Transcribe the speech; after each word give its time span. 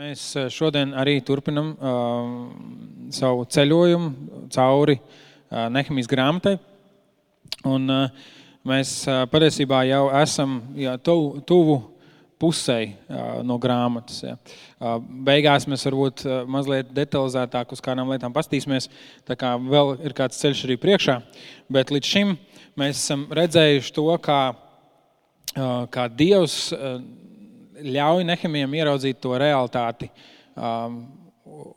Mēs 0.00 0.20
eh, 0.38 0.46
šodien 0.48 0.94
arī 0.96 1.18
turpinam 1.20 1.74
uh, 1.76 2.28
savu 3.12 3.42
ceļojumu 3.52 4.46
cauri 4.54 4.94
uh, 4.96 5.66
Nehemijas 5.68 6.08
grāmatai. 6.08 6.54
Un, 7.68 7.84
uh, 7.92 8.30
mēs 8.64 8.94
uh, 9.10 9.26
patiesībā 9.28 9.82
jau 9.90 10.06
esam 10.22 10.56
jā, 10.78 10.94
tuvu, 11.04 11.42
tuvu 11.44 11.76
pusei 12.40 12.94
uh, 12.94 13.42
no 13.44 13.58
grāmatas. 13.60 14.22
Ja. 14.24 14.38
Uh, 14.78 14.96
beigās 15.28 15.68
mēs 15.68 15.84
varbūt 15.90 16.24
uh, 16.24 16.40
mazliet 16.48 16.96
detalizētāk 16.96 17.76
uz 17.76 17.84
kādām 17.84 18.14
lietām 18.14 18.32
pastīsimies. 18.32 18.88
Tā 19.28 19.36
kā 19.36 19.52
vēl 19.60 19.98
ir 20.00 20.16
kāds 20.16 20.40
ceļš 20.40 20.64
arī 20.70 20.80
priekšā. 20.80 21.20
Bet 21.68 21.92
līdz 21.92 22.14
šim 22.14 22.38
mēs 22.80 23.02
esam 23.02 23.28
redzējuši 23.36 23.98
to, 24.00 24.08
kā, 24.24 24.42
uh, 25.58 25.82
kā 25.92 26.08
Dievs. 26.08 26.62
Uh, 26.72 27.02
ļauj 27.84 28.26
Nehemijam 28.28 28.76
ieraudzīt 28.78 29.20
to 29.22 29.34
realitāti, 29.40 30.10
um, 30.54 31.02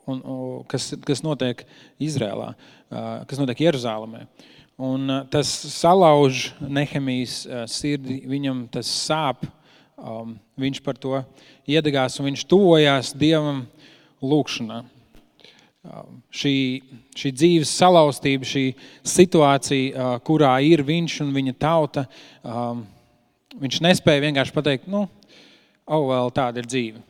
un, 0.06 0.20
un, 0.20 0.40
kas, 0.70 0.92
kas 1.04 1.22
notiek 1.24 1.64
Izrēlā, 2.02 2.52
uh, 2.54 3.08
kas 3.28 3.40
notiek 3.40 3.64
Jeruzalemē. 3.66 4.24
Un, 4.84 5.06
uh, 5.08 5.22
tas 5.30 5.50
salauž 5.74 6.48
Nehemijas 6.60 7.42
uh, 7.46 7.64
sirdi, 7.70 8.22
viņam 8.30 8.66
tas 8.74 8.90
sāp. 8.90 9.46
Um, 9.94 10.34
viņš 10.58 10.80
par 10.82 10.98
to 10.98 11.20
iedegās 11.70 12.18
un 12.18 12.26
viņš 12.26 12.42
tuvojās 12.50 13.12
Dievam 13.14 13.62
lūgšanā. 14.24 14.80
Um, 15.84 16.18
šī, 16.32 16.56
šī 17.12 17.30
dzīves 17.36 17.70
salauztība, 17.78 18.48
šī 18.48 18.64
situācija, 19.06 19.92
uh, 19.92 20.16
kurā 20.24 20.56
ir 20.64 20.82
viņš 20.86 21.18
un 21.26 21.32
viņa 21.36 21.54
tauta, 21.60 22.06
um, 22.40 22.82
viņš 23.60 23.82
nespēja 23.84 24.22
vienkārši 24.24 24.54
pateikt, 24.56 24.88
nu, 24.90 25.04
oh, 25.86 26.06
vēl 26.08 26.32
tāda 26.34 26.62
ir 26.62 26.68
dzīve. 26.68 27.02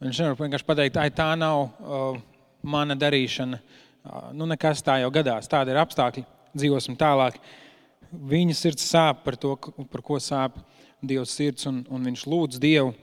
Viņš 0.00 0.22
nevar 0.22 0.38
vienkārši 0.38 0.66
pateikt, 0.66 0.96
ka 0.96 1.12
tā 1.12 1.28
nav 1.36 1.66
uh, 1.68 2.20
mana 2.62 2.96
darīšana. 2.96 3.58
Uh, 4.00 4.30
nu, 4.32 4.46
nekas 4.48 4.80
tā 4.84 4.96
jau 5.02 5.10
gadās, 5.12 5.48
tādi 5.50 5.74
ir 5.74 5.80
apstākļi, 5.82 6.24
dzīvosim 6.54 6.96
tālāk. 7.00 7.36
Viņa 8.10 8.56
sirds 8.56 8.86
sāp 8.88 9.20
par 9.26 9.36
to, 9.38 9.54
par 9.92 10.02
ko 10.06 10.18
sāp 10.22 10.56
Dieva 11.00 11.24
sirds, 11.28 11.64
un, 11.68 11.82
un 11.88 12.08
viņš 12.08 12.26
lūdz 12.28 12.60
Dievu. 12.60 12.94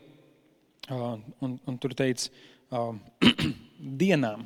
Uh, 0.88 1.18
un, 1.44 1.58
un 1.68 1.78
tur 1.82 1.94
teica, 1.98 2.32
uh, 2.72 2.94
dienām. 4.02 4.46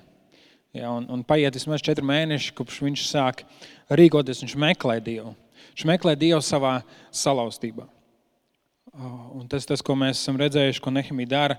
Ja, 0.76 0.92
un, 0.96 1.06
un 1.12 1.24
paiet 1.28 1.56
vismaz 1.56 1.84
četri 1.84 2.06
mēneši, 2.08 2.54
kopš 2.56 2.80
viņš 2.84 3.08
sāk 3.10 3.44
rīkoties. 3.92 4.44
Viņš 4.44 4.60
meklē 4.60 5.00
Dievu. 5.04 5.34
Viņš 5.72 5.88
meklē 5.88 6.16
Dievu 6.20 6.44
savā 6.44 6.80
salauztībā. 7.16 7.88
Un 8.92 9.48
tas, 9.48 9.64
tas, 9.64 9.80
ko 9.80 9.96
mēs 9.96 10.20
esam 10.20 10.40
redzējuši, 10.42 10.82
ko 10.84 10.92
Nehemija 10.92 11.32
dara, 11.32 11.56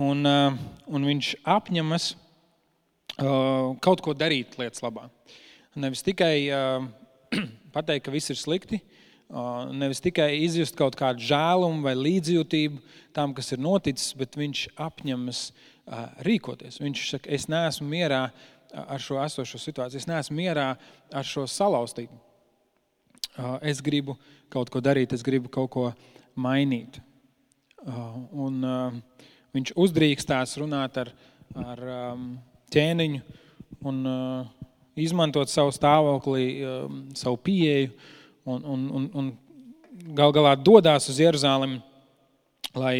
un, 0.00 0.24
un 0.24 1.04
viņš 1.04 1.34
apņemas 1.44 2.06
kaut 3.84 4.00
ko 4.00 4.14
darīt 4.16 4.56
lietas 4.56 4.80
labā. 4.80 5.10
Nevis 5.76 6.00
tikai 6.06 6.48
pateikt, 7.76 8.06
ka 8.06 8.14
viss 8.14 8.32
ir 8.32 8.40
slikti, 8.40 8.80
nevis 9.76 10.00
tikai 10.04 10.30
izjust 10.44 10.76
kaut 10.76 10.96
kādu 10.96 11.24
žēlumu 11.28 11.84
vai 11.84 11.92
līdzjūtību 11.96 12.80
tam, 13.16 13.36
kas 13.36 13.52
ir 13.52 13.60
noticis, 13.60 14.14
bet 14.16 14.36
viņš 14.40 14.64
apņemas 14.80 15.44
rīkoties. 16.24 16.80
Viņš 16.80 17.04
saka, 17.10 17.32
es 17.32 17.48
neesmu 17.52 17.88
mierā 17.92 18.26
ar 18.72 19.00
šo 19.02 19.20
esošo 19.20 19.60
situāciju, 19.60 20.00
es 20.00 20.08
neesmu 20.08 20.38
mierā 20.40 20.70
ar 21.12 21.28
šo 21.28 21.44
salauztību. 21.48 22.16
Es 23.64 23.80
gribu 23.84 24.16
kaut 24.52 24.72
ko 24.72 24.80
darīt, 24.84 25.12
es 25.16 25.24
gribu 25.24 25.52
kaut 25.52 25.70
ko 25.72 25.86
mainīt. 26.38 27.00
Uh, 27.82 28.16
un, 28.46 28.58
uh, 28.62 29.28
viņš 29.56 29.74
uzdrīkstās 29.74 30.56
runāt 30.60 30.98
ar, 31.02 31.12
ar 31.58 31.80
um, 32.14 32.26
ķēniņu 32.72 33.22
un 33.88 34.02
uh, 34.06 34.68
izmantot 34.94 35.50
savu 35.50 35.72
stāvokli, 35.74 36.46
um, 36.62 37.00
savu 37.18 37.40
pieeju 37.42 37.90
un, 38.44 38.62
un, 38.62 38.84
un, 39.00 39.08
un 39.18 39.32
gal 40.16 40.34
galā 40.34 40.54
dodas 40.56 41.08
uz 41.10 41.18
Jeruzalemi, 41.20 41.80
lai, 42.74 42.96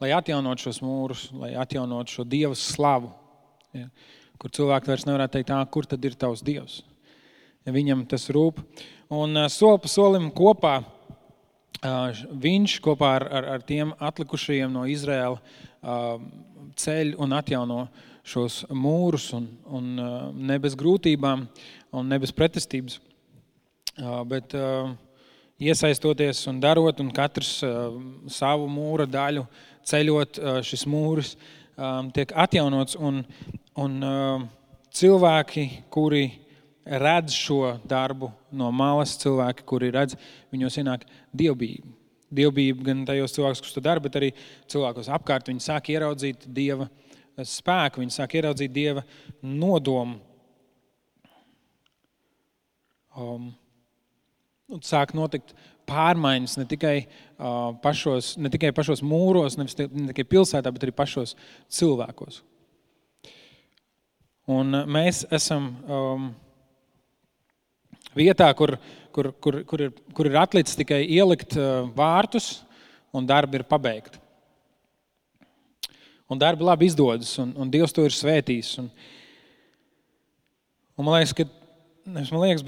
lai 0.00 0.12
atjaunotu 0.16 0.68
šos 0.68 0.80
mūrus, 0.82 1.26
lai 1.36 1.52
atjaunotu 1.58 2.14
šo 2.14 2.24
dievu 2.26 2.56
slavu. 2.58 3.10
Ja, 3.76 3.86
kur 4.40 4.50
cilvēki 4.56 4.90
vairs 4.90 5.04
nevarētu 5.06 5.36
teikt, 5.36 5.52
kur 5.70 5.86
tad 5.86 6.06
ir 6.06 6.16
tavs 6.18 6.42
dievs. 6.42 6.80
Ja 7.66 7.74
viņam 7.74 8.06
tas 8.08 8.24
rūp. 8.32 8.62
Un 9.12 9.36
soli 9.52 9.82
pa 9.82 9.90
solim 9.90 10.30
kopā 10.34 10.78
viņš 11.80 12.78
kopā 12.84 13.14
ar, 13.20 13.26
ar, 13.30 13.44
ar 13.56 13.62
tiem 13.64 13.92
atlikušajiem 13.98 14.72
no 14.72 14.84
Izraēla 14.84 15.38
ceļ 16.76 17.14
un 17.18 17.32
atjauno 17.32 17.84
šos 18.30 18.64
mūrus, 18.68 19.30
un, 19.34 19.46
un 19.64 19.86
ne 20.36 20.58
bez 20.60 20.76
grūtībām, 20.76 21.46
un 21.96 22.10
ne 22.10 22.18
bez 22.20 22.32
pretestības. 22.36 23.00
Bet 24.28 24.54
iesaistoties 25.60 26.44
un 26.48 26.60
darot, 26.60 27.00
un 27.00 27.10
katrs 27.12 27.58
savu 28.28 28.68
mūra 28.70 29.08
daļu 29.08 29.46
ceļot, 29.88 30.40
šis 30.64 30.86
mūris 30.88 31.34
tiek 32.14 32.32
atjaunots. 32.36 32.96
Un, 33.00 33.24
un 33.80 33.98
cilvēki, 34.92 35.66
kuri 35.90 36.26
redz 36.84 37.34
šo 37.36 37.76
darbu 37.88 38.30
no 38.56 38.70
malas, 38.72 39.16
cilvēki, 39.20 39.66
kuri 39.68 39.90
redz, 39.94 40.16
viņos 40.52 40.80
ienāk 40.82 41.06
dievbijība. 41.36 41.96
Dievbijība 42.30 42.86
gan 42.86 43.04
tajos 43.08 43.34
cilvēkos, 43.34 43.62
kas 43.64 43.74
to 43.74 43.82
dara, 43.84 44.02
bet 44.02 44.16
arī 44.18 44.30
cilvēkos 44.70 45.10
apkārt. 45.12 45.50
Viņi 45.50 45.64
sāk 45.64 45.90
ieraudzīt 45.90 46.46
dieva 46.46 46.86
spēku, 47.46 48.02
viņi 48.02 48.14
sāk 48.14 48.36
ieraudzīt 48.38 48.72
dieva 48.74 49.04
nodomu. 49.42 50.20
Um, 53.18 53.50
sāk 54.86 55.16
notikt 55.18 55.56
pārmaiņas 55.90 56.54
ne 56.60 56.66
tikai, 56.70 56.94
uh, 57.02 57.72
pašos, 57.82 58.36
ne 58.38 58.52
tikai 58.52 58.70
pašos 58.76 59.02
mūros, 59.02 59.58
ne 59.58 59.66
tikai 59.66 60.24
pilsētā, 60.30 60.70
bet 60.70 60.86
arī 60.86 60.94
pašos 60.94 61.34
cilvēkos. 61.74 62.44
Un 64.50 64.74
mēs 64.90 65.24
esam 65.34 65.66
um, 65.86 66.30
vietā, 68.16 68.48
kur, 68.56 68.76
kur, 69.14 69.30
kur, 69.42 69.60
kur, 69.68 69.84
ir, 69.86 69.94
kur 70.16 70.28
ir 70.30 70.38
atlicis 70.40 70.78
tikai 70.78 71.02
ielikt 71.06 71.56
uh, 71.58 71.86
vārtus, 71.96 72.60
un 73.14 73.26
darbi 73.26 73.58
ir 73.60 73.66
pabeigti. 73.66 74.20
Un 76.30 76.38
darbi 76.38 76.62
labi 76.62 76.86
izdodas, 76.86 77.32
un, 77.42 77.50
un 77.58 77.70
Dievs 77.70 77.94
to 77.94 78.04
ir 78.06 78.14
svētījis. 78.14 78.76
Un, 78.78 78.90
un 80.94 81.08
man 81.08 81.18
liekas, 81.18 81.34
ka, 81.34 81.46
man 82.06 82.44
liekas, 82.44 82.62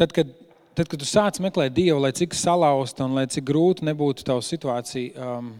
tad, 0.00 0.14
kad, 0.16 0.32
tad, 0.72 0.86
kad 0.86 0.96
tu 0.96 1.08
sāc 1.08 1.42
meklēt 1.44 1.76
Dievu, 1.76 2.00
lai 2.00 2.14
cik 2.16 2.32
salauzta 2.36 3.04
un 3.04 3.18
lai 3.18 3.26
cik 3.28 3.44
grūti 3.50 3.84
nebūtu 3.84 4.24
tava 4.24 4.40
situācija, 4.46 5.28
um, 5.28 5.52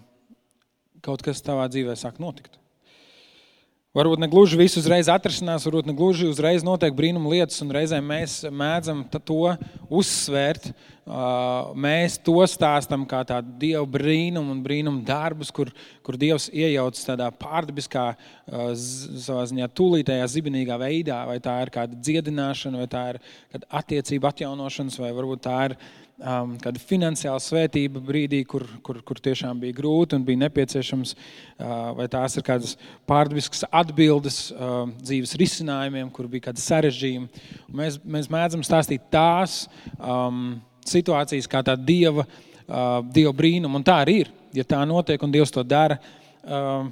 kaut 1.05 1.25
kas 1.27 1.45
tavā 1.45 1.69
dzīvē 1.69 1.99
sāk 2.01 2.23
notikt. 2.25 2.62
Varbūt 3.93 4.23
ne 4.23 4.29
gluži 4.33 4.57
viss 4.57 4.79
uzreiz 4.81 5.05
atrisinās, 5.13 5.67
varbūt 5.69 5.91
ne 5.91 5.93
gluži 5.93 6.25
uzreiz 6.25 6.63
notiek 6.65 6.95
brīnuma 6.97 7.29
lietas, 7.29 7.59
un 7.61 7.75
reizēm 7.77 8.07
mēs 8.09 8.39
mēdzam 8.49 9.03
to 9.13 9.51
uzsvērt. 9.93 10.71
Mēs 11.77 12.17
to 12.25 12.39
stāstām 12.49 13.05
kā 13.11 13.21
tādu 13.29 13.53
dievu 13.61 13.85
brīnumu 13.99 14.55
un 14.55 14.63
brīnumu 14.65 15.05
darbus, 15.05 15.51
kur, 15.53 15.69
kur 16.01 16.17
dievs 16.17 16.47
iejaucas 16.49 17.05
tādā 17.05 17.27
pārdabiskā, 17.37 18.07
savā 18.49 19.45
ziņā 19.51 19.69
tūlītējā, 19.77 20.31
zibinīgā 20.39 20.81
veidā. 20.81 21.21
Vai 21.29 21.37
tā 21.45 21.59
ir 21.61 21.75
kāda 21.75 21.99
dziedināšana, 22.01 22.87
vai 22.87 22.89
tā 22.89 23.05
ir 23.13 23.21
attiecība 23.69 24.33
atjaunošanas, 24.33 24.97
vai 25.05 25.13
varbūt 25.21 25.45
tā 25.51 25.59
ir 25.69 25.77
um, 26.21 26.55
kāda 26.63 26.81
finansiāla 26.83 27.41
svētība 27.43 28.03
brīdī, 28.05 28.43
kur, 28.49 28.65
kur, 28.85 29.01
kur 29.07 29.21
tiešām 29.23 29.61
bija 29.63 29.77
grūti 29.77 30.17
un 30.19 30.27
bija 30.27 30.43
nepieciešams, 30.45 31.15
uh, 31.15 31.73
vai 31.99 32.09
tās 32.13 32.37
ir 32.37 32.47
kādas 32.47 32.77
pārdabiskas 33.09 33.67
atbildes 33.69 34.39
uh, 34.53 34.85
dzīves 35.03 35.37
risinājumiem, 35.41 36.11
kur 36.15 36.31
bija 36.31 36.51
kādi 36.51 36.65
sarežģījumi. 36.65 37.45
Un 37.69 37.83
mēs, 37.83 37.99
mēs 38.05 38.31
mēdzam 38.33 38.65
stāstīt 38.67 39.09
tās 39.13 39.65
um, 39.99 40.59
situācijas 40.89 41.51
kā 41.51 41.65
tā 41.67 41.77
dieva, 41.79 42.27
uh, 42.27 42.99
dieva 43.15 43.35
brīnuma, 43.37 43.81
un 43.81 43.87
tā 43.87 44.03
arī 44.05 44.23
ir. 44.25 44.33
Ja 44.53 44.67
tā 44.69 44.83
notiek 44.85 45.23
un 45.25 45.33
Dievs 45.33 45.55
to 45.55 45.63
dara, 45.65 45.97
uh, 46.45 46.91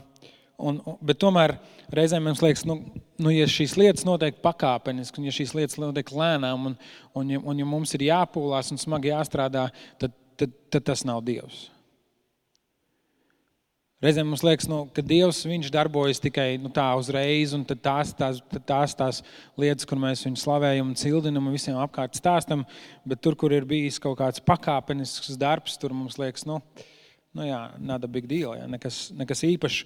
un, 0.61 0.79
bet 1.05 1.21
tomēr 1.23 1.57
reizēm 1.95 2.29
mums 2.29 2.43
liekas, 2.45 2.67
nu, 2.69 2.79
nu, 3.21 3.33
ja 3.35 3.49
šīs 3.51 3.77
lietas 3.81 4.07
notiek 4.09 4.39
pakāpeniski, 4.45 5.21
un 5.21 5.29
ja 5.29 5.35
šīs 5.35 5.57
lietas 5.57 5.81
notiek 5.81 6.13
lēnām, 6.15 6.71
un, 6.71 6.79
un, 7.17 7.35
ja, 7.35 7.43
un 7.43 7.61
ja 7.61 7.67
mums 7.69 7.97
ir 7.97 8.09
jāpūlās 8.11 8.73
un 8.75 8.81
smagi 8.81 9.13
jāstrādā, 9.13 9.69
tad, 10.01 10.17
tad, 10.41 10.57
tad 10.73 10.89
tas 10.93 11.05
nav 11.09 11.23
Dievs. 11.27 11.69
Reizēm 14.01 14.31
mums 14.33 14.41
liekas, 14.41 14.65
nu, 14.65 14.87
ka 14.97 15.03
Dievs 15.05 15.43
darbojas 15.69 16.23
tikai 16.25 16.55
nu, 16.57 16.71
tā 16.73 16.87
uzreiz, 16.97 17.53
un 17.53 17.67
tās, 17.69 18.15
tās, 18.17 18.39
tās, 18.65 18.95
tās 18.97 19.19
lietas, 19.61 19.85
kur 19.85 20.01
mēs 20.01 20.25
viņu 20.25 20.41
slavējam 20.41 20.89
un 20.89 20.97
cildinam 20.97 21.51
un 21.51 21.53
visiem 21.53 21.77
apkārt 21.77 22.17
stāstam, 22.17 22.65
bet 23.05 23.21
tur, 23.21 23.37
kur 23.37 23.53
ir 23.53 23.69
bijis 23.69 24.01
kaut 24.01 24.17
kāds 24.23 24.41
pakāpenisks 24.41 25.37
darbs, 25.37 25.77
tur 25.77 25.93
mums 25.93 26.17
liekas, 26.17 26.47
nu, 26.49 26.63
Nu, 27.31 27.45
jā, 27.47 27.61
nada 27.79 28.09
big 28.11 28.25
deal, 28.27 28.57
jā, 28.59 28.65
nekas, 28.67 28.97
nekas 29.15 29.45
īpašs. 29.47 29.85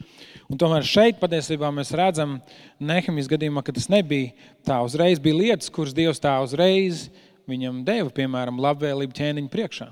Un 0.48 0.56
tomēr 0.60 0.86
šeit 0.88 1.18
patiesībā 1.20 1.68
mēs 1.76 1.92
redzam, 1.92 2.38
Nehemijas 2.80 3.28
gadījumā, 3.28 3.60
ka 3.66 3.74
tas 3.76 3.90
nebija 3.92 4.32
tā 4.64 4.78
uzreiz. 4.86 5.20
Bija 5.20 5.36
lietas, 5.42 5.68
kuras 5.72 5.92
Dievs 5.96 6.22
tā 6.24 6.38
uzreiz 6.40 7.10
viņam 7.50 7.82
deva, 7.84 8.08
piemēram, 8.16 8.62
labvēlību 8.64 9.16
ķēniņa 9.18 9.52
priekšā. 9.52 9.90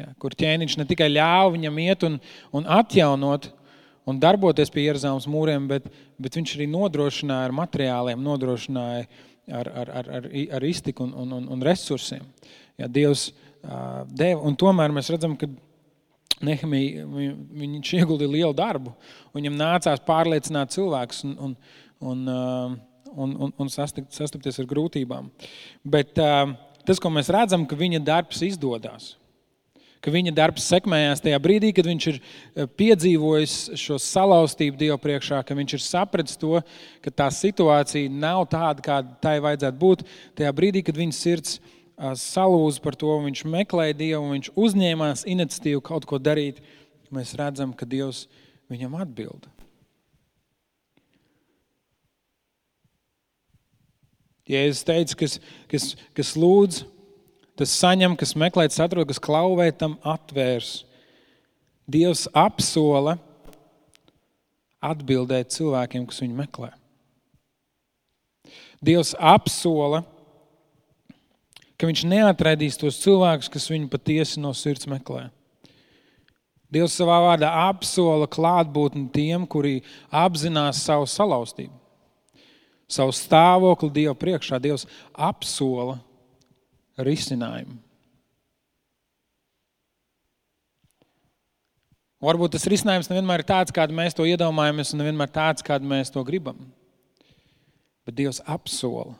Jā, 0.00 0.08
kur 0.18 0.34
ķēniņš 0.34 0.78
ne 0.80 0.88
tikai 0.88 1.10
ļāva 1.12 1.52
viņam 1.54 1.80
iet 1.84 2.06
un, 2.08 2.18
un 2.56 2.66
atjaunot 2.80 3.50
un 4.08 4.18
darboties 4.18 4.72
pie 4.72 4.88
Jeruzalemes 4.88 5.28
mūriem, 5.30 5.68
bet, 5.70 5.86
bet 6.18 6.38
viņš 6.38 6.56
arī 6.56 6.66
nodrošināja 6.72 7.46
ar 7.46 7.54
materiāliem, 7.62 8.22
nodrošināja 8.26 9.04
ar, 9.52 9.68
ar, 9.68 9.92
ar, 10.00 10.14
ar, 10.18 10.30
ar 10.58 10.66
iztiku 10.66 11.06
un, 11.06 11.12
un, 11.22 11.36
un, 11.38 11.50
un 11.54 11.66
resursiem. 11.66 12.24
Jā, 12.80 12.88
Dievs 12.90 13.28
uh, 13.30 14.02
deva, 14.08 14.40
un 14.48 14.58
tomēr 14.58 14.94
mēs 14.96 15.12
redzam, 15.12 15.36
ka 15.38 15.46
Nehemija, 16.42 17.06
viņš 17.06 17.92
ieguldīja 18.00 18.32
lielu 18.32 18.54
darbu. 18.56 18.94
Viņam 19.36 19.58
nācās 19.58 20.02
pārliecināt 20.06 20.74
cilvēkus 20.74 21.22
un, 21.28 21.34
un, 21.38 21.56
un, 22.00 22.22
un, 23.12 23.34
un, 23.46 23.56
un 23.58 23.72
sastapties 23.72 24.60
ar 24.62 24.68
grūtībām. 24.70 25.30
Bet 25.84 26.14
tas, 26.16 27.02
ko 27.02 27.12
mēs 27.14 27.30
redzam, 27.32 27.66
ka 27.68 27.78
viņa 27.78 28.02
darbs 28.06 28.42
izdodas. 28.46 29.12
Ka 30.02 30.10
viņa 30.10 30.32
darbs 30.34 30.64
sekmējās 30.66 31.20
tajā 31.22 31.38
brīdī, 31.38 31.68
kad 31.76 31.86
viņš 31.86 32.06
ir 32.10 32.16
piedzīvojis 32.74 33.52
šo 33.78 34.00
salauztību 34.02 34.80
Dievu 34.80 34.96
priekšā, 34.98 35.44
ka 35.46 35.54
viņš 35.54 35.76
ir 35.76 35.84
sapratis 35.84 36.40
to, 36.40 36.56
ka 37.04 37.12
tā 37.22 37.28
situācija 37.30 38.10
nav 38.10 38.48
tāda, 38.50 38.82
kāda 38.82 39.14
tai 39.22 39.36
vajadzētu 39.44 39.78
būt. 39.78 40.02
Tajā 40.40 40.50
brīdī, 40.58 40.82
kad 40.82 40.98
viņa 40.98 41.14
sirds 41.14 41.60
ir 41.60 41.81
salūza 41.98 42.82
par 42.82 42.96
to, 42.98 43.10
viņš 43.24 43.44
meklēja 43.48 43.96
Dievu, 43.98 44.30
viņš 44.32 44.52
uzņēmās 44.58 45.26
iniciatīvu 45.28 45.82
kaut 45.84 46.06
ko 46.08 46.18
darīt, 46.18 46.62
mēs 47.12 47.34
redzam, 47.38 47.74
ka 47.76 47.88
Dievs 47.88 48.26
viņam 48.72 48.96
atbild. 49.02 49.48
Jēzus 54.48 54.84
teica, 54.84 55.16
kas, 55.22 55.36
kas, 55.70 55.92
kas 56.16 56.32
lūdz, 56.36 56.82
tas 57.56 57.74
saņem, 57.78 58.16
kas 58.18 58.34
meklē, 58.36 58.66
tas 58.68 58.82
atrod, 58.82 59.06
kas 59.08 59.22
klauvē, 59.22 59.70
tam 59.70 59.94
atvērs. 60.02 60.82
Dievs 61.86 62.26
apsola 62.34 63.16
atbildēt 64.82 65.54
cilvēkiem, 65.54 66.08
kas 66.10 66.22
viņu 66.24 66.38
meklē. 66.40 66.72
Dievs 68.82 69.14
apsola 69.14 70.02
ka 71.82 71.88
viņš 71.90 72.04
neatradīs 72.06 72.78
tos 72.78 73.00
cilvēkus, 73.02 73.48
kas 73.50 73.64
viņu 73.66 73.88
patiesi 73.90 74.38
no 74.38 74.52
sirds 74.54 74.86
meklē. 74.86 75.24
Dievs 76.70 76.94
savā 76.94 77.16
vārdā 77.24 77.48
apsola 77.66 78.28
klātbūtni 78.30 79.08
tiem, 79.12 79.42
kuri 79.50 79.80
apzinās 80.14 80.78
savu 80.86 81.08
salauztību, 81.10 81.74
savu 82.86 83.10
stāvokli 83.12 83.90
Dieva 83.98 84.14
priekšā. 84.14 84.60
Dievs 84.62 84.86
apsola 85.12 85.98
risinājumu. 87.02 87.80
Varbūt 92.22 92.54
tas 92.54 92.68
risinājums 92.70 93.10
nevienmēr 93.10 93.42
ir 93.42 93.48
tāds, 93.50 93.74
kādu 93.74 93.98
mēs 93.98 94.14
to 94.14 94.22
iedomājamies, 94.30 94.94
un 94.94 95.02
nevienmēr 95.02 95.34
tāds, 95.34 95.66
kādu 95.66 95.90
mēs 95.90 96.14
to 96.14 96.22
gribam. 96.22 96.62
Bet 98.06 98.14
Dievs 98.22 98.38
apsola 98.46 99.18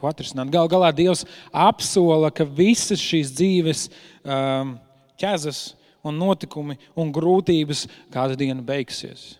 to 0.00 0.08
atrisināt. 0.08 0.50
Galu 0.52 0.70
galā 0.72 0.90
Dievs 0.96 1.26
apsola, 1.52 2.32
ka 2.32 2.46
visas 2.48 3.02
šīs 3.02 3.34
dzīves 3.36 3.86
um, 4.24 4.74
ķezas 5.20 5.74
un 6.06 6.16
notikumi 6.16 6.78
un 6.98 7.12
grūtības 7.12 7.86
kādu 8.12 8.38
dienu 8.40 8.64
beigsies. 8.64 9.34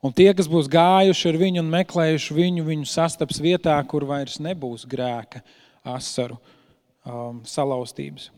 Un 0.00 0.14
tie, 0.16 0.30
kas 0.32 0.48
būs 0.48 0.70
gājuši 0.70 1.26
ar 1.28 1.38
viņu 1.42 1.60
un 1.60 1.72
meklējuši 1.74 2.36
viņu, 2.36 2.62
viņu 2.64 2.88
sastaps 2.88 3.40
vietā, 3.42 3.74
kur 3.84 4.06
vairs 4.08 4.38
nebūs 4.40 4.86
grēka, 4.88 5.42
asaru, 5.84 6.38
um, 7.04 7.42
salauztības. 7.44 8.30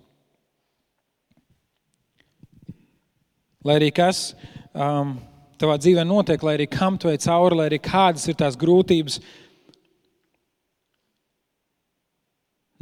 Lai 3.62 3.76
arī 3.78 3.92
kas 3.94 4.32
um, 4.74 5.14
tavā 5.60 5.76
dzīvē 5.78 6.02
notiek, 6.02 6.42
lai 6.42 6.56
arī 6.56 6.66
kam 6.66 6.96
tu 6.98 7.12
ej 7.12 7.20
cauri, 7.28 7.60
lai 7.60 7.68
arī 7.70 7.78
kādas 7.78 8.26
ir 8.26 8.34
tās 8.40 8.58
grūtības, 8.58 9.20
uh, 9.20 9.41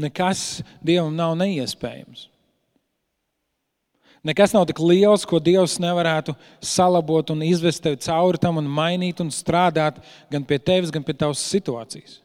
Nekas 0.00 0.62
Dievam 0.84 1.14
nav 1.16 1.36
neiespējams. 1.38 2.30
Nekas 4.26 4.52
nav 4.52 4.66
tik 4.68 4.80
liels, 4.84 5.24
ko 5.24 5.38
Dievs 5.40 5.78
nevarētu 5.80 6.34
salabot 6.60 7.30
un 7.32 7.40
izvest 7.46 7.80
tevi 7.84 7.96
cauri 8.04 8.40
tam 8.40 8.60
un 8.60 8.66
mainīt 8.68 9.22
un 9.24 9.32
strādāt 9.32 10.02
gan 10.32 10.44
pie 10.44 10.58
tevis, 10.60 10.92
gan 10.92 11.04
pie 11.04 11.14
tavas 11.16 11.40
situācijas. 11.40 12.18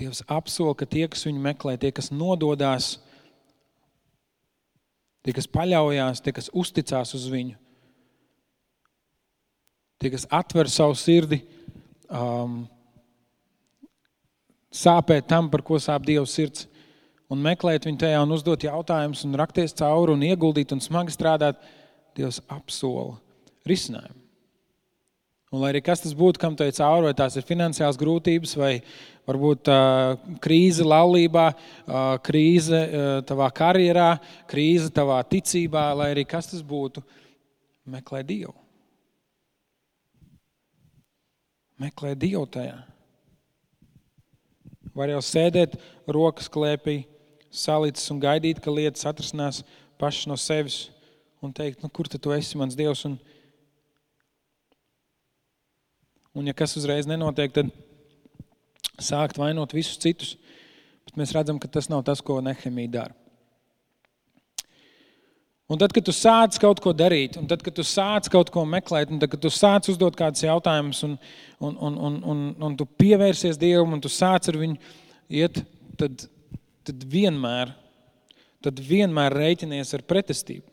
Dievs 0.00 0.20
apsola, 0.28 0.74
ka 0.76 0.88
tie, 0.88 1.06
kas 1.12 1.24
viņu 1.24 1.40
meklē, 1.44 1.74
tie, 1.80 1.88
kas 1.92 2.08
nododas, 2.12 2.94
tie, 5.24 5.32
kas 5.36 5.48
paļaujas, 5.48 6.20
tie, 6.24 6.32
kas 6.36 6.52
uzticās 6.56 7.12
uz 7.16 7.26
viņu, 7.32 7.56
tie, 10.00 10.12
kas 10.12 10.28
atver 10.32 10.68
savu 10.72 10.96
sirdi, 10.96 11.42
um, 12.08 12.62
sāpēt 14.70 15.28
tam, 15.30 15.50
par 15.50 15.64
ko 15.66 15.78
sāp 15.82 16.06
Dieva 16.06 16.26
sirds, 16.30 16.66
un 17.30 17.42
meklēt 17.42 17.86
viņu 17.86 18.00
tajā, 18.02 18.22
un 18.22 18.34
uzdot 18.34 18.66
jautājumus, 18.66 19.24
un 19.26 19.38
rakties 19.38 19.76
cauri, 19.78 20.14
un 20.14 20.24
ieguldīt 20.26 20.74
un 20.74 20.82
smagi 20.82 21.14
strādāt, 21.14 21.60
Dievs 22.18 22.40
apsola 22.50 23.20
risinājumu. 23.68 24.18
Un, 25.50 25.58
lai 25.62 25.72
arī 25.72 25.80
kas 25.82 26.02
tas 26.02 26.12
būtu, 26.14 26.38
kam 26.38 26.54
teica 26.58 26.84
cauri, 26.84 27.08
vai 27.08 27.14
tās 27.18 27.34
ir 27.38 27.46
finansiāls 27.46 27.98
grūtības, 27.98 28.52
vai 28.58 28.72
varbūt 29.26 29.70
uh, 29.70 30.34
krīze 30.42 30.86
laulībā, 30.86 31.46
uh, 31.54 32.12
krīze 32.22 32.82
uh, 32.84 33.08
tavā 33.26 33.48
karjerā, 33.54 34.12
krīze 34.50 34.90
tavā 34.94 35.18
ticībā, 35.26 35.88
lai 35.98 36.12
arī 36.14 36.26
kas 36.30 36.52
tas 36.52 36.62
būtu, 36.66 37.02
meklē 37.90 38.22
Dievu. 38.26 38.54
Meklē 41.82 42.14
Dievu 42.14 42.46
tajā. 42.46 42.78
Var 44.96 45.12
jau 45.14 45.20
sēdēt 45.22 45.76
rokas 46.10 46.48
klēpī, 46.50 47.04
salicis 47.50 48.10
un 48.10 48.20
gaidīt, 48.22 48.62
ka 48.62 48.72
lietas 48.74 49.06
atrasinās 49.06 49.62
pašas 50.00 50.26
no 50.30 50.38
sevis 50.38 50.88
un 51.42 51.52
teikt, 51.56 51.82
nu, 51.82 51.90
kur 51.92 52.08
tu 52.10 52.32
esi, 52.34 52.58
mans 52.58 52.76
Dievs? 52.76 53.04
Un, 53.08 53.16
un 56.36 56.50
ja 56.50 56.56
kas 56.56 56.76
uzreiz 56.78 57.08
nenotiek, 57.08 57.54
tad 57.54 57.70
sākt 59.00 59.40
vainot 59.40 59.72
visus 59.76 60.00
citus. 60.00 60.36
Bet 61.06 61.16
mēs 61.18 61.32
redzam, 61.34 61.58
ka 61.58 61.68
tas 61.68 61.88
nav 61.90 62.04
tas, 62.06 62.20
ko 62.22 62.38
Nehemija 62.44 62.96
dara. 63.00 63.19
Un 65.70 65.78
tad, 65.78 65.92
kad 65.94 66.02
tu 66.02 66.10
sāc 66.10 66.56
kaut 66.58 66.80
ko 66.82 66.90
darīt, 66.90 67.36
un 67.38 67.44
tad, 67.46 67.60
kad 67.62 67.76
tu 67.76 67.84
sāc 67.86 68.26
kaut 68.32 68.48
ko 68.50 68.64
meklēt, 68.66 69.12
un 69.14 69.20
tad, 69.22 69.30
kad 69.30 69.42
tu 69.44 69.52
sāc 69.54 69.86
uzdot 69.92 70.16
kādus 70.18 70.42
jautājumus, 70.42 71.04
un, 71.06 71.12
un, 71.62 71.76
un, 71.78 71.98
un, 72.08 72.16
un, 72.32 72.40
un 72.66 72.74
tu 72.78 72.88
pievērsies 72.98 73.60
Dievam, 73.60 73.94
un 73.94 74.02
tu 74.02 74.10
sāc 74.10 74.48
ar 74.50 74.58
viņu 74.58 74.80
iet, 75.38 75.60
tad, 76.00 76.24
tad, 76.88 77.06
vienmēr, 77.12 77.70
tad 78.66 78.82
vienmēr 78.82 79.38
rēķinies 79.38 79.94
ar 79.94 80.04
pretestību. 80.10 80.66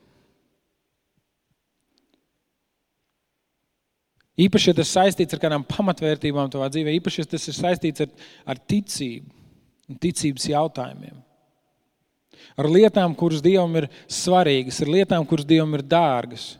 Īpaši, 4.48 4.72
ja 4.72 4.80
tas 4.82 4.96
saistīts 4.98 5.38
ar 5.38 5.46
kādām 5.46 5.66
pamatvērtībām 5.78 6.50
tavā 6.54 6.72
dzīvē, 6.74 6.98
īpaši, 6.98 7.22
ja 7.22 7.32
tas 7.38 7.46
ir 7.50 7.58
saistīts 7.58 8.06
ar, 8.06 8.10
ar 8.50 8.66
ticību 8.74 9.30
un 9.94 10.02
ticības 10.02 10.50
jautājumiem 10.56 11.17
ar 12.56 12.70
lietām, 12.72 13.16
kuras 13.18 13.44
Dievam 13.44 13.76
ir 13.80 13.90
svarīgas, 14.08 14.80
ar 14.84 14.94
lietām, 14.94 15.26
kuras 15.28 15.48
Dievam 15.50 15.76
ir 15.78 15.84
dārgas. 15.84 16.56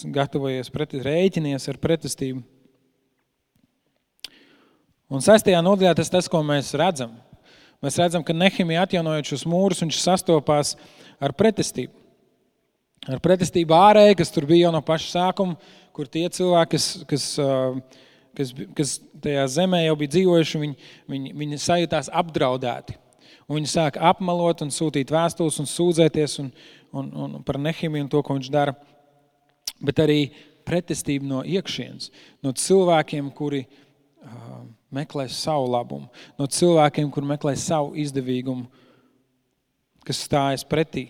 Gatavojies, 0.00 0.70
pret, 0.72 0.94
rēķinies 1.04 1.68
ar 1.70 1.78
pretestību. 1.80 2.42
Un 5.10 5.24
sestajā 5.24 5.58
nodaļā 5.64 5.96
tas 5.98 6.12
tas, 6.12 6.28
ko 6.30 6.42
mēs 6.46 6.70
redzam. 6.78 7.16
Mēs 7.82 7.96
redzam, 7.98 8.22
ka 8.22 8.36
Nehemija 8.36 8.84
atjaunojot 8.84 9.32
šos 9.32 9.46
mūrus, 9.48 9.80
viņš 9.82 9.98
sastopās 10.04 10.74
ar 11.20 11.32
pretestību. 11.36 11.96
Ar 13.08 13.20
pretestību 13.24 13.72
ārēji, 13.72 14.18
kas 14.20 14.30
tur 14.34 14.44
bija 14.48 14.68
jau 14.68 14.74
no 14.74 14.82
paša 14.84 15.08
sākuma, 15.08 15.56
kur 15.96 16.08
tie 16.08 16.26
cilvēki, 16.28 16.76
kas, 16.76 16.88
kas 17.08 17.24
uh, 17.40 17.78
kas, 18.36 18.52
kas 18.76 18.96
tajā 19.22 19.46
zemē 19.56 19.84
jau 19.84 19.96
bija 20.00 20.14
dzīvojuši, 20.16 20.60
viņi, 20.64 20.90
viņi, 21.10 21.32
viņi 21.42 21.60
sajūtās 21.64 22.10
apdraudēti. 22.22 22.96
Un 23.50 23.58
viņi 23.58 23.72
sāka 23.72 24.02
apmelot 24.10 24.62
un 24.62 24.70
sūtīt 24.70 25.10
vēstules 25.10 25.58
un 25.58 25.66
sūdzēties 25.66 26.38
un, 26.42 26.50
un, 26.94 27.10
un 27.26 27.38
par 27.46 27.58
Nehemiju 27.58 28.06
un 28.06 28.10
to, 28.12 28.22
ko 28.22 28.36
viņš 28.36 28.50
dara. 28.54 28.76
Bet 29.82 30.02
arī 30.02 30.20
pretestība 30.66 31.26
no 31.26 31.40
iekšienes, 31.42 32.10
no 32.44 32.52
cilvēkiem, 32.54 33.30
kuri 33.34 33.64
uh, 33.64 34.60
meklē 34.94 35.26
savu 35.32 35.70
labumu, 35.72 36.10
no 36.38 36.46
cilvēkiem, 36.46 37.10
kur 37.10 37.26
meklē 37.26 37.56
savu 37.58 37.96
izdevīgumu, 37.98 38.68
kas 40.06 40.22
stājas 40.28 40.66
pretī. 40.66 41.08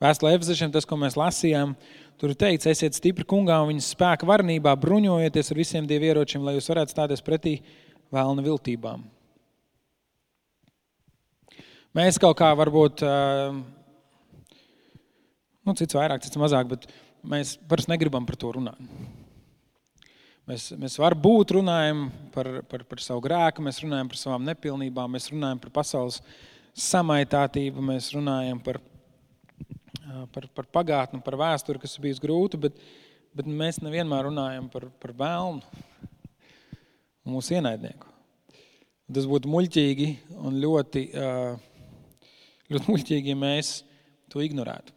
Vēstulē 0.00 0.32
Efeziešiem, 0.32 0.70
tas, 0.72 0.86
ko 0.88 0.96
mēs 0.96 1.12
lasījām, 1.20 1.74
tur 2.20 2.32
teikts, 2.32 2.70
esiet 2.70 2.96
stipri 2.96 3.26
kungā 3.28 3.58
un 3.60 3.74
viņa 3.74 3.82
spēka 3.84 4.24
varenībā, 4.28 4.72
bruņojieties 4.80 5.52
ar 5.52 5.58
visiem 5.60 5.88
dievu 5.88 6.08
ieročiem, 6.08 6.46
lai 6.46 6.54
jūs 6.56 6.70
varētu 6.72 6.94
stāties 6.94 7.20
pretī 7.24 7.58
vēlna 8.08 8.44
viltībām. 8.46 9.04
Mēs 12.00 12.16
kaut 12.22 12.38
kā 12.38 12.48
varbūt, 12.56 13.04
nu, 15.68 15.74
cits 15.76 15.96
vairāk, 15.98 16.24
cits 16.24 16.40
mazāk, 16.40 16.70
bet 16.70 16.86
mēs 17.20 17.58
parasti 17.68 17.92
negribam 17.92 18.24
par 18.24 18.40
to 18.40 18.56
runāt. 18.56 18.80
Mēs, 20.48 20.70
mēs 20.80 20.96
varbūt 20.98 21.52
runājam 21.58 22.06
par, 22.32 22.48
par, 22.70 22.86
par 22.88 23.02
savu 23.04 23.20
grēku, 23.26 23.62
mēs 23.66 23.82
runājam 23.84 24.08
par 24.10 24.18
savām 24.18 24.48
nepilnībām, 24.48 25.12
mēs 25.12 25.28
runājam 25.34 25.60
par 25.60 25.74
pasaules 25.82 26.22
samaitātību, 26.88 27.84
mēs 27.84 28.08
runājam 28.16 28.62
par 28.64 28.80
par, 30.34 30.46
par 30.56 30.68
pagātni, 30.78 31.22
par 31.24 31.36
vēsturi, 31.40 31.80
kas 31.82 31.96
ir 31.96 32.04
bijusi 32.06 32.22
grūta, 32.24 32.60
bet, 32.60 32.78
bet 33.36 33.48
mēs 33.48 33.80
nevienmēr 33.84 34.28
runājam 34.28 34.68
par, 34.72 34.88
par 35.02 35.14
vēlnu 35.16 35.82
un 37.24 37.36
mūsu 37.36 37.56
ienaidnieku. 37.58 38.08
Tas 39.10 39.26
būtu 39.26 39.50
muļķīgi 39.50 40.08
un 40.38 40.58
ļoti, 40.62 41.04
ļoti 42.70 42.92
muļķīgi, 42.92 43.32
ja 43.32 43.38
mēs 43.38 43.72
to 44.30 44.42
ignorētu. 44.44 44.94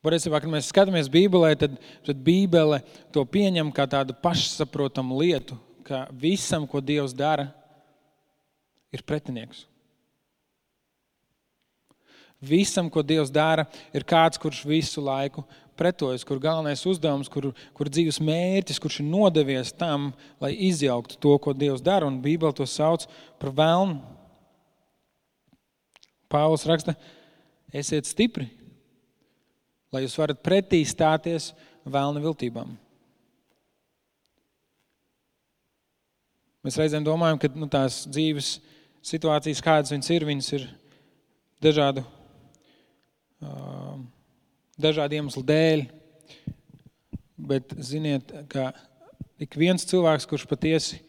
Patiesībā, 0.00 0.38
kad 0.40 0.48
mēs 0.48 0.70
skatāmies 0.70 1.10
Bībelē, 1.12 1.50
tad, 1.60 1.74
tad 2.06 2.20
Bībele 2.24 2.78
to 3.12 3.24
pieņem 3.28 3.72
kā 3.76 3.84
tādu 3.90 4.14
pašsaprotamu 4.22 5.18
lietu, 5.20 5.58
ka 5.84 6.06
visam, 6.16 6.64
ko 6.70 6.80
Dievs 6.80 7.12
dara, 7.16 7.50
ir 8.94 9.04
pretinieks. 9.04 9.66
Visam, 12.40 12.88
ko 12.88 13.02
Dievs 13.04 13.28
dara, 13.32 13.66
ir 13.92 14.04
kāds, 14.08 14.40
kurš 14.40 14.62
visu 14.64 15.02
laiku 15.04 15.44
pretojas, 15.76 16.24
kur 16.24 16.40
galvenais 16.40 16.82
uzdevums, 16.88 17.28
kur, 17.32 17.50
kur 17.76 17.88
dzīves 17.92 18.20
mērķis, 18.24 18.80
kurš 18.80 19.00
ir 19.02 19.08
nodevies 19.08 19.72
tam, 19.76 20.10
lai 20.40 20.54
izjauktu 20.68 21.18
to, 21.20 21.34
ko 21.40 21.52
Dievs 21.56 21.84
dara. 21.84 22.08
Un 22.08 22.20
Bībele 22.24 22.56
to 22.56 22.64
sauc 22.68 23.04
par 23.40 23.52
vēlnu. 23.56 24.00
Pāvils 26.30 26.64
raksta, 26.68 26.94
esiet 27.74 28.06
stipri, 28.08 28.46
lai 29.90 30.04
jūs 30.04 30.14
varat 30.20 30.40
pretī 30.46 30.84
stāties 30.86 31.50
vēlna 31.84 32.22
viltībām. 32.22 32.76
Mēs 36.64 36.76
reizēm 36.76 37.04
domājam, 37.04 37.40
ka 37.40 37.48
nu, 37.56 37.66
tās 37.72 38.04
dzīves 38.06 38.58
situācijas, 39.10 39.64
kādas 39.64 39.92
viņas 39.92 40.10
ir, 40.12 40.26
viņas 40.28 40.52
ir 40.58 40.66
dažādu 41.64 42.04
dažādu 44.80 45.18
iemeslu 45.18 45.42
dēļ. 45.46 45.86
Bet 47.50 47.72
ziniet, 47.80 48.32
ka 48.52 48.70
ik 49.40 49.56
viens 49.56 49.86
cilvēks, 49.88 50.28
kurš 50.28 50.44
patiesi 50.48 51.00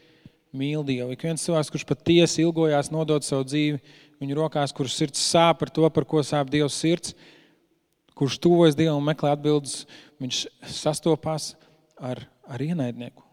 mīl 0.56 0.86
Dievu, 0.88 1.12
ik 1.12 1.26
viens 1.28 1.44
cilvēks, 1.44 1.72
kurš 1.72 1.86
patiesi 1.88 2.46
ilgojās 2.46 2.92
nodot 2.92 3.26
savu 3.28 3.48
dzīvi 3.48 3.82
viņu 4.22 4.38
rokās, 4.38 4.74
kurš 4.76 4.96
sirds 4.96 5.24
sāp 5.24 5.60
par 5.62 5.72
to, 5.74 5.88
par 5.90 6.06
ko 6.08 6.22
sāp 6.26 6.52
Dieva 6.54 6.70
sirds, 6.72 7.16
kurš 8.16 8.38
tuvojas 8.44 8.78
Dievam 8.78 9.02
un 9.02 9.08
meklē 9.08 9.34
atbildes, 9.34 9.86
viņš 10.22 10.44
sastopās 10.70 11.56
ar, 11.98 12.24
ar 12.46 12.64
ienaidnieku, 12.64 13.26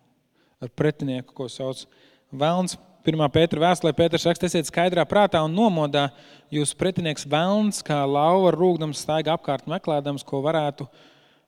ar 0.65 0.73
pretinieku, 0.73 1.35
ko 1.37 1.49
sauc 1.53 1.85
Vēlns. 2.29 2.77
1. 3.07 3.31
Pētera 3.33 3.63
vēstulē 3.63 3.93
Pēters 3.97 4.27
raksta, 4.27 4.49
esiet 4.49 4.69
skaidrā 4.69 5.05
prātā 5.09 5.41
un 5.47 5.55
nomodā, 5.55 6.09
jūsu 6.53 6.77
pretinieks 6.79 7.27
velns, 7.31 7.81
kā 7.87 8.01
lauva 8.09 8.51
rūgdams 8.55 9.05
staiga 9.05 9.37
apkārt 9.37 9.69
meklēdams, 9.71 10.25
ko 10.27 10.43
varētu 10.45 10.89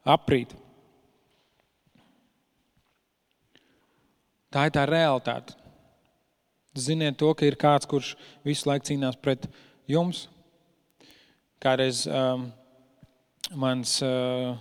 aprīt. 0.06 0.54
Tā 4.50 4.66
ir 4.66 4.74
tā 4.74 4.86
realitāte. 4.88 5.56
Ziniet 6.78 7.18
to, 7.18 7.32
ka 7.34 7.46
ir 7.46 7.58
kāds, 7.58 7.86
kurš 7.90 8.14
visu 8.46 8.68
laiku 8.70 8.86
cīnās 8.86 9.18
pret 9.18 9.48
jums. 9.90 10.28
Kādreiz 11.62 12.04
um, 12.06 12.46
mans 13.58 13.98
uh, 14.06 14.54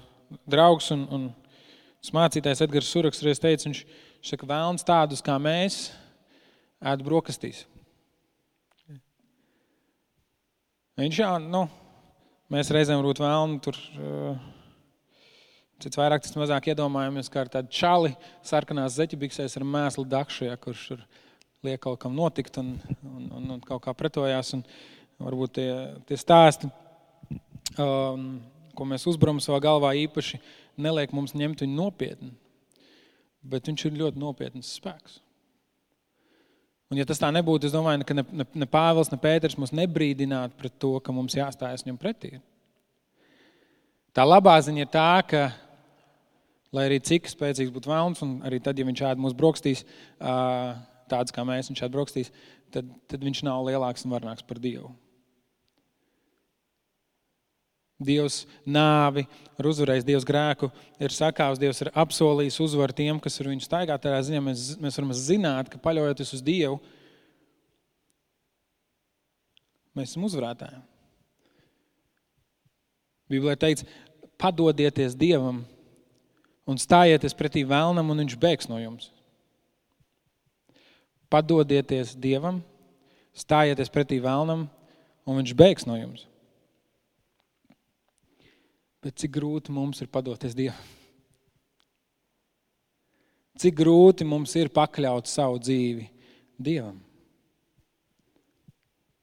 draugs 0.50 0.90
un, 0.94 1.06
un 1.14 1.30
mācītājs 2.18 2.66
Edgars 2.66 2.90
Surakstries 2.90 3.42
teica, 3.42 3.70
viņš 3.70 3.84
saka, 4.26 4.50
vēlns 4.50 4.86
tādus 4.90 5.26
kā 5.26 5.38
mēs– 5.38 5.84
ēd 6.80 7.04
brokastīs. 7.04 7.66
Viņš 11.00 11.20
jau, 11.22 11.34
nu, 11.40 11.64
mēs 12.52 12.72
reizēm 12.76 13.02
rūt 13.04 13.22
vēlnu 13.24 13.62
tur. 13.64 13.78
Cits 15.80 15.96
vairāk, 15.96 16.26
cits 16.26 16.36
mazāk 16.36 16.68
iedomājamies, 16.74 17.30
kā 17.32 17.46
ar 17.46 17.52
tādu 17.54 17.72
čali 17.72 18.12
sarkanās 18.44 18.98
zeķibiksēs 18.98 19.56
ar 19.56 19.64
mēslu 19.64 20.04
dakšu, 20.12 20.50
ja, 20.50 20.58
kurš 20.60 20.82
tur 20.90 21.06
liek 21.64 21.80
kaut 21.86 22.02
kam 22.04 22.18
notikt 22.18 22.60
un, 22.60 22.74
un, 23.00 23.30
un, 23.38 23.46
un 23.56 23.62
kaut 23.64 23.86
kā 23.86 23.94
pretojās. 23.96 24.52
Un 24.58 24.66
varbūt 25.24 25.56
tie, 25.56 25.70
tie 26.10 26.20
stāsti, 26.20 26.68
um, 27.80 28.28
ko 28.76 28.88
mēs 28.88 29.08
uzbram 29.08 29.40
savā 29.44 29.62
galvā 29.64 29.94
īpaši, 30.04 30.42
neliek 30.80 31.16
mums 31.16 31.36
ņemt 31.36 31.64
viņu 31.64 31.80
nopietni. 31.80 32.34
Bet 33.40 33.72
viņš 33.72 33.88
ir 33.88 34.00
ļoti 34.04 34.20
nopietns 34.20 34.76
spēks. 34.82 35.22
Un, 36.90 36.98
ja 36.98 37.06
tas 37.06 37.20
tā 37.22 37.30
nebūtu, 37.30 37.70
es 37.70 37.74
domāju, 37.74 38.02
ka 38.08 38.16
ne, 38.18 38.24
ne, 38.34 38.46
ne 38.64 38.68
Pāvils, 38.70 39.12
ne 39.14 39.20
Pēters 39.22 39.58
mūs 39.62 39.74
nebrīdinātu 39.78 40.58
pret 40.58 40.74
to, 40.82 40.96
ka 41.06 41.14
mums 41.14 41.38
jāstājas 41.38 41.86
viņam 41.86 42.00
pretī. 42.02 42.40
Tā 44.18 44.26
labā 44.26 44.56
ziņa 44.66 44.82
ir 44.82 44.90
tā, 44.90 45.12
ka, 45.30 45.44
lai 46.74 46.88
arī 46.90 46.98
cik 47.06 47.30
spēcīgs 47.30 47.74
būtu 47.76 47.92
vēlams, 47.92 48.24
un 48.26 48.40
arī 48.50 48.58
tad, 48.66 48.82
ja 48.82 48.88
viņš 48.88 49.04
ēd 49.12 49.22
mūsu 49.22 49.38
brokastīs, 49.38 49.86
tāds 51.14 51.36
kā 51.36 51.46
mēs, 51.46 51.70
viņš 51.70 51.84
ēd 51.86 51.94
brokastīs, 51.94 52.34
tad, 52.74 52.90
tad 53.12 53.22
viņš 53.28 53.44
nav 53.46 53.70
lielāks 53.70 54.08
un 54.08 54.18
varnāks 54.18 54.50
par 54.50 54.58
Dievu. 54.64 54.90
Dievs 58.00 58.46
nāvi 58.64 59.26
ir 59.60 59.68
uzvarējis, 59.68 60.06
Dievs 60.08 60.26
grēku 60.28 60.70
ir 61.04 61.12
sakāvis, 61.12 61.60
Dievs 61.60 61.82
ir 61.84 61.90
apsolījis 62.00 62.60
uzvaru 62.64 62.96
tiem, 62.96 63.20
kas 63.20 63.36
ar 63.42 63.50
viņu 63.52 63.66
staigā. 63.66 63.98
Tādā 64.00 64.22
ziņā 64.24 64.40
mēs, 64.46 64.70
mēs 64.80 65.00
varam 65.00 65.12
zināt, 65.18 65.72
ka 65.72 65.82
paļaujoties 65.84 66.32
uz 66.38 66.44
Dievu, 66.46 66.78
mēs 70.00 70.14
esam 70.14 70.24
uzvarētāji. 70.30 70.80
Bībelē 73.30 73.58
teikts, 73.60 73.84
padodieties 74.40 75.20
Dievam 75.20 75.66
un 76.70 76.80
stājieties 76.80 77.36
pretī 77.36 77.66
vēlnam, 77.68 78.08
un 78.08 78.24
viņš 78.24 78.40
bēgs 78.40 78.72
no 78.72 78.80
jums. 78.80 79.12
Padodieties 81.30 82.16
Dievam, 82.16 82.64
stājieties 83.36 83.92
pretī 83.92 84.24
vēlnam, 84.24 84.70
un 85.28 85.44
viņš 85.44 85.58
bēgs 85.60 85.90
no 85.90 86.00
jums. 86.00 86.29
Bet 89.04 89.20
cik 89.20 89.32
grūti 89.38 89.72
mums 89.72 90.02
ir 90.04 90.10
padoties 90.12 90.56
Dievam? 90.58 90.96
Cik 93.60 93.76
grūti 93.76 94.28
mums 94.28 94.56
ir 94.60 94.72
pakļaut 94.72 95.28
savu 95.28 95.60
dzīvi 95.60 96.08
Dievam? 96.60 96.98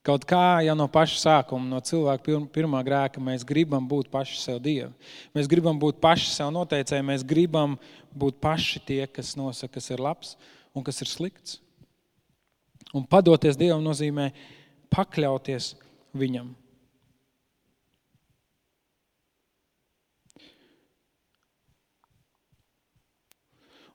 Kaut 0.06 0.22
kā 0.22 0.62
jau 0.62 0.74
no 0.78 0.86
paša 0.86 1.16
sākuma, 1.18 1.66
no 1.66 1.80
cilvēka 1.82 2.36
pirmā 2.54 2.78
grēka, 2.86 3.18
mēs 3.18 3.42
gribam 3.42 3.88
būt 3.90 4.06
paši 4.12 4.36
sev 4.38 4.60
dievi. 4.62 4.92
Mēs 5.34 5.48
gribam 5.50 5.80
būt 5.82 5.98
paši 5.98 6.28
sev 6.30 6.52
noteicēji, 6.54 7.06
mēs 7.08 7.24
gribam 7.26 7.74
būt 8.14 8.38
paši 8.38 8.84
tie, 8.86 9.00
kas 9.10 9.32
nosaka, 9.34 9.80
kas 9.80 9.90
ir 9.90 10.04
labs 10.04 10.36
un 10.70 10.86
kas 10.86 11.02
ir 11.02 11.10
slikts. 11.10 11.58
Un 12.94 13.02
padoties 13.02 13.58
Dievam 13.58 13.82
nozīmē 13.82 14.30
pakļauties 14.94 15.74
Viņam. 16.16 16.54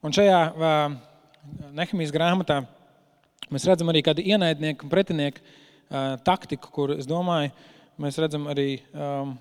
Un 0.01 0.10
šajā 0.10 0.38
uh, 0.50 0.93
Nehemijas 1.77 2.10
grāmatā 2.10 2.55
mēs 3.53 3.67
redzam 3.70 3.91
arī 3.91 4.01
kādu 4.01 4.24
ienaidnieku 4.25 4.88
un 4.88 4.89
pretinieku 4.89 5.41
uh, 5.43 6.15
taktiku, 6.25 6.72
kur, 6.74 6.93
es 6.96 7.05
domāju, 7.05 7.51
mēs 8.01 8.15
redzam 8.17 8.48
arī 8.50 8.79
um, 8.96 9.36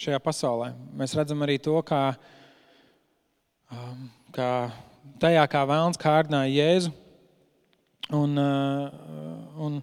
šajā 0.00 0.20
pasaulē. 0.24 0.70
Mēs 0.96 1.12
redzam 1.18 1.44
arī 1.44 1.58
to, 1.60 1.74
kā, 1.84 2.14
um, 3.68 4.06
kā 4.32 4.48
tajā, 5.20 5.42
kā 5.52 5.64
vēlns 5.68 6.00
kārdināja 6.00 6.54
Jēzu. 6.54 6.94
Un, 8.16 8.40
uh, 8.40 9.60
un 9.60 9.76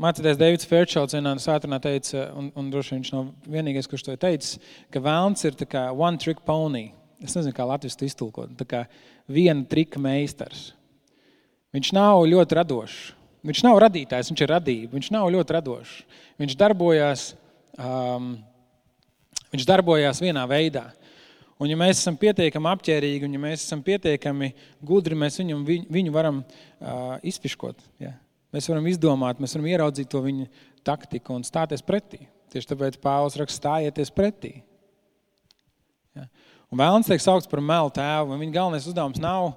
Mācīties 0.00 0.40
Deivids 0.40 0.64
Fairchilds 0.68 1.12
vienā 1.18 1.34
sātrunā 1.44 1.76
teica, 1.84 2.30
un, 2.40 2.48
un 2.56 2.72
droši 2.72 2.96
viņš 2.96 3.12
nav 3.12 3.28
vienīgais, 3.52 3.88
kurš 3.92 4.06
to 4.06 4.16
teicis, 4.16 4.56
ka 4.88 5.04
vēlns 5.04 5.44
ir 5.44 5.60
kā 5.68 5.90
one 5.92 6.16
trick 6.16 6.40
pony. 6.48 6.86
Es 7.20 7.36
nezinu, 7.36 7.52
kā 7.56 7.66
Latvijas 7.68 7.98
to 8.00 8.06
iztulkot. 8.08 8.52
Tā 8.58 8.66
kā 8.68 8.84
viena 9.28 9.64
trika 9.68 10.00
meistars. 10.00 10.70
Viņš 11.76 11.92
nav 11.94 12.24
ļoti 12.26 12.56
radošs. 12.58 13.00
Viņš 13.46 13.60
nav 13.64 13.78
radītājs, 13.80 14.30
viņš 14.32 14.44
ir 14.44 14.52
radība. 14.52 14.94
Viņš 14.96 15.10
nav 15.14 15.28
ļoti 15.32 15.56
radošs. 15.56 15.92
Viņš 16.40 16.56
darbojās, 16.60 17.26
um, 17.76 18.32
viņš 19.52 19.68
darbojās 19.68 20.20
vienā 20.24 20.46
veidā. 20.50 20.88
Un, 21.60 21.68
ja 21.68 21.76
mēs 21.76 21.98
esam 22.00 22.16
pietiekami 22.16 22.70
apģērbīgi, 22.70 23.26
un 23.28 23.36
ja 23.36 23.42
mēs 23.42 23.66
esam 23.66 23.82
pietiekami 23.84 24.54
gudri, 24.80 25.16
mēs 25.18 25.36
viņu, 25.42 25.58
viņu 25.92 26.12
varam 26.14 26.40
uh, 26.40 27.18
izpiškot. 27.20 27.82
Ja? 28.00 28.14
Mēs 28.54 28.68
varam 28.72 28.88
izdomāt, 28.88 29.42
mēs 29.42 29.54
varam 29.54 29.68
ieraudzīt 29.68 30.08
to 30.10 30.22
viņa 30.24 30.48
taktiku 30.88 31.36
un 31.36 31.44
stāties 31.44 31.84
pretī. 31.84 32.24
Tieši 32.50 32.72
tāpēc 32.72 32.96
Pāvils 33.04 33.36
raksta, 33.38 33.60
stājieties 33.60 34.12
pretī. 34.16 34.54
Ja? 36.16 36.24
Un 36.70 36.78
vēlams 36.78 37.08
tiek 37.10 37.18
saukts 37.18 37.50
par 37.50 37.58
melu 37.66 37.90
tēvu, 37.90 38.36
viņa 38.38 38.54
galvenais 38.54 38.84
uzdevums 38.86 39.18
nav 39.18 39.48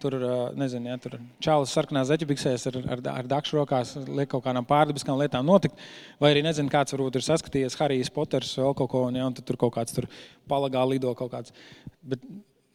tur, 0.00 0.14
nezinu, 0.56 0.88
ja, 0.88 0.96
tur 1.00 1.18
čālis 1.44 1.72
sarkanā 1.76 2.02
zeķebiksēs 2.08 2.66
ar, 2.70 2.78
ar, 2.94 3.02
ar 3.12 3.28
dakšu 3.28 3.58
rokās, 3.58 3.94
liek 4.08 4.30
kaut 4.32 4.46
kādām 4.46 4.64
pārdabiskām 4.68 5.16
lietām 5.20 5.44
notikt, 5.48 5.80
vai 6.20 6.32
arī 6.32 6.42
nezinu, 6.44 6.72
kāds 6.72 6.96
varbūt 6.96 7.20
ir 7.20 7.24
saskatījies 7.24 7.76
Harijs 7.80 8.12
Poters 8.12 8.54
vēl 8.60 8.76
kaut 8.80 8.90
ko, 8.92 9.06
un, 9.10 9.16
ja, 9.20 9.28
un 9.28 9.36
tur 9.36 9.60
kaut 9.60 9.74
kāds 9.76 9.96
tur 9.96 10.08
palagā 10.50 10.84
lido 10.88 11.12
kaut 11.16 11.32
kāds. 11.32 11.52
Bet, 12.00 12.24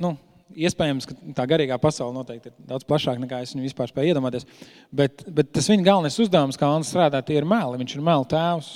nu, 0.01 0.15
iespējams, 0.53 1.09
ka 1.09 1.17
tā 1.37 1.45
garīgā 1.49 1.77
pasaule 1.81 2.15
noteikti 2.15 2.49
ir 2.51 2.69
daudz 2.69 2.85
plašāka 2.89 3.21
nekā 3.21 3.41
es 3.45 3.53
viņu 3.53 3.67
vispār 3.67 3.91
spēju 3.91 4.13
iedomāties. 4.13 4.45
Bet, 4.93 5.25
bet 5.33 5.51
tas 5.57 5.69
viņa 5.69 5.85
galvenais 5.85 6.17
uzdevums, 6.21 6.57
kā 6.61 6.69
Anna 6.69 6.87
strādā, 6.87 7.21
ir 7.33 7.45
meli. 7.49 7.81
Viņš 7.83 7.97
ir 7.97 8.05
meli 8.05 8.29
tēvs. 8.33 8.71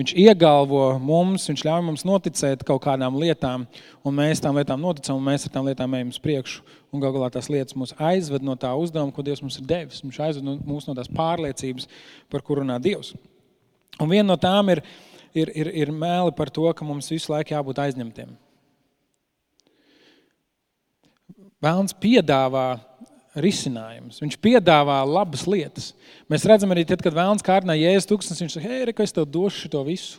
Viņš 0.00 0.14
iegalvo 0.16 0.94
mums, 0.96 1.44
viņš 1.50 1.62
ļauj 1.66 1.82
mums 1.84 2.06
noticēt 2.08 2.62
kaut 2.64 2.80
kādām 2.86 3.18
lietām, 3.20 3.66
un 4.00 4.14
mēs 4.16 4.40
tām 4.40 4.56
lietām 4.56 4.80
noticam, 4.80 5.18
un 5.20 5.26
mēs 5.26 5.44
ar 5.44 5.52
tām 5.52 5.66
lietām 5.68 5.92
ejam 5.98 6.12
uz 6.14 6.16
priekšu. 6.24 6.62
Un 6.88 7.02
galu 7.02 7.18
galā 7.18 7.28
tās 7.34 7.50
lietas 7.52 7.76
mūs 7.76 7.92
aizved 8.00 8.46
no 8.46 8.54
tā 8.56 8.70
uzdevuma, 8.80 9.12
ko 9.12 9.20
Dievs 9.26 9.42
mums 9.44 9.58
ir 9.60 9.66
devis. 9.68 10.00
Viņš 10.00 10.20
aizved 10.24 10.64
mūs 10.64 10.88
no 10.88 10.94
tās 10.96 11.10
pārliecības, 11.12 11.84
par 12.32 12.40
kuru 12.46 12.64
runā 12.64 12.78
Dievs. 12.80 13.12
Un 14.00 14.08
viena 14.08 14.24
no 14.30 14.38
tām 14.40 14.72
ir, 14.72 14.80
ir, 15.36 15.52
ir, 15.52 15.68
ir 15.84 15.92
mēli 15.92 16.32
par 16.38 16.48
to, 16.48 16.64
ka 16.72 16.86
mums 16.88 17.12
visu 17.12 17.34
laiku 17.34 17.52
jābūt 17.52 17.82
aizņemtiem. 17.84 18.32
Vēlns 21.60 21.92
piedāvā 22.00 22.70
risinājumus. 23.38 24.18
Viņš 24.22 24.38
piedāvā 24.42 24.98
labas 25.06 25.44
lietas. 25.46 25.92
Mēs 26.30 26.46
redzam 26.48 26.72
arī, 26.74 26.84
tad, 26.88 27.02
kad 27.04 27.14
vēlams 27.14 27.44
kārtnā 27.46 27.76
jēzus 27.78 28.08
tūkstnes, 28.10 28.42
viņš 28.42 28.56
saka, 28.56 28.70
hei, 28.70 28.88
re, 28.88 28.94
es 29.04 29.14
tev 29.14 29.28
došu 29.30 29.70
to 29.70 29.82
visu. 29.86 30.18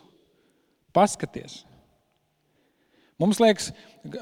Paskaties. 0.95 1.61
Mums 3.21 3.39
liekas, 3.39 3.69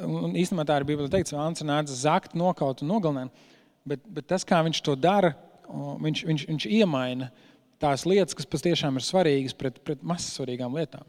un 0.03 0.33
īstenībā 0.35 0.65
tā 0.67 0.79
ir 0.79 0.87
Bībelē 0.89 1.07
teikts, 1.11 1.33
vēlams 1.33 1.63
nāca 1.63 1.95
zakt, 1.95 2.33
nokaut 2.37 2.81
un 2.83 2.91
nogalināt, 2.91 3.45
bet, 3.87 4.01
bet 4.11 4.27
tas, 4.27 4.43
kā 4.45 4.59
viņš 4.65 4.81
to 4.83 4.95
dara, 4.99 5.31
viņš, 5.69 6.25
viņš, 6.27 6.43
viņš 6.49 6.67
iemaina 6.81 7.29
tās 7.79 8.03
lietas, 8.09 8.35
kas 8.35 8.49
patiešām 8.49 8.99
ir 8.99 9.05
svarīgas 9.05 9.55
pret, 9.55 9.79
pret 9.87 10.03
mazsvarīgām 10.03 10.75
lietām. 10.75 11.07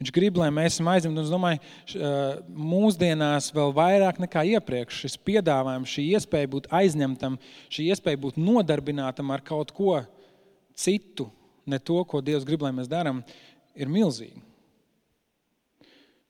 Viņš 0.00 0.14
grib, 0.16 0.38
lai 0.40 0.46
mēs 0.48 0.78
esam 0.78 0.88
aizņemti. 0.88 1.20
Es 1.20 1.28
domāju, 1.28 1.58
mūsdienās 2.56 3.50
vēl 3.52 3.74
vairāk 3.76 4.22
nekā 4.22 4.46
iepriekš 4.54 5.02
šis 5.04 5.18
piedāvājums, 5.28 5.92
šī 5.92 6.04
iespēja 6.16 6.48
būt 6.54 6.70
aizņemtam, 6.72 7.36
šī 7.68 7.90
iespēja 7.92 8.20
būt 8.22 8.38
nodarbinātam 8.40 9.28
ar 9.34 9.44
kaut 9.44 9.74
ko 9.76 9.98
citu, 10.72 11.28
ne 11.68 11.76
to, 11.84 11.98
ko 12.08 12.22
Dievs 12.24 12.48
grib, 12.48 12.64
lai 12.64 12.72
mēs 12.78 12.88
darām, 12.88 13.20
ir 13.76 13.92
milzīga. 13.92 14.40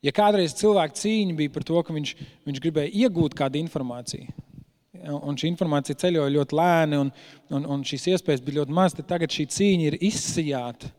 Ja 0.02 0.16
kādreiz 0.16 0.56
cilvēka 0.58 0.98
cīņa 0.98 1.38
bija 1.38 1.54
par 1.54 1.68
to, 1.70 1.78
ka 1.86 1.94
viņš, 1.94 2.16
viņš 2.50 2.60
gribēja 2.66 2.94
iegūt 3.04 3.38
kādu 3.38 3.62
informāciju, 3.62 4.34
un 5.14 5.38
šī 5.38 5.46
informācija 5.52 6.02
ceļoja 6.08 6.34
ļoti 6.40 6.58
lēni, 6.58 7.04
un, 7.04 7.16
un, 7.54 7.72
un 7.76 7.86
šīs 7.86 8.16
iespējas 8.16 8.42
bija 8.42 8.64
ļoti 8.64 8.80
maz, 8.82 8.98
tad 8.98 9.12
tagad 9.14 9.30
šī 9.30 9.46
cīņa 9.54 9.90
ir 9.92 10.02
izsijāta 10.10 10.90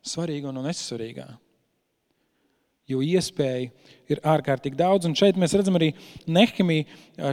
svarīga 0.00 0.54
un 0.54 0.64
nesvarīgā 0.64 1.34
jo 2.90 3.00
iespēju 3.00 3.70
ir 4.12 4.20
ārkārtīgi 4.28 4.76
daudz. 4.76 5.08
Un 5.08 5.16
šeit 5.16 5.38
mēs 5.40 5.54
redzam 5.56 5.78
arī 5.78 5.90
Nehemiju. 6.28 6.84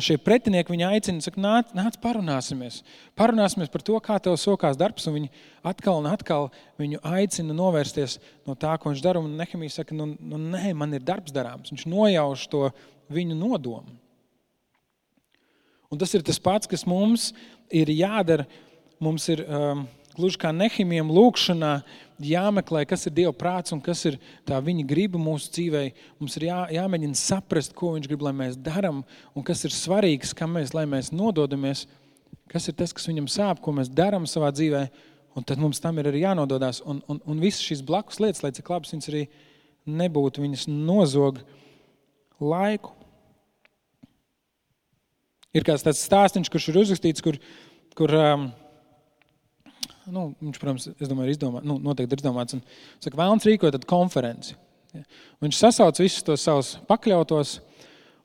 Šie 0.03 0.15
pretinieki 0.21 0.71
viņu 0.71 0.87
aicina, 0.87 1.23
saka, 1.23 1.41
nāc, 1.43 1.73
nāc 1.75 1.97
parunāsimies. 2.03 2.81
Parunāsimies 3.19 3.71
par 3.73 3.83
to, 3.85 3.97
kā 4.03 4.17
tev 4.23 4.37
sokās 4.39 4.79
darbs. 4.79 5.07
Un 5.09 5.17
viņi 5.19 5.31
atkal 5.67 5.99
un 5.99 6.07
atkal 6.11 6.49
viņu 6.81 7.01
aicina 7.11 7.55
novērsties 7.57 8.19
no 8.47 8.55
tā, 8.55 8.77
ko 8.79 8.93
viņš 8.93 9.03
dara. 9.03 9.23
Un 9.23 9.35
Nehemija 9.39 9.81
saka, 9.81 9.97
nu, 9.97 10.13
nu 10.15 10.39
nē, 10.39 10.71
man 10.77 10.95
ir 10.95 11.03
darbs 11.07 11.35
darāms. 11.35 11.73
Viņš 11.73 11.87
nojauš 11.91 12.47
to 12.51 12.69
viņu 13.11 13.35
nodomu. 13.35 13.99
Un 15.91 15.99
tas 15.99 16.13
ir 16.15 16.23
tas 16.23 16.39
pats, 16.39 16.69
kas 16.71 16.87
mums 16.87 17.33
ir 17.67 17.91
jādara. 17.91 18.47
Mums 19.01 19.25
ir 19.33 19.41
um, 19.43 19.83
gluži 20.15 20.39
kā 20.39 20.53
Nehemijam 20.55 21.11
lūkšanā 21.11 21.73
jāmeklē, 22.27 22.83
kas 22.89 23.07
ir 23.07 23.13
Dieva 23.15 23.31
prāts 23.35 23.73
un 23.75 23.81
kas 23.83 24.03
ir 24.09 24.17
tā 24.47 24.59
viņa 24.63 24.85
griba 24.89 25.19
mūsu 25.21 25.51
dzīvē. 25.55 25.83
Mums 26.21 26.37
ir 26.39 26.47
jā, 26.47 26.59
jāmēģina 26.77 27.17
saprast, 27.19 27.75
ko 27.77 27.93
viņš 27.95 28.09
grib, 28.09 28.25
lai 28.25 28.33
mēs 28.37 28.59
darām, 28.59 29.03
un 29.35 29.45
kas 29.47 29.65
ir 29.67 29.75
svarīgs, 29.75 30.35
kam 30.37 30.55
mēs, 30.57 30.75
lai 30.77 30.87
mēs 30.89 31.11
nododamies, 31.15 31.85
kas 32.51 32.67
ir 32.69 32.77
tas, 32.79 32.93
kas 32.95 33.09
viņam 33.09 33.29
sāp, 33.31 33.61
ko 33.63 33.73
mēs 33.77 33.91
darām 33.91 34.27
savā 34.29 34.51
dzīvē. 34.55 34.85
Un 35.39 35.47
tad 35.47 35.61
mums 35.63 35.79
tam 35.79 35.99
ir 36.01 36.09
arī 36.09 36.25
jānododās. 36.25 36.81
Un, 36.83 36.99
un, 37.07 37.21
un 37.23 37.39
visas 37.39 37.63
šīs 37.63 37.85
blakus 37.87 38.19
lietas, 38.19 38.43
lai 38.43 38.51
cik 38.55 38.67
labas 38.73 38.91
viņas 38.91 39.11
arī 39.13 39.25
nebūtu, 39.87 40.43
viņas 40.43 40.67
nozog 40.67 41.39
laiku. 42.41 42.91
Ir 45.55 45.63
kāds 45.67 45.83
tāds 45.83 46.03
stāstījums, 46.03 46.51
kurš 46.51 46.69
ir 46.71 46.81
uzrakstīts, 46.83 47.23
kur, 47.23 47.39
kur 47.95 48.13
um, 48.15 48.49
nu, 50.09 50.31
viņš, 50.41 50.59
protams, 50.61 50.87
domāju, 50.99 51.29
ir 51.29 51.35
izdomā, 51.35 51.61
nu, 51.65 51.77
noteikti 51.83 52.15
ir 52.15 52.23
izdomāts. 52.23 52.57
Un, 52.57 52.63
saka, 53.03 53.19
vēlams 53.19 53.47
rīkot 53.47 53.75
tad 53.75 53.87
konferenci. 53.89 54.55
Ja. 54.95 55.03
Viņš 55.43 55.59
sasauc 55.59 56.01
visus 56.01 56.25
tos 56.27 56.43
savus 56.47 56.73
pakļautos, 56.89 57.59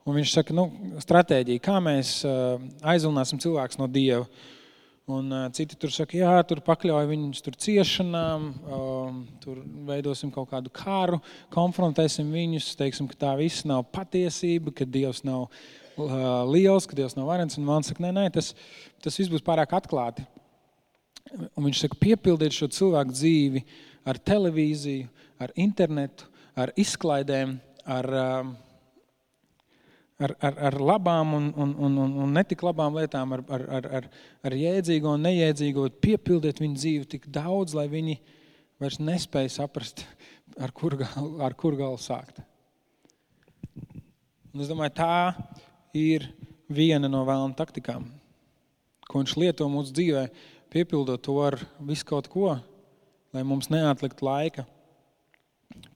un 0.07 0.19
viņš 0.19 0.35
saka, 0.39 0.57
nu, 0.57 0.67
stratēģija, 1.03 1.63
kā 1.63 1.79
mēs 1.85 2.19
uh, 2.27 2.61
aizvilināsim 2.87 3.41
cilvēkus 3.43 3.81
no 3.83 3.89
Dieva. 3.91 4.27
Un 5.07 5.31
uh, 5.31 5.45
citi 5.55 5.77
tur 5.79 5.93
saka, 5.95 6.17
jā, 6.19 6.33
tur 6.49 6.59
pakļauj 6.67 7.07
viņus 7.13 7.45
tur 7.47 7.55
ciešanām, 7.63 8.49
uh, 8.67 9.19
tur 9.45 9.61
veidosim 9.87 10.33
kaut 10.35 10.51
kādu 10.51 10.73
kāru, 10.75 11.21
konfrontēsim 11.55 12.33
viņus, 12.35 12.73
teiksim, 12.81 13.07
ka 13.13 13.21
tā 13.29 13.35
viss 13.39 13.67
nav 13.69 13.85
patiesība, 13.95 14.75
ka 14.75 14.89
Dievs 14.89 15.23
nav 15.27 15.47
liels, 16.51 16.85
ka 16.85 16.99
Dievs 16.99 17.15
nav 17.17 17.31
varens. 17.31 17.57
Un 17.57 17.65
man 17.69 17.87
saka, 17.87 18.03
nē, 18.05 18.11
nē, 18.13 18.27
tas, 18.35 18.51
tas 19.05 19.17
viss 19.17 19.31
būs 19.33 19.45
pārāk 19.47 19.73
atklāti. 19.79 20.27
Un 21.35 21.67
viņš 21.67 21.83
saka, 21.83 21.99
piepildiet 22.01 22.55
šo 22.55 22.69
cilvēku 22.73 23.15
dzīvi 23.15 23.63
ar 24.07 24.21
televīziju, 24.23 25.09
ar 25.43 25.53
internetu, 25.59 26.29
ar 26.57 26.73
izklaidēm, 26.79 27.57
ar, 27.85 28.09
um, 28.23 28.53
ar, 30.23 30.35
ar, 30.41 30.59
ar 30.71 30.79
labām 30.81 31.35
un, 31.37 31.51
un, 31.57 31.75
un, 31.89 31.99
un 32.25 32.33
netik 32.37 32.63
labām 32.65 32.97
lietām, 32.97 33.35
ar, 33.37 33.45
ar, 33.53 33.67
ar, 33.79 33.91
ar, 34.01 34.09
ar 34.47 34.57
jēdzīgo 34.57 35.13
un 35.17 35.27
neiedzīgo. 35.27 35.89
Piepildiet 36.03 36.63
viņu 36.63 36.81
dzīvi 36.81 37.11
tik 37.17 37.29
daudz, 37.35 37.77
lai 37.77 37.89
viņi 37.93 38.19
vairs 38.81 39.01
nespēja 39.03 39.59
saprast, 39.59 40.05
ar 40.61 40.73
kur 40.77 40.97
galu, 41.01 41.37
ar 41.45 41.57
kur 41.59 41.77
galu 41.79 42.01
sākt. 42.01 42.41
Un 44.55 44.63
es 44.65 44.71
domāju, 44.71 44.95
tā 44.97 45.35
ir 45.97 46.31
viena 46.73 47.11
no 47.13 47.27
vēlām 47.29 47.53
taktikām, 47.57 48.07
ko 49.07 49.21
viņš 49.21 49.35
lieto 49.37 49.67
mūsu 49.71 49.93
dzīvēm 49.97 50.55
piepildot 50.77 51.23
to 51.25 51.39
ar 51.41 51.57
visu 51.89 52.05
kaut 52.05 52.29
ko, 52.29 52.51
lai 53.33 53.45
mums 53.47 53.71
neatlikt 53.73 54.21
laika 54.25 54.67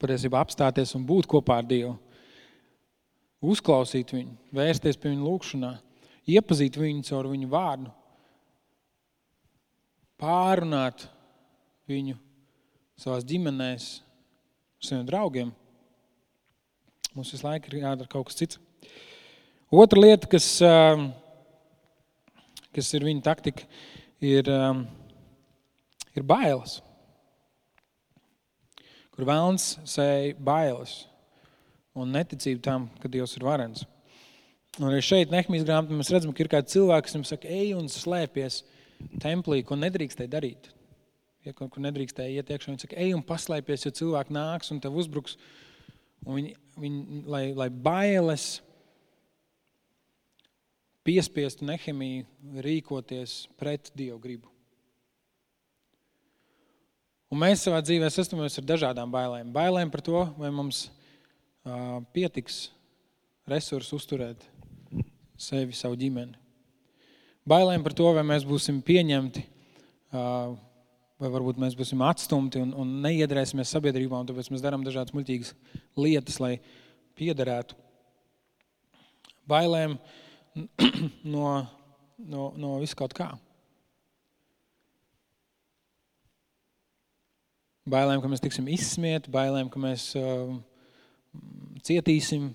patiesībā 0.01 0.41
apstāties 0.41 0.95
un 0.97 1.05
būt 1.05 1.29
kopā 1.29 1.59
ar 1.61 1.67
Dievu. 1.69 1.95
Uzklausīt 3.41 4.13
viņu, 4.13 4.35
vērsties 4.53 4.99
pie 5.01 5.13
viņa 5.13 5.25
lūgšanā, 5.25 5.71
iepazīt 6.29 6.77
viņu 6.77 7.05
caur 7.07 7.29
viņu 7.29 7.49
vārdu, 7.49 7.93
pārunāt 10.21 11.07
viņu 11.89 12.17
savās 13.01 13.25
ģimenēs, 13.25 13.87
saviem 14.81 15.07
draugiem. 15.09 15.53
Mums 17.15 17.33
visu 17.33 17.45
laiku 17.45 17.71
ir 17.71 17.81
jādara 17.81 18.09
kaut 18.09 18.29
kas 18.29 18.37
cits. 18.37 18.61
Otra 19.71 20.01
lieta, 20.03 20.29
kas, 20.29 20.45
kas 22.75 22.93
ir 22.97 23.05
viņa 23.07 23.25
taktika, 23.25 23.65
ir, 24.21 24.49
um, 24.53 24.85
ir 26.15 26.25
bailes. 26.27 26.79
Kur 29.11 29.27
vēlams 29.27 29.73
sēž 29.89 30.37
bailes 30.39 31.01
un 31.97 32.13
neticību 32.15 32.61
tam, 32.63 32.87
ka 33.01 33.09
Dievs 33.11 33.35
ir 33.35 33.45
varens. 33.45 33.83
Un 34.79 34.87
arī 34.87 35.01
šeit, 35.03 35.33
Nehmijas 35.33 35.65
grāmatā, 35.67 35.97
mēs 35.97 36.13
redzam, 36.13 36.31
ka 36.31 36.45
ir 36.45 36.49
kāds 36.51 36.71
cilvēks, 36.71 37.17
kas 37.17 37.33
saka, 37.33 37.49
ej 37.51 37.73
un 37.75 37.89
slēpies 37.91 38.61
templī, 39.19 39.59
ko 39.67 39.75
nedrīkstēji 39.75 40.31
darīt. 40.31 40.69
Ja 41.43 41.51
kaut 41.57 41.73
kur 41.73 41.83
nedrīkstēja 41.83 42.39
iet 42.39 42.53
iekšā, 42.53 42.69
viņi 42.69 42.85
saka, 42.85 42.99
ej 43.01 43.15
un 43.17 43.25
paslēpies, 43.25 43.83
jo 43.83 43.91
cilvēki 43.97 44.37
nāks 44.37 44.71
un 44.71 44.79
tev 44.79 44.95
uzbruks. 45.01 45.35
Un 46.23 46.37
viņi, 46.37 46.53
viņi, 46.79 47.21
lai, 47.33 47.43
lai 47.57 47.67
bailes 47.73 48.61
piespiestu 51.07 51.65
Nehemiju 51.67 52.61
rīkoties 52.65 53.45
pret 53.59 53.91
Dievu 53.97 54.19
gribu. 54.21 54.51
Un 57.31 57.39
mēs 57.39 57.63
savā 57.63 57.79
dzīvē 57.83 58.09
sastopamies 58.11 58.59
ar 58.59 58.67
dažādām 58.67 59.11
bailēm. 59.13 59.53
Bailēm 59.55 59.91
par 59.93 60.03
to, 60.03 60.25
vai 60.35 60.49
mums 60.51 60.89
uh, 60.89 62.01
pietiks 62.11 62.65
resursu 63.47 63.95
uzturēt 64.01 64.43
sevi, 65.39 65.71
savu 65.75 65.95
ģimeni. 65.99 66.35
Bailēm 67.47 67.85
par 67.85 67.95
to, 67.97 68.09
vai 68.13 68.25
mēs 68.27 68.43
būsim 68.45 68.83
pieņemti 68.85 69.45
uh, 70.11 70.57
vai 71.21 71.29
varbūt 71.29 71.59
mēs 71.61 71.75
būsim 71.77 72.01
atstumti 72.05 72.61
un, 72.61 72.73
un 72.73 72.95
neiedarēsimies 73.03 73.71
sabiedrībā, 73.75 74.17
un 74.17 74.29
tāpēc 74.29 74.49
mēs 74.49 74.63
darām 74.63 74.85
dažādas 74.85 75.13
muļķīgas 75.13 75.53
lietas, 76.01 76.39
lai 76.41 76.55
piederētu. 77.19 77.77
Bailēm 79.49 79.99
no, 81.35 81.45
no, 82.17 82.51
no 82.57 82.75
vis 82.81 82.95
kaut 82.97 83.15
kā. 83.17 83.31
Bailēm, 87.91 88.21
ka 88.21 88.29
mēs 88.29 88.43
tiksim 88.43 88.67
izsmieti, 88.71 89.31
bailēm, 89.33 89.71
ka 89.71 89.79
mēs 89.81 90.11
uh, 90.19 90.53
cietīsim 91.83 92.51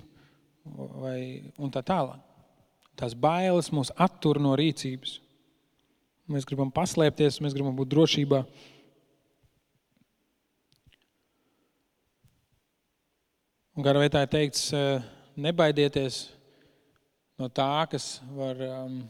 vai, 1.02 1.18
un 1.58 1.72
tā 1.72 1.82
tālāk. 1.86 2.22
Tās 2.96 3.12
bailes 3.12 3.68
mūs 3.74 3.90
attur 4.00 4.40
no 4.40 4.54
rīcības. 4.56 5.18
Mēs 6.32 6.46
gribam 6.48 6.70
paslēpties, 6.74 7.42
mēs 7.44 7.54
gribam 7.54 7.76
būt 7.76 7.90
drošībā. 7.92 8.40
Un 13.76 13.84
garā 13.84 14.00
vietā 14.00 14.22
ir 14.24 14.32
teikts, 14.32 14.70
eh, 14.72 15.04
nebaidieties 15.36 16.22
no 17.40 17.48
tā, 17.52 17.86
kas 17.90 18.16
var 18.36 18.60
um, 18.66 19.00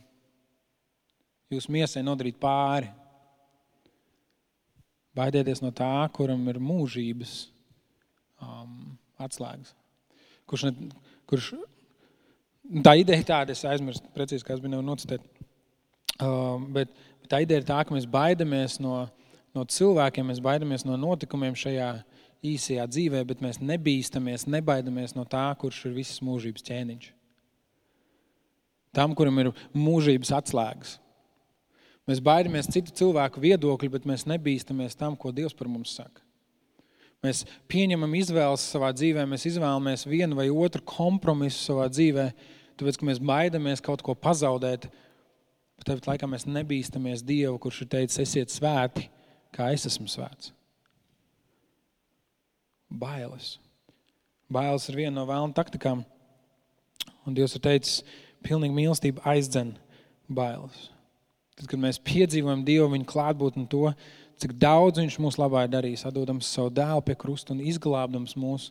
jūs 1.52 1.68
miesai 1.72 2.04
nodarīt 2.06 2.38
pāri. 2.42 2.90
Baidieties 5.16 5.62
no 5.64 5.70
tā, 5.72 6.08
kuram 6.12 6.42
ir 6.50 6.60
mūžības 6.60 7.36
um, 8.42 8.96
atslēgas. 9.22 9.72
Kurš, 10.46 10.66
ne, 10.68 10.90
kurš, 11.30 11.54
tā 12.84 12.96
ideja 13.00 13.24
tāda, 13.32 13.56
es 13.56 13.64
aizmirsu 13.66 14.04
precīzi, 14.14 14.44
kas 14.46 14.60
bija 14.62 14.82
nocitēt. 14.84 15.24
Uh, 16.16 16.60
bet 16.72 16.92
tā 17.30 17.40
ideja 17.44 17.62
ir 17.62 17.68
tā, 17.68 17.80
ka 17.84 17.96
mēs 17.96 18.06
baidamies 18.08 18.78
no, 18.80 19.06
no 19.56 19.64
cilvēkiem, 19.64 20.28
mēs 20.30 20.42
baidamies 20.44 20.84
no 20.88 20.98
notikumiem 21.00 21.56
šajā 21.58 21.90
īsajā 22.46 22.84
dzīvē, 22.92 23.24
bet 23.26 23.42
mēs 23.44 23.58
nebīstamies, 23.64 24.46
nebaidamies 24.52 25.16
no 25.16 25.24
tā, 25.28 25.48
kurš 25.60 25.86
ir 25.88 25.96
visas 25.96 26.20
mūžības 26.24 26.64
ķēniņš. 26.68 27.15
Tam, 28.96 29.14
kuram 29.16 29.42
ir 29.42 29.52
mūžības 29.76 30.32
atslēgas. 30.38 30.96
Mēs 32.06 32.22
baidamies 32.22 32.70
citu 32.70 32.94
cilvēku 32.94 33.42
viedokļu, 33.42 33.90
bet 33.96 34.06
mēs 34.08 34.24
nebīstamies 34.30 34.94
tam, 34.98 35.16
ko 35.18 35.32
Dievs 35.34 35.56
par 35.58 35.68
mums 35.68 35.96
saka. 35.98 36.22
Mēs 37.24 37.42
pieņemam 37.70 38.12
izvēles 38.14 38.62
savā 38.70 38.92
dzīvē, 38.94 39.24
mēs 39.26 39.48
izvēlamies 39.50 40.06
vienu 40.06 40.38
vai 40.38 40.46
otru 40.52 40.84
kompromisu 40.86 41.58
savā 41.72 41.88
dzīvē, 41.90 42.28
tāpēc, 42.78 43.00
ka 43.00 43.08
mēs 43.08 43.20
baidamies 43.20 43.82
kaut 43.82 44.04
ko 44.06 44.14
pazaudēt, 44.14 44.86
Bet 45.76 45.90
tāpat 45.90 46.08
laikā 46.10 46.28
mēs 46.30 46.46
nebīstamies 46.48 47.24
Dievu, 47.26 47.58
kurš 47.60 47.82
ir 47.84 47.90
teicis, 47.92 48.22
esiet 48.24 48.52
svēti, 48.52 49.06
kā 49.54 49.68
es 49.74 49.84
esmu 49.88 50.08
svēts. 50.08 50.52
Bailes. 52.88 53.56
Bailes 54.52 54.86
ir 54.88 55.00
viena 55.02 55.18
no 55.18 55.26
vēlna 55.28 55.56
taktikām. 55.56 56.04
Un 57.26 57.36
Dievs 57.36 57.56
ir 57.58 57.64
teicis, 57.66 58.00
pilnīgi 58.46 58.76
mīlestība 58.76 59.24
aizdzen 59.34 59.74
bailes. 60.28 60.90
Tad, 61.56 61.68
kad 61.70 61.80
mēs 61.80 61.98
piedzīvojam 62.04 62.64
Dievu 62.66 62.90
viņa 62.92 63.08
klātbūtni 63.10 63.66
to, 63.72 63.88
cik 64.40 64.52
daudz 64.60 65.00
Viņš 65.00 65.16
mūsu 65.22 65.40
labā 65.40 65.64
ir 65.64 65.72
darījis, 65.72 66.04
atdodams 66.08 66.50
savu 66.52 66.70
dēlu 66.76 67.02
pie 67.06 67.16
krusta 67.18 67.54
un 67.54 67.62
izglābdams 67.64 68.36
mūs, 68.36 68.68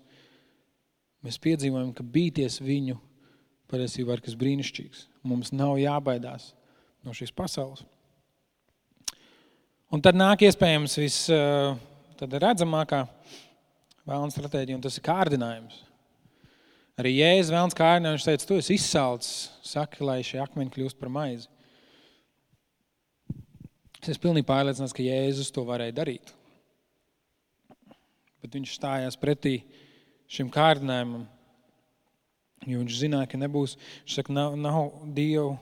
mēs 1.26 1.42
piedzīvojam, 1.42 1.92
ka 1.98 2.06
bīties 2.06 2.62
viņu 2.62 3.00
patiesībā 3.72 4.12
ir 4.16 4.22
kas 4.26 4.36
brīnišķīgs. 4.38 5.00
Mums 5.26 5.52
nav 5.56 5.74
jābaidās 5.82 6.44
no 7.06 7.12
šīs 7.18 7.32
pasaules. 7.34 7.82
Un 9.94 10.02
tad 10.04 10.16
nāk 10.18 10.42
iespējams 10.46 10.98
visredzamākā 11.00 13.02
eh, 13.06 13.10
vēlna 14.06 14.32
stratēģija, 14.34 14.78
un 14.78 14.86
tas 14.86 14.98
ir 15.00 15.04
kārdinājums. 15.06 15.76
Arī 17.02 17.12
Jēzus 17.18 17.52
vēlns 17.52 17.76
kārdinājums, 17.76 18.24
viņš 18.24 18.30
teica, 18.30 18.48
tu 18.48 18.58
esi 18.62 18.78
izsalcis, 18.78 19.34
saki, 19.68 20.00
lai 20.08 20.22
šie 20.24 20.40
akmeņi 20.44 20.72
kļūst 20.76 21.00
par 21.00 21.12
maizi. 21.12 21.50
Es 24.00 24.14
esmu 24.14 24.30
pilnīgi 24.30 24.48
pārliecināts, 24.48 24.96
ka 24.96 25.04
Jēzus 25.04 25.52
to 25.52 25.66
varēja 25.68 25.98
darīt. 25.98 26.32
Bet 28.40 28.56
viņš 28.56 28.78
stājās 28.78 29.20
pretī 29.20 29.58
šim 30.32 30.48
kārdinājumam, 30.54 31.26
jo 32.66 32.82
viņš 32.82 33.00
zināja, 33.02 33.30
ka 33.32 33.40
nebūs, 33.42 33.76
viņš 34.06 34.20
saka, 34.22 34.36
nav, 34.36 34.56
nav 34.60 34.84
Dievu 35.18 35.56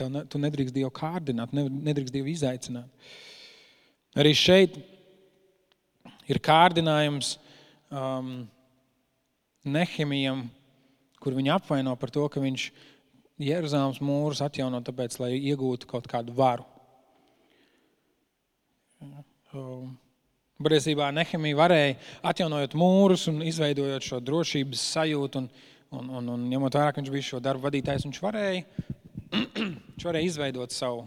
Tev 0.00 0.08
ne, 0.08 0.22
tu 0.32 0.38
nedrīkst 0.40 0.72
Dievu 0.72 0.88
kārdināt, 0.96 1.52
nedrīkst 1.52 2.14
Dievu 2.14 2.30
izaicināt. 2.32 3.10
Arī 4.16 4.32
šeit 4.32 4.78
ir 6.30 6.40
kārdinājums 6.42 7.34
um, 7.92 8.46
Nehemijam, 9.64 10.46
kur 11.20 11.36
viņu 11.36 11.52
apvaino 11.56 11.92
par 12.00 12.12
to, 12.14 12.26
ka 12.32 12.40
viņš 12.40 12.70
Jeruzalemes 13.40 14.00
mūrus 14.04 14.40
atjauno 14.44 14.80
tāpēc, 14.84 15.16
lai 15.20 15.34
iegūtu 15.38 15.88
kaut 15.88 16.08
kādu 16.08 16.34
varu. 16.36 16.64
Um, 19.52 19.96
Patiesībā 20.60 21.06
Nehemija 21.16 21.56
varēja 21.56 21.92
atjaunojot 22.30 22.74
mūrus 22.76 23.22
un 23.30 23.38
izveidojot 23.48 24.04
šo 24.04 24.18
drošības 24.20 24.82
sajūtu, 24.94 25.40
un, 25.40 25.46
un, 25.96 26.10
un, 26.18 26.26
un 26.34 26.42
ņemot 26.50 26.76
vērā, 26.76 26.90
ka 26.92 27.00
viņš 27.00 27.12
bija 27.14 27.28
šo 27.30 27.40
darbu 27.40 27.64
vadītājs, 27.64 28.04
viņš 28.04 28.20
varēja 28.20 28.66
viņš 29.94 30.04
varēja 30.04 30.28
izveidot 30.28 30.76
savu 30.76 31.06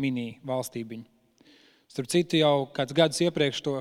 mini 0.00 0.38
valstībiņu. 0.48 1.04
Starp 1.92 2.08
citu, 2.10 2.40
jau 2.40 2.64
kāds 2.74 2.96
gadus 2.96 3.20
iepriekš 3.26 3.60
to 3.66 3.76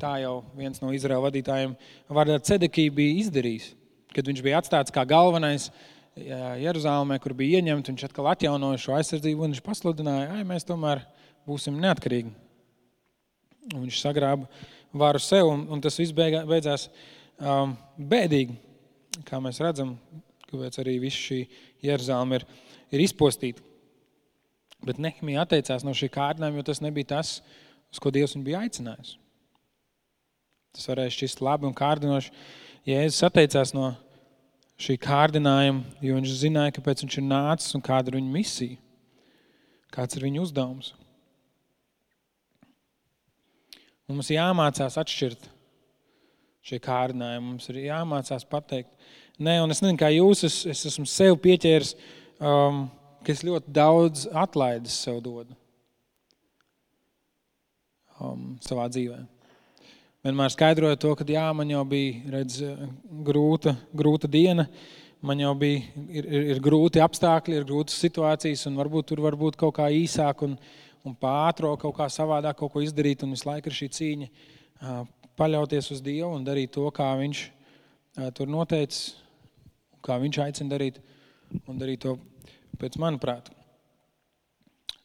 tā 0.00 0.14
jau 0.22 0.42
viens 0.56 0.80
no 0.82 0.92
Izraēla 0.94 1.26
vadītājiem, 1.28 1.74
Vārdā 2.12 2.38
Cedekī, 2.44 2.88
bija 2.94 3.18
izdarījis. 3.24 3.72
Kad 4.12 4.28
viņš 4.28 4.42
bija 4.44 4.60
atstāts 4.60 4.92
kā 4.92 5.04
galvenais 5.08 5.70
Jeruzalemē, 6.14 7.16
kur 7.22 7.34
bija 7.36 7.60
ieņemts, 7.60 7.92
viņš 7.92 8.06
atkal 8.08 8.28
atjaunoja 8.32 8.80
šo 8.80 8.96
aizsardzību 8.98 9.46
un 9.46 9.54
viņš 9.54 9.62
pasludināja, 9.64 10.28
ka 10.32 10.48
mēs 10.48 10.68
tomēr 10.68 11.04
būsim 11.48 11.78
neatkarīgi. 11.80 12.34
Un 13.72 13.86
viņš 13.86 14.02
sagrāba 14.02 14.48
varu 14.92 15.22
sev, 15.22 15.48
un, 15.48 15.64
un 15.72 15.80
tas 15.80 15.96
viss 16.00 16.12
beigā, 16.16 16.42
beidzās 16.48 16.90
um, 17.38 17.72
bēdīgi. 17.96 18.58
Kā 19.28 19.40
mēs 19.44 19.60
redzam, 19.64 19.96
kāpēc 20.50 20.76
arī 20.82 20.98
viss 21.00 21.24
šī 21.30 21.46
Jeruzaleme 21.84 22.40
ir 22.40 22.46
ir 22.92 23.02
izpostīti. 23.02 23.64
Bet 24.82 25.00
Nehemija 25.02 25.46
atteicās 25.46 25.84
no 25.86 25.94
šī 25.96 26.10
kārdinājuma, 26.12 26.60
jo 26.60 26.66
tas 26.66 26.82
nebija 26.82 27.12
tas, 27.16 27.36
uz 27.92 28.00
ko 28.02 28.10
Dievs 28.14 28.34
viņu 28.36 28.48
bija 28.48 28.62
aicinājis. 28.66 29.16
Tas 30.72 30.88
varēja 30.88 31.14
šķist 31.16 31.42
labi 31.44 31.68
un 31.68 31.76
kārdinoši. 31.76 32.32
Jēzus 32.88 33.26
atteicās 33.28 33.74
no 33.76 33.92
šī 34.82 34.96
kārdinājuma, 35.02 35.84
jo 36.02 36.16
viņš 36.16 36.36
zināja, 36.40 36.74
kāpēc 36.78 37.04
viņš 37.04 37.18
ir 37.20 37.26
nācis 37.28 37.76
un 37.78 37.84
kāda 37.84 38.10
ir 38.10 38.18
viņa 38.18 38.32
misija, 38.34 38.78
kāds 39.94 40.18
ir 40.18 40.26
viņa 40.26 40.42
uzdevums. 40.42 40.94
Un 44.08 44.18
mums 44.18 44.32
jāmācās 44.32 44.98
atšķirt 44.98 45.46
šie 46.66 46.80
kārdinājumi. 46.82 47.52
Mums 47.52 47.68
ir 47.70 47.84
jāmācās 47.84 48.48
pateikt, 48.48 48.90
nē, 49.38 49.60
un 49.62 49.70
es 49.74 49.84
nezinu, 49.84 50.00
kā 50.00 50.10
jūs, 50.14 50.42
es, 50.48 50.58
es 50.72 50.82
esmu 50.90 51.06
sev 51.10 51.38
pieķēris 51.44 51.94
um, 52.42 52.84
ka 53.22 53.32
es 53.34 53.44
ļoti 53.46 53.72
daudz 53.74 54.26
atlaides 54.34 54.94
sev 55.04 55.20
dodu 55.24 55.54
um, 58.18 58.56
savā 58.64 58.88
dzīvē. 58.90 59.20
Vienmēr 60.22 60.52
skaidroju 60.54 60.96
to, 61.02 61.12
ka 61.18 61.24
jā, 61.26 61.48
man 61.50 61.70
jau 61.72 61.80
bija 61.82 62.30
redz, 62.30 62.60
grūta, 63.26 63.72
grūta 63.90 64.28
diena, 64.30 64.68
man 65.18 65.40
jau 65.42 65.50
bija 65.58 65.80
ir, 66.06 66.28
ir, 66.28 66.44
ir 66.54 66.60
grūti 66.62 67.02
apstākļi, 67.02 67.56
ir 67.58 67.66
grūtas 67.66 67.96
situācijas, 67.98 68.62
un 68.70 68.78
varbūt 68.78 69.08
tur 69.10 69.22
var 69.24 69.34
būt 69.40 69.58
kaut 69.58 69.74
kā 69.80 69.88
īsāk 69.90 70.44
un, 70.46 70.54
un 71.02 71.16
pātro 71.18 71.72
kaut 71.74 71.96
kā 71.96 72.06
savādāk 72.06 72.60
kaut 72.60 72.70
ko 72.76 72.84
izdarīt, 72.86 73.26
un 73.26 73.34
visu 73.34 73.48
laiku 73.50 73.72
ir 73.72 73.78
šī 73.80 73.90
cīņa 73.98 74.30
uh, 74.30 75.02
paļauties 75.42 75.90
uz 75.96 76.06
Dievu 76.06 76.30
un 76.36 76.46
darīt 76.46 76.70
to, 76.78 76.86
kā 76.94 77.10
Viņš 77.18 77.42
uh, 77.42 78.30
tur 78.30 78.54
noteicis, 78.54 79.16
kā 80.06 80.22
Viņš 80.22 80.42
aicina 80.46 80.76
darīt, 80.76 81.02
un 81.66 81.82
darīt 81.82 82.06
to 82.06 82.14
pēc 82.78 83.02
manuprāt. 83.02 83.50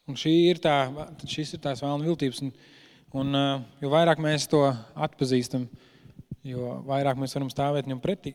Un 0.06 0.14
šī 0.14 0.38
ir 0.54 0.62
tā, 0.62 0.78
šis 1.26 1.56
ir 1.58 1.66
tās 1.66 1.82
vēlna 1.82 2.06
viltības. 2.06 2.46
Un 2.46 2.54
Un, 3.16 3.32
jo 3.80 3.88
vairāk 3.88 4.20
mēs 4.20 4.44
to 4.52 4.66
atpazīstam, 4.92 5.62
jo 6.44 6.74
vairāk 6.84 7.16
mēs 7.16 7.32
varam 7.36 7.48
stāvēt 7.48 7.86
viņam 7.88 8.02
pretī. 8.04 8.34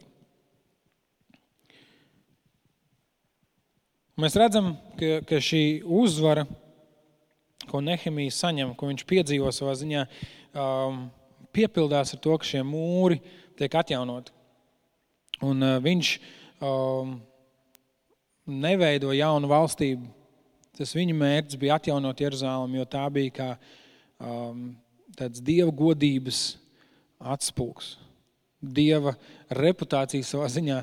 Mēs 4.17 4.37
redzam, 4.37 4.71
ka, 4.97 5.19
ka 5.29 5.37
šī 5.41 5.81
uzvara, 5.85 6.47
ko 7.69 7.81
Nehemija 7.81 8.33
saņem, 8.33 8.73
ko 8.77 8.89
viņš 8.89 9.05
piedzīvo 9.09 9.49
savā 9.53 9.75
ziņā, 9.77 10.03
um, 10.53 10.99
piepildās 11.53 12.13
ar 12.13 12.21
to, 12.21 12.35
ka 12.37 12.45
šie 12.45 12.61
mūri 12.65 13.17
tiek 13.57 13.77
atjaunoti. 13.77 14.33
Un 15.45 15.65
uh, 15.65 15.77
viņš 15.81 16.11
um, 16.65 17.15
neveido 18.45 19.13
jaunu 19.17 19.49
valstību. 19.49 20.09
Tas 20.77 20.93
viņa 20.97 21.17
mērķis 21.17 21.61
bija 21.61 21.77
atjaunot 21.77 22.21
Jeruzalemi, 22.21 22.81
jo 22.81 22.85
tā 22.89 23.05
bija 23.13 23.33
kā 23.37 23.49
um, 24.19 24.73
tāds 25.17 25.41
dieva 25.43 25.71
godības 25.73 26.43
atspūgs. 27.33 27.95
Dieva 28.63 29.15
reputācija 29.51 30.25
savā 30.25 30.47
ziņā 30.51 30.81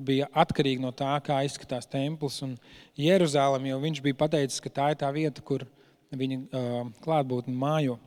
bija 0.00 0.28
atkarīga 0.42 0.82
no 0.82 0.90
tā, 0.96 1.12
kā 1.24 1.40
izskatās 1.46 1.88
templis 1.90 2.40
un 2.46 2.56
Jeruzalem, 2.98 3.68
jo 3.70 3.80
viņš 3.82 4.00
bija 4.04 4.18
pateicis, 4.22 4.62
ka 4.62 4.72
tā 4.72 4.90
ir 4.92 5.00
tā 5.02 5.10
vieta, 5.14 5.44
kur 5.44 5.66
viņa 6.10 6.38
uh, 6.40 6.78
klātbūtne 7.04 7.54
mājo. 7.54 7.98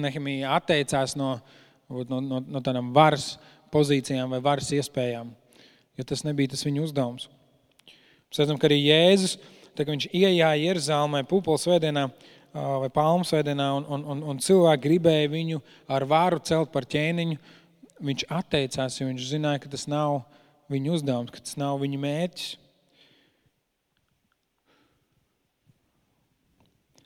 Nehemija 0.00 0.56
atteicās 0.56 1.14
no, 1.18 1.36
no, 1.88 2.18
no, 2.18 2.40
no 2.40 2.62
tādām 2.64 2.90
varas 2.94 3.34
pozīcijām 3.74 4.32
vai 4.34 4.40
varas 4.42 4.72
iespējām, 4.74 5.30
jo 5.98 6.06
tas 6.06 6.24
nebija 6.26 6.54
tas 6.54 6.64
viņa 6.66 6.82
uzdevums. 6.82 7.28
Mēs 8.30 8.40
redzam, 8.42 8.58
ka 8.58 8.66
arī 8.66 8.80
Jēzus, 8.80 9.36
tā, 9.74 9.86
viņš 9.88 10.08
ienāca 10.12 10.54
Jeruzalemē, 10.60 11.24
Pūpoles 11.28 11.66
svētdienā 11.66 12.08
vai 12.54 12.90
Palmu 12.94 13.26
svētdienā, 13.26 13.66
un, 13.80 13.86
un, 13.90 14.04
un, 14.12 14.22
un 14.30 14.40
cilvēki 14.42 14.84
gribēja 14.86 15.30
viņu 15.32 15.62
ar 15.90 16.06
vāru 16.06 16.38
celt 16.46 16.70
par 16.74 16.86
ķēniņu. 16.86 17.38
Viņš 18.04 18.26
atteicās, 18.30 18.98
jo 19.00 19.08
viņš 19.08 19.26
zināja, 19.30 19.62
ka 19.64 19.72
tas 19.72 19.88
nav 19.90 20.20
viņa 20.72 20.94
uzdevums, 20.94 21.34
ka 21.34 21.42
tas 21.42 21.58
nav 21.58 21.80
viņa 21.82 22.00
mērķis. 22.04 22.54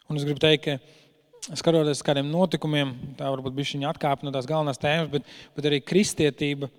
Un 0.08 0.16
es 0.16 0.24
gribu 0.24 0.40
teikt, 0.40 0.68
ka 0.68 1.56
skatoties 1.56 2.04
kādiem 2.04 2.30
notikumiem, 2.32 2.94
tā 3.18 3.28
varbūt 3.28 3.56
bija 3.56 3.74
viņa 3.74 3.90
atkāpe 3.92 4.24
no 4.24 4.32
tās 4.32 4.48
galvenās 4.48 4.80
tēmas, 4.80 5.10
bet, 5.12 5.28
bet 5.56 5.68
arī 5.68 5.82
kristietība 5.84 6.70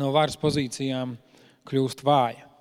no 0.00 0.08
varas 0.14 0.38
pozīcijām 0.40 1.16
kļūst 1.68 2.04
vāja. 2.04 2.51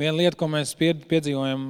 Viena 0.00 0.16
lieta, 0.16 0.36
ko 0.40 0.46
mēs 0.48 0.70
piedzīvojam, 0.78 1.64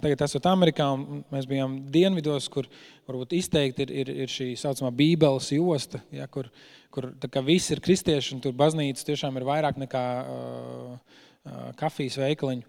tagad 0.00 0.22
esot 0.24 0.46
Amerikā, 0.48 0.86
un 0.96 1.18
mēs 1.32 1.44
bijām 1.44 1.74
dienvidos, 1.92 2.46
kur 2.48 2.64
varbūt 3.04 3.34
izteikti 3.36 3.84
ir, 3.84 3.90
ir, 4.00 4.12
ir 4.24 4.30
šī 4.32 4.46
saucamā 4.56 4.88
Bībeles 4.96 5.50
josta, 5.52 6.00
ja, 6.14 6.24
kur, 6.32 6.48
kur 6.94 7.10
visi 7.44 7.74
ir 7.74 7.82
kristieši, 7.84 8.36
un 8.36 8.40
tur 8.46 8.54
baznīcas 8.56 9.04
tiešām 9.04 9.36
ir 9.36 9.44
vairāk 9.50 9.82
nekā 9.82 10.04
uh, 10.22 11.18
kafijas 11.76 12.16
veikaliņu. 12.22 12.64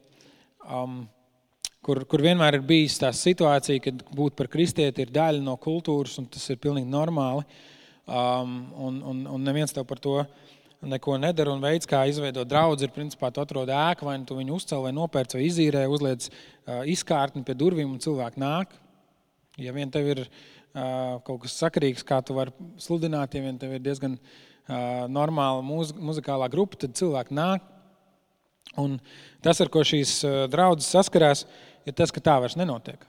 Um, 0.66 1.06
kur, 1.86 2.04
kur 2.12 2.26
vienmēr 2.26 2.60
ir 2.60 2.68
bijis 2.68 3.00
tā 3.00 3.14
situācija, 3.16 3.86
kad 3.88 4.04
būt 4.20 4.36
par 4.36 4.52
kristieti 4.52 5.06
ir 5.06 5.16
daļa 5.16 5.46
no 5.46 5.56
kultūras, 5.56 6.18
un 6.20 6.28
tas 6.28 6.44
ir 6.52 6.60
pilnīgi 6.60 6.92
normāli. 6.92 7.48
Um, 8.06 8.58
un, 8.76 9.00
un, 9.14 9.24
un 9.32 9.48
neviens 9.48 9.72
tev 9.74 9.88
par 9.88 10.04
to 10.04 10.20
neko 10.90 11.18
nedara. 11.22 11.54
Un 11.54 11.64
veids, 11.64 11.88
kā 11.90 12.04
izveidot 12.10 12.48
draugu, 12.50 12.80
ir 12.84 12.94
principā 12.96 13.32
tu 13.34 13.42
atrod 13.44 13.70
ēku, 13.72 14.08
vai 14.08 14.18
nu 14.22 14.28
tu 14.30 14.38
viņu 14.38 14.58
uzcēl, 14.60 14.84
vai 14.86 14.94
nopērc, 14.96 15.38
vai 15.38 15.46
izīrē, 15.48 15.86
uzliec 15.92 16.28
izkārtni 16.92 17.46
pie 17.46 17.58
durvīm, 17.58 17.94
un 17.94 18.02
cilvēki 18.04 18.42
nāk. 18.42 18.76
Ja 19.62 19.74
vien 19.76 19.92
tev 19.92 20.10
ir 20.12 20.26
kaut 20.76 21.46
kas 21.46 21.56
sakarīgs, 21.62 22.04
kā 22.08 22.20
tu 22.26 22.36
vari 22.36 22.52
sludināt, 22.82 23.36
ja 23.36 23.46
vien 23.46 23.58
tev 23.60 23.78
ir 23.78 23.84
diezgan 23.84 24.18
normāla 25.12 25.64
mūz, 25.64 25.94
muzikālā 25.96 26.50
grupa, 26.52 26.82
tad 26.84 26.98
cilvēki 26.98 27.36
nāk. 27.38 27.74
Un 28.82 28.98
tas, 29.46 29.62
ar 29.64 29.70
ko 29.72 29.86
šīs 29.88 30.20
draudzes 30.52 30.90
saskarās, 30.92 31.46
ir 31.88 31.96
tas, 31.96 32.12
ka 32.12 32.24
tā 32.24 32.40
vairs 32.44 32.58
nenotiek. 32.60 33.06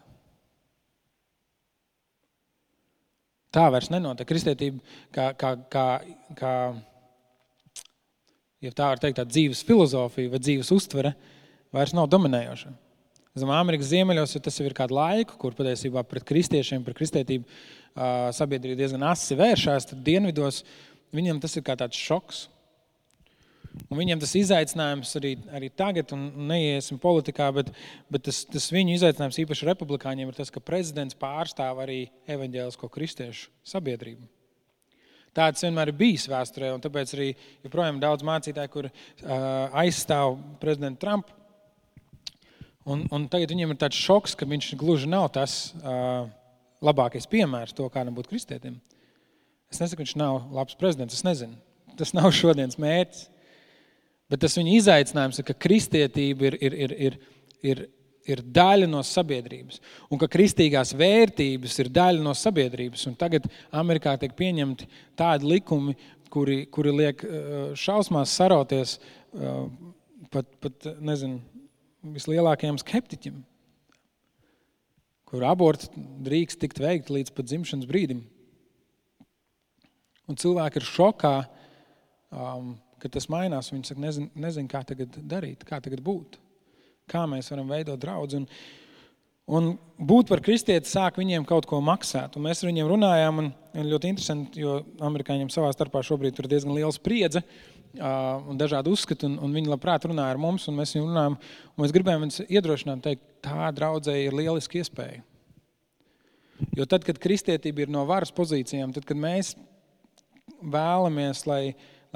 Tā 3.57 3.65
vairs 3.73 3.89
nenotiek. 3.91 4.29
Kristietība, 4.29 4.83
kā, 5.17 5.31
kā, 5.39 5.55
kā, 5.73 5.87
kā 6.37 6.53
ja 8.65 8.73
tā 8.73 8.91
var 8.93 9.03
teikt, 9.03 9.19
tā 9.21 9.27
dzīves 9.29 9.63
filozofija 9.67 10.33
vai 10.33 10.41
dzīves 10.43 10.73
uztvere, 10.75 11.15
vairs 11.75 11.95
nav 11.97 12.09
dominējoša. 12.13 12.73
Zem 13.37 13.53
Amerikas 13.53 13.91
ziemeļos 13.91 14.33
ja 14.33 14.41
tas 14.41 14.57
jau 14.57 14.65
ir 14.65 14.75
kādu 14.77 14.97
laiku, 14.97 15.37
kur 15.41 15.57
patiesībā 15.57 16.01
pret 16.09 16.25
kristiešiem, 16.25 16.85
pret 16.87 16.97
kristietību 16.97 17.45
sabiedrība 18.37 18.81
diezgan 18.81 19.05
asi 19.11 19.37
vēršās, 19.37 19.91
tad 19.91 20.05
dienvidos 20.05 20.63
viņiem 21.17 21.41
tas 21.43 21.57
ir 21.57 21.65
kā 21.67 21.77
tāds 21.77 22.01
šoks. 22.01 22.47
Un 23.91 23.99
viņiem 24.01 24.21
tas 24.23 24.33
izaicinājums 24.39 25.11
arī, 25.19 25.35
arī 25.53 25.69
tagad, 25.69 26.15
un 26.17 26.49
neiesim 26.49 26.97
politikā, 27.01 27.51
bet, 27.59 27.75
bet 28.09 28.25
tas, 28.25 28.41
tas 28.49 28.71
viņu 28.73 28.95
izaicinājums 28.97 29.37
īpaši 29.43 29.69
republikāņiem 29.69 30.33
ir 30.33 30.39
tas, 30.39 30.49
ka 30.53 30.65
prezidents 30.65 31.19
pārstāv 31.21 31.83
arī 31.85 32.07
evaņģēlisko 32.25 32.89
kristiešu 32.95 33.53
sabiedrību. 33.69 34.25
Tāds 35.37 35.65
vienmēr 35.65 35.93
ir 35.93 35.99
bijis 35.99 36.25
vēsturē, 36.33 36.71
un 36.73 36.81
tāpēc 36.81 37.13
arī 37.17 37.29
joprojām 37.67 38.01
daudz 38.01 38.25
mācītāju, 38.25 38.73
kur 38.73 38.89
uh, 38.89 38.95
aizstāv 39.85 40.39
prezidentu 40.63 41.03
Trumpu. 41.05 41.37
Un, 42.87 43.03
un 43.13 43.27
tagad 43.29 43.51
viņiem 43.51 43.75
ir 43.75 43.81
tāds 43.81 43.99
šoks, 43.99 44.37
ka 44.39 44.47
viņš 44.49 44.73
gluži 44.81 45.11
nav 45.11 45.29
tas 45.35 45.75
uh, 45.83 46.29
labākais 46.87 47.27
piemērs 47.29 47.75
to, 47.77 47.89
kādam 47.93 48.15
būt 48.17 48.31
kristietim. 48.31 48.79
Es 49.73 49.81
nesaku, 49.83 49.99
ka 49.99 50.05
viņš 50.05 50.15
nav 50.21 50.45
labs 50.55 50.79
prezidents. 50.79 51.17
Es 51.19 51.27
nezinu. 51.27 51.59
Tas 51.99 52.15
nav 52.17 52.31
šodienas 52.35 52.79
mērķis. 52.81 53.27
Bet 54.31 54.43
tas 54.43 54.57
viņa 54.59 54.73
izaicinājums 54.81 55.39
ir, 55.41 55.47
ka 55.47 55.55
kristietība 55.67 56.49
ir, 56.49 56.57
ir, 56.59 56.77
ir, 56.87 56.95
ir, 57.09 57.19
ir, 57.63 57.83
ir 58.31 58.43
daļa 58.43 58.89
no 58.91 59.03
sabiedrības. 59.07 59.81
Un 60.11 60.21
ka 60.21 60.29
kristīgās 60.31 60.95
vērtības 60.99 61.79
ir 61.83 61.91
daļa 61.95 62.23
no 62.25 62.35
sabiedrības. 62.37 63.07
Un 63.11 63.17
tagad 63.19 63.49
Amerikā 63.71 64.17
tiek 64.21 64.35
pieņemti 64.39 64.89
tādi 65.19 65.51
likumi, 65.51 65.97
kuri, 66.33 66.65
kuri 66.73 66.95
liek 66.95 67.25
uh, 67.25 67.59
šausmās 67.79 68.35
sarauties 68.37 68.97
uh, 68.99 69.67
pat, 70.33 70.49
pat 70.63 70.89
nezinu, 71.01 71.43
vislielākajiem 72.17 72.81
skeptiķiem. 72.83 73.43
Kur 75.27 75.43
aborts 75.47 75.91
drīkst 75.97 76.61
tikt 76.63 76.79
veikt 76.83 77.11
līdz 77.11 77.33
pat 77.35 77.49
dzimšanas 77.51 77.89
brīdim. 77.91 78.23
Un 80.27 80.39
cilvēki 80.39 80.83
ir 80.83 80.87
šokā. 80.87 81.37
Um, 82.37 82.75
kad 83.03 83.13
tas 83.15 83.29
mainās, 83.31 83.71
viņi 83.73 83.91
saka, 83.91 84.03
nezinu, 84.03 84.31
nezin, 84.41 84.69
kā 84.71 84.81
tagad 84.87 85.15
darīt, 85.29 85.65
kā 85.69 85.79
tagad 85.85 86.01
būt, 86.05 86.39
kā 87.11 87.25
mēs 87.31 87.51
varam 87.53 87.71
veidot 87.71 88.01
draugu. 88.01 88.41
Un, 88.41 88.49
un 89.47 89.71
būt 90.11 90.31
par 90.33 90.43
kristieti 90.45 90.91
sāk 90.91 91.21
viņiem 91.21 91.47
kaut 91.49 91.69
ko 91.71 91.81
maksāt. 91.85 92.37
Un 92.37 92.47
mēs 92.49 92.63
ar 92.63 92.71
viņiem 92.71 92.91
runājām, 92.91 93.41
un, 93.43 93.53
un 93.77 93.89
ļoti 93.93 94.13
interesanti, 94.13 94.65
jo 94.65 94.81
amerikāņiem 95.07 95.53
savā 95.55 95.71
starpā 95.75 96.03
šobrīd 96.07 96.39
ir 96.39 96.51
diezgan 96.51 96.77
liela 96.77 96.93
spriedze 96.95 97.45
un 97.97 98.59
dažādi 98.61 98.93
uzskati, 98.93 99.25
un, 99.25 99.39
un 99.41 99.55
viņi 99.57 99.71
labprāt 99.73 100.05
runā 100.05 100.27
ar 100.29 100.37
mums, 100.41 100.67
un 100.69 100.77
mēs 100.77 100.93
viņiem 100.93 101.07
runājam, 101.09 101.39
un 101.73 101.85
mēs 101.85 101.95
gribējām 101.97 102.27
viņus 102.27 102.43
iedrošināt, 102.45 103.01
teikt, 103.07 103.25
tā 103.47 103.71
draudzēji 103.73 104.27
ir 104.29 104.37
lieliski 104.37 104.83
iespēja. 104.83 105.23
Jo 106.77 106.85
tad, 106.89 107.07
kad 107.09 107.21
kristietība 107.21 107.85
ir 107.85 107.93
no 107.93 108.03
varas 108.09 108.35
pozīcijām, 108.37 108.93
tad, 108.93 109.07
kad 109.09 109.17
mēs 109.21 109.55
vēlamies, 110.61 111.47
lai 111.49 111.63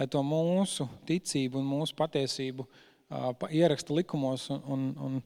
lai 0.01 0.07
to 0.09 0.23
mūsu 0.25 0.87
ticību 1.09 1.59
un 1.61 1.67
mūsu 1.69 1.93
patiesību 1.99 2.65
uh, 2.65 2.90
ieraksta 3.51 3.95
likumos 3.95 4.49
un, 4.51 4.61
un, 4.67 4.83
un, 5.07 5.23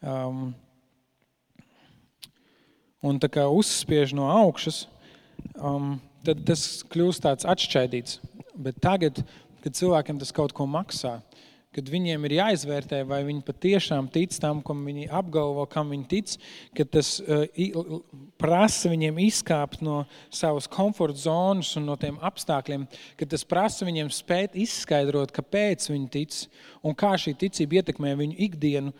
um, 0.00 0.54
un 3.02 3.18
uzspiež 3.52 4.14
no 4.16 4.30
augšas, 4.32 4.86
um, 5.60 5.96
tad 6.24 6.42
tas 6.48 6.84
kļūst 6.90 7.24
tāds 7.26 7.48
atšķaidīts. 7.48 8.20
Bet 8.56 8.80
tagad, 8.80 9.20
kad 9.62 9.76
cilvēkiem 9.76 10.20
tas 10.22 10.32
kaut 10.32 10.54
ko 10.56 10.64
maksā, 10.70 11.18
kad 11.76 11.90
viņiem 11.92 12.24
ir 12.24 12.34
jāizvērtē, 12.38 13.02
vai 13.08 13.20
viņi 13.26 13.44
patiešām 13.44 14.08
tic 14.12 14.36
tam, 14.40 14.62
kam 14.64 14.80
viņi 14.88 15.10
apgalvo, 15.12 15.66
kam 15.68 15.92
viņi 15.92 16.06
tic, 16.08 16.36
ka 16.76 16.86
tas 16.96 17.16
uh, 17.20 17.44
prasa 18.40 18.90
viņiem 18.92 19.20
izkāpt 19.26 19.84
no 19.84 20.02
savas 20.32 20.68
komforta 20.72 21.26
zonas 21.26 21.74
un 21.76 21.88
no 21.90 21.98
tiem 22.00 22.16
apstākļiem, 22.24 22.86
ka 23.20 23.28
tas 23.28 23.44
prasa 23.44 23.88
viņiem 23.88 24.12
spēt 24.14 24.56
izskaidrot, 24.56 25.34
kāpēc 25.36 25.90
viņi 25.92 26.08
tic 26.16 26.38
un 26.86 26.96
kā 26.96 27.12
šī 27.20 27.36
ticība 27.44 27.82
ietekmē 27.82 28.14
viņu 28.16 28.40
ikdienu, 28.48 28.94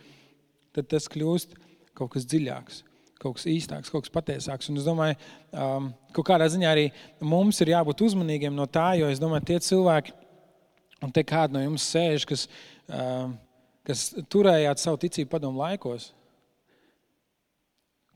tad 0.77 0.91
tas 0.93 1.09
kļūst 1.09 1.57
kaut 1.97 2.13
kas 2.13 2.29
dziļāks. 2.29 2.83
Kaut 3.17 3.39
kas 3.39 3.47
īstāks, 3.49 3.89
kaut 3.89 4.05
kas 4.05 4.13
patiesāks. 4.13 4.67
Un 4.69 4.77
es 4.77 4.85
domāju, 4.85 5.15
um, 5.49 5.87
ka 6.13 6.21
kādā 6.27 6.45
ziņā 6.53 6.69
arī 6.69 6.83
mums 7.17 7.57
ir 7.63 7.71
jābūt 7.73 8.03
uzmanīgiem 8.05 8.53
no 8.53 8.67
tā, 8.69 8.91
jo 8.99 9.09
es 9.09 9.17
domāju, 9.17 9.47
tie 9.49 9.57
cilvēki, 9.65 10.13
Un 11.03 11.13
te 11.13 11.21
kāda 11.27 11.53
no 11.53 11.61
jums 11.61 11.85
sēž, 11.93 12.25
kas, 12.29 12.47
kas 13.85 14.05
turējāt 14.33 14.81
savu 14.81 14.99
ticību 15.03 15.29
padomu 15.35 15.61
laikos. 15.61 16.11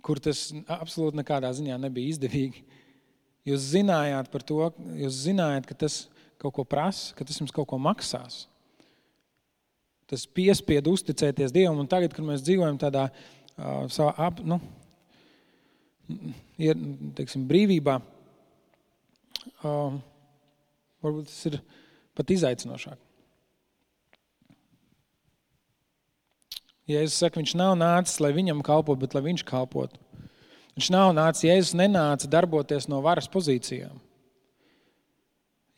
kur 0.02 0.20
tas 0.20 0.50
absolūti 0.65 1.20
nekādā 1.20 1.52
ziņā 1.54 1.78
nebija 1.78 2.15
izdevīgi. 2.15 2.63
Jūs 3.46 3.72
zinājāt 3.74 4.30
par 4.34 4.44
to, 4.46 4.60
jūs 4.98 5.24
zinājāt, 5.28 5.67
ka 5.70 5.78
tas 5.86 6.08
kaut 6.41 6.56
ko 6.58 6.65
prasa, 6.65 7.13
ka 7.17 7.26
tas 7.26 7.38
jums 7.38 7.54
kaut 7.54 7.70
ko 7.70 7.78
maksās. 7.82 8.46
Tas 10.10 10.26
piespiedu 10.28 10.94
uzticēties 10.98 11.54
Dievam, 11.56 11.80
un 11.82 11.89
tagad, 11.89 12.13
kad 12.13 12.26
mēs 12.26 12.44
dzīvojam 12.46 12.78
tādā 12.82 13.08
uh, 13.08 13.86
savā 13.94 14.12
ap, 14.28 14.41
nu, 14.44 14.58
ir, 16.60 16.82
teiksim, 17.17 17.46
brīvībā, 17.50 18.00
uh, 19.63 19.96
varbūt 21.06 21.30
tas 21.30 21.39
ir 21.50 21.62
pat 22.22 22.36
izaicinošāk. 22.38 23.00
Jēzus 26.92 27.20
saka, 27.22 27.40
viņš 27.42 27.56
nav 27.60 27.76
nācis, 27.80 28.20
lai 28.24 28.32
viņam 28.36 28.64
kalpotu, 28.66 29.04
bet 29.04 29.16
lai 29.16 29.26
viņš 29.30 29.44
kalpotu. 29.48 30.00
Viņš 30.78 30.88
nav 30.94 31.12
nācis, 31.18 31.48
Jēzus 31.50 31.76
nenāca 31.78 32.30
darboties 32.32 32.88
no 32.92 33.02
varas 33.04 33.30
pozīcijām. 33.32 34.00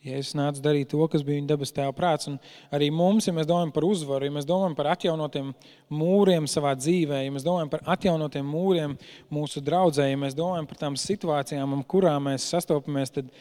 Jēzus 0.04 0.34
nāca 0.36 0.60
darīt 0.60 0.90
to, 0.92 1.00
kas 1.08 1.22
bija 1.24 1.38
viņa 1.38 1.48
debes 1.48 1.72
tēva 1.72 1.94
prāts. 1.96 2.28
Un 2.28 2.36
arī 2.76 2.90
mums, 2.92 3.24
ja 3.24 3.32
mēs 3.32 3.48
domājam 3.48 3.72
par 3.72 3.86
uzvaru, 3.88 4.28
ja 4.28 4.34
mēs 4.34 4.44
domājam 4.48 4.76
par 4.76 4.90
atjaunotiem 4.92 5.54
mūriem 5.96 6.48
savā 6.50 6.74
dzīvē, 6.76 7.22
ja 7.24 7.32
mēs 7.32 7.46
domājam 7.46 7.70
par 7.72 7.86
atjaunotiem 7.94 8.50
mūriem 8.52 8.98
mūsu 9.32 9.62
draudzē, 9.64 10.10
ja 10.10 10.20
mēs 10.20 10.36
domājam 10.36 10.68
par 10.68 10.82
tām 10.82 10.98
situācijām, 11.00 11.72
ar 11.78 11.86
kurām 11.88 12.28
mēs 12.28 12.50
sastopamies, 12.52 13.14
tad, 13.16 13.32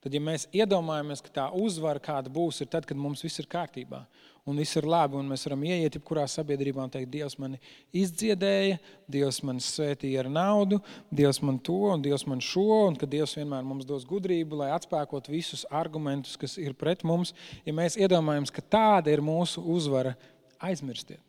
tad 0.00 0.14
ja 0.16 0.20
mēs 0.24 0.46
iedomājamies, 0.56 1.22
ka 1.24 1.32
tā 1.34 1.46
uzvara 1.56 2.02
kāda 2.02 2.32
būs, 2.32 2.62
ir 2.62 2.70
tad, 2.72 2.86
kad 2.88 2.98
mums 2.98 3.24
viss 3.24 3.42
ir 3.42 3.48
kārtībā 3.50 4.04
un 4.50 4.56
viss 4.56 4.76
ir 4.76 4.86
labi. 4.88 5.18
Un 5.20 5.28
mēs 5.30 5.44
varam 5.46 5.62
ieiet 5.66 5.96
jebkurā 5.98 6.24
sabiedrībā 6.30 6.82
un 6.84 6.92
teikt, 6.92 7.10
Dievs 7.12 7.36
mani 7.40 7.60
izdziedēja, 7.96 8.80
Dievs 9.10 9.40
man 9.46 9.60
svētīja 9.62 10.24
ar 10.24 10.30
naudu, 10.32 10.80
Dievs 11.12 11.40
man 11.44 11.60
to 11.62 11.78
un 11.92 12.02
Dievs 12.04 12.26
man 12.30 12.42
šo, 12.44 12.86
un 12.88 12.98
ka 12.98 13.08
Dievs 13.10 13.36
vienmēr 13.38 13.66
mums 13.66 13.88
dos 13.88 14.06
gudrību, 14.08 14.62
lai 14.62 14.72
atspēkot 14.74 15.30
visus 15.30 15.66
argumentus, 15.70 16.38
kas 16.40 16.56
ir 16.60 16.76
pret 16.78 17.04
mums. 17.06 17.34
Ja 17.66 17.76
mēs 17.76 17.98
iedomājamies, 18.00 18.54
ka 18.54 18.64
tāda 18.64 19.12
ir 19.12 19.24
mūsu 19.24 19.64
uzvara, 19.76 20.16
aizmirstiet. 20.60 21.20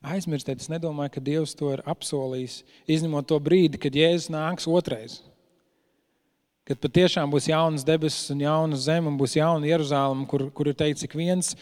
Aizmirstiet, 0.00 0.62
es 0.62 0.70
nedomāju, 0.72 1.12
ka 1.12 1.20
Dievs 1.20 1.52
to 1.52 1.74
ir 1.74 1.82
apsolījis, 1.88 2.62
izņemot 2.88 3.26
to 3.28 3.36
brīdi, 3.44 3.76
kad 3.82 3.92
Jēzus 3.92 4.30
nāks 4.32 4.64
otrais. 4.64 5.18
Kad 6.70 6.78
patiešām 6.78 7.32
būs 7.32 7.48
jaunas 7.50 7.82
debesis 7.82 8.30
un 8.30 8.44
jauna 8.44 8.76
zeme, 8.78 9.10
un 9.10 9.16
būs 9.18 9.34
jauna 9.34 9.66
Jeruzaleme, 9.66 10.22
kur, 10.30 10.44
kur 10.54 10.70
ir 10.70 10.76
teikts, 10.78 11.02
ik, 11.02 11.16
viens, 11.18 11.56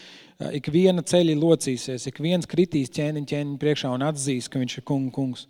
ik 0.53 0.69
viena 0.69 1.01
ceļa 1.01 1.33
locīsies, 1.39 2.05
ik 2.11 2.21
viens 2.21 2.45
kritīs 2.45 2.93
ķēniņa 2.93 3.31
ķēniņa 3.31 3.57
priekšā 3.63 3.89
un 3.95 4.05
atzīs, 4.05 4.49
ka 4.51 4.61
viņš 4.61 4.77
ir 4.77 4.85
kungs. 4.85 5.15
kungs. 5.15 5.47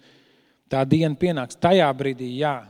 Tā 0.70 0.84
diena 0.86 1.18
pienāks. 1.18 1.58
Tajā 1.60 1.90
brīdī, 1.98 2.30
jā. 2.40 2.62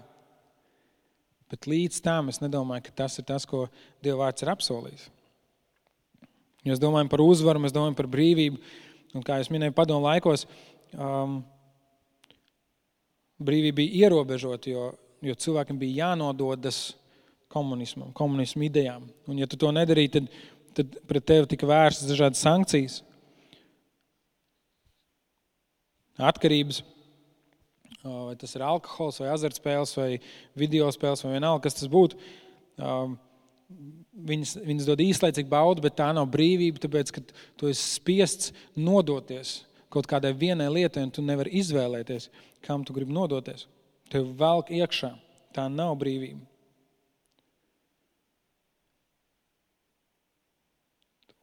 Bet 1.52 1.68
līdz 1.68 2.00
tam 2.06 2.30
es 2.32 2.40
nedomāju, 2.42 2.86
ka 2.88 2.96
tas 3.04 3.18
ir 3.20 3.26
tas, 3.28 3.46
ko 3.50 3.68
Dieva 4.04 4.24
vārds 4.24 4.46
ir 4.46 4.52
apsolījis. 4.54 5.08
Mēs 6.70 6.82
domājam 6.82 7.10
par 7.12 7.24
uzvaru, 7.24 7.62
mēs 7.64 7.74
domājam 7.76 7.98
par 7.98 8.08
brīvību. 8.12 8.60
Un, 9.18 9.24
kā 9.26 9.40
jau 9.40 9.50
minēju, 9.56 9.74
padomu 9.74 10.06
laikos 10.06 10.46
um, 10.94 11.40
brīvība 13.42 13.80
bija 13.82 14.06
ierobežota, 14.06 14.70
jo 14.70 14.90
jo 15.26 15.36
cilvēkiem 15.36 15.80
bija 15.82 16.06
jānododas 16.06 16.94
komunismam, 17.52 18.14
komunismu 18.16 18.68
idejām. 18.68 19.08
Un, 19.30 19.40
ja 19.42 19.48
tu 19.50 19.58
to 19.60 19.72
nedarīji, 19.74 20.14
tad, 20.16 20.30
tad 20.78 21.00
pret 21.10 21.26
tevi 21.32 21.50
tika 21.56 21.70
vērstas 21.70 22.12
dažādas 22.12 22.44
sankcijas, 22.46 23.00
atkarības. 26.20 26.84
Vai 28.04 28.36
tas 28.40 28.54
ir 28.56 28.64
alkohols, 28.64 29.18
vai 29.20 29.32
azartspēles, 29.34 29.96
vai 29.98 30.12
video 30.58 30.88
spēles, 30.96 31.24
vai 31.26 31.34
vienalga, 31.36 31.66
kas 31.66 31.76
tas 31.82 31.90
būtu. 31.92 32.20
Viņas, 34.30 34.54
viņas 34.66 34.88
dod 34.88 35.02
īslaicīgu 35.04 35.52
baudu, 35.52 35.84
bet 35.84 35.98
tā 36.00 36.08
nav 36.16 36.30
brīvība, 36.32 36.80
tāpēc, 36.86 37.12
ka 37.16 37.24
tu 37.60 37.68
esi 37.70 37.84
spiests 37.98 38.54
nodoties 38.80 39.60
kaut 39.92 40.08
kādai 40.10 40.32
vienai 40.38 40.70
lietai, 40.72 41.04
un 41.08 41.12
tu 41.14 41.24
nevari 41.26 41.60
izvēlēties, 41.60 42.30
kam 42.66 42.86
tu 42.86 42.96
gribi 42.96 43.14
nodoties. 43.16 43.66
Tev 44.10 44.32
velk 44.38 44.72
iekšā. 44.74 45.14
Tā 45.54 45.66
nav 45.72 45.96
brīvība. 46.02 46.46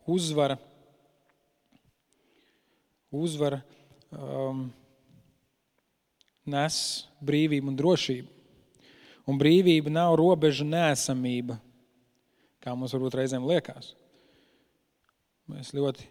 Uzvara, 0.06 0.54
uzvara 3.10 3.58
um, 4.14 4.68
nes 6.46 6.76
brīvību 7.26 7.72
un 7.72 7.78
drošību. 7.80 8.30
Un 9.26 9.40
brīvība 9.40 9.90
nav 9.90 10.14
robežu 10.20 10.62
nēsamība, 10.68 11.56
kā 12.62 12.76
mums 12.78 12.94
varbūt 12.94 13.18
reizēm 13.18 13.48
liekas. 13.50 13.96
Mēs 15.50 15.72
ļoti 15.74 16.06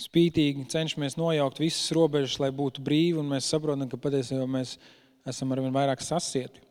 spītīgi 0.00 0.64
cenšamies 0.72 1.18
nojaukt 1.20 1.60
visas 1.60 1.92
robežas, 1.92 2.38
lai 2.40 2.48
būtu 2.48 2.80
brīvi, 2.80 3.20
un 3.20 3.28
mēs 3.34 3.52
saprotam, 3.52 3.92
ka 3.92 4.00
patiesībā 4.00 4.48
mēs 4.48 4.78
esam 4.78 5.01
esam 5.28 5.52
arvien 5.54 5.74
vairāk 5.74 6.02
sasieti. 6.04 6.62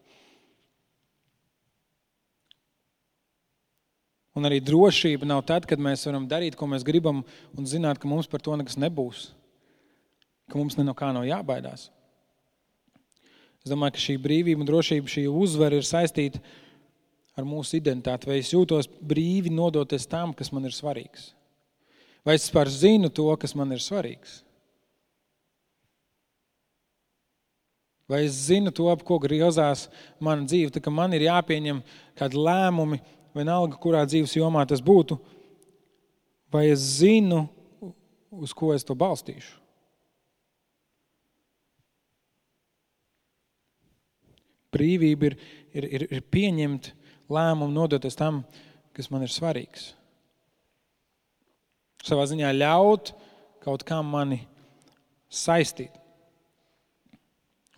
Un 4.31 4.47
arī 4.47 4.61
drošība 4.63 5.27
nav 5.27 5.43
tad, 5.47 5.65
kad 5.67 5.81
mēs 5.81 6.05
varam 6.07 6.27
darīt, 6.29 6.55
ko 6.55 6.67
mēs 6.71 6.85
gribam, 6.87 7.19
un 7.57 7.67
zināt, 7.67 7.99
ka 7.99 8.07
mums 8.07 8.29
par 8.31 8.43
to 8.43 8.55
nekas 8.55 8.79
nebūs. 8.79 9.31
Ka 10.47 10.59
mums 10.59 10.77
ne 10.79 10.85
no 10.87 10.95
kā 10.95 11.11
nav 11.11 11.27
jābaidās. 11.27 11.89
Es 13.61 13.69
domāju, 13.69 13.97
ka 13.97 14.01
šī 14.01 14.15
brīvība 14.23 14.63
un 14.63 14.69
drošība, 14.69 15.11
šī 15.11 15.25
uzvara 15.27 15.77
ir 15.77 15.85
saistīta 15.85 16.39
ar 17.37 17.45
mūsu 17.47 17.77
identitāti. 17.77 18.29
Vai 18.31 18.39
es 18.39 18.53
jūtos 18.53 18.87
brīvi 18.87 19.51
nodoties 19.53 20.07
tam, 20.09 20.33
kas 20.33 20.49
man 20.55 20.65
ir 20.65 20.75
svarīgs? 20.75 21.33
Vai 22.25 22.37
es 22.37 22.47
vispār 22.47 22.71
zinu 22.71 23.11
to, 23.11 23.27
kas 23.41 23.53
man 23.57 23.75
ir 23.75 23.83
svarīgs? 23.83 24.41
Vai 28.11 28.25
es 28.27 28.35
zinu 28.49 28.73
to, 28.75 28.89
ap 28.91 29.05
ko 29.07 29.15
griezās 29.23 29.85
mana 30.19 30.43
dzīve? 30.43 30.73
Tā, 30.75 30.83
man 30.91 31.13
ir 31.15 31.29
jāpieņem 31.29 31.77
kādi 32.19 32.39
lēmumi, 32.43 32.99
vienalga, 33.37 33.79
kurā 33.79 34.01
dzīves 34.03 34.35
jomā 34.35 34.65
tas 34.67 34.83
būtu. 34.83 35.15
Vai 36.51 36.65
es 36.73 36.83
zinu, 36.99 37.45
uz 38.35 38.51
ko 38.57 38.73
es 38.75 38.83
to 38.83 38.97
balstīšu? 38.99 39.55
Brīvība 44.71 45.29
ir, 45.29 45.37
ir, 45.75 45.87
ir, 45.87 46.05
ir 46.19 46.27
pieņemt 46.31 46.91
lēmumu, 47.31 47.71
nodoties 47.75 48.19
tam, 48.19 48.43
kas 48.95 49.07
man 49.11 49.23
ir 49.23 49.31
svarīgs. 49.31 49.93
Savā 52.03 52.27
ziņā 52.27 52.51
ļaut 52.55 53.13
kaut 53.63 53.87
kam 53.87 54.11
mani 54.11 54.41
saistīt. 55.31 56.00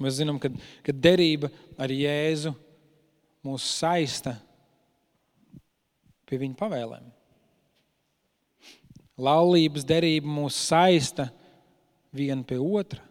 Mēs 0.02 0.18
zinām, 0.18 0.40
ka, 0.42 0.50
ka 0.86 0.96
derība 0.96 1.52
ar 1.78 1.92
Jēzu 1.94 2.54
mūs 3.46 3.66
saista 3.78 4.36
pie 6.28 6.40
viņa 6.42 6.58
pavēlēm. 6.58 7.10
Laulības 9.22 9.86
derība 9.86 10.30
mūs 10.32 10.58
saista 10.58 11.28
viena 12.16 12.42
pie 12.48 12.58
otra. 12.58 13.04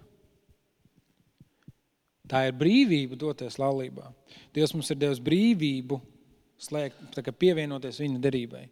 Tā 2.26 2.46
ir 2.48 2.56
brīvība 2.56 3.18
doties 3.18 3.58
laulībā. 3.60 4.08
Dievs 4.56 4.72
mums 4.74 4.90
ir 4.90 4.98
devis 4.98 5.20
brīvību 5.22 5.98
slēgt, 6.62 7.18
pievienoties 7.38 8.00
viņa 8.02 8.22
derībai. 8.24 8.64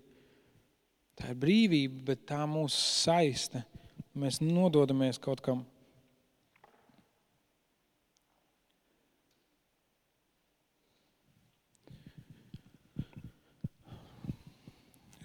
Tā 1.21 1.35
ir 1.35 1.39
brīvība, 1.39 2.01
bet 2.13 2.25
tā 2.31 2.41
mūs 2.49 2.75
saista. 2.75 3.63
Mēs 4.17 4.41
nododamies 4.43 5.21
kaut 5.23 5.43
kam 5.45 5.63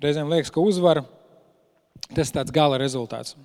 Reizēm 0.05 0.29
liekas, 0.29 0.51
ka 0.53 0.61
uzvara 0.61 1.03
tas 2.13 2.29
ir 2.29 2.35
tāds 2.35 2.53
gala 2.53 2.77
rezultāts. 2.81 3.35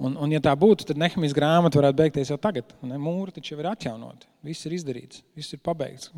Un, 0.00 0.14
un, 0.16 0.30
ja 0.32 0.40
tā 0.40 0.54
būtu, 0.56 0.86
tad 0.88 1.00
Nehemijas 1.00 1.34
grāmata 1.36 1.76
varētu 1.76 1.98
beigties 1.98 2.30
jau 2.32 2.38
tagad. 2.40 2.70
Ne? 2.80 2.96
Mūri 2.96 3.34
taču 3.36 3.52
jau 3.52 3.60
ir 3.60 3.68
atjaunoti. 3.68 4.28
Viss 4.48 4.64
ir 4.64 4.78
izdarīts, 4.78 5.20
viss 5.36 5.52
ir 5.52 5.60
pabeigts. 5.60 6.08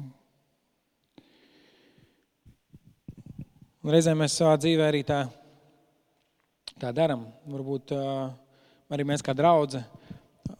Un 3.82 3.90
reizēm 3.90 4.20
mēs 4.22 4.36
savā 4.38 4.54
dzīvē 4.62 4.86
arī 4.86 5.02
tā, 5.02 5.24
tā 6.78 6.92
darām. 6.94 7.26
Varbūt 7.50 7.96
arī 7.96 9.08
mēs 9.08 9.24
kā 9.26 9.34
draugi 9.34 9.82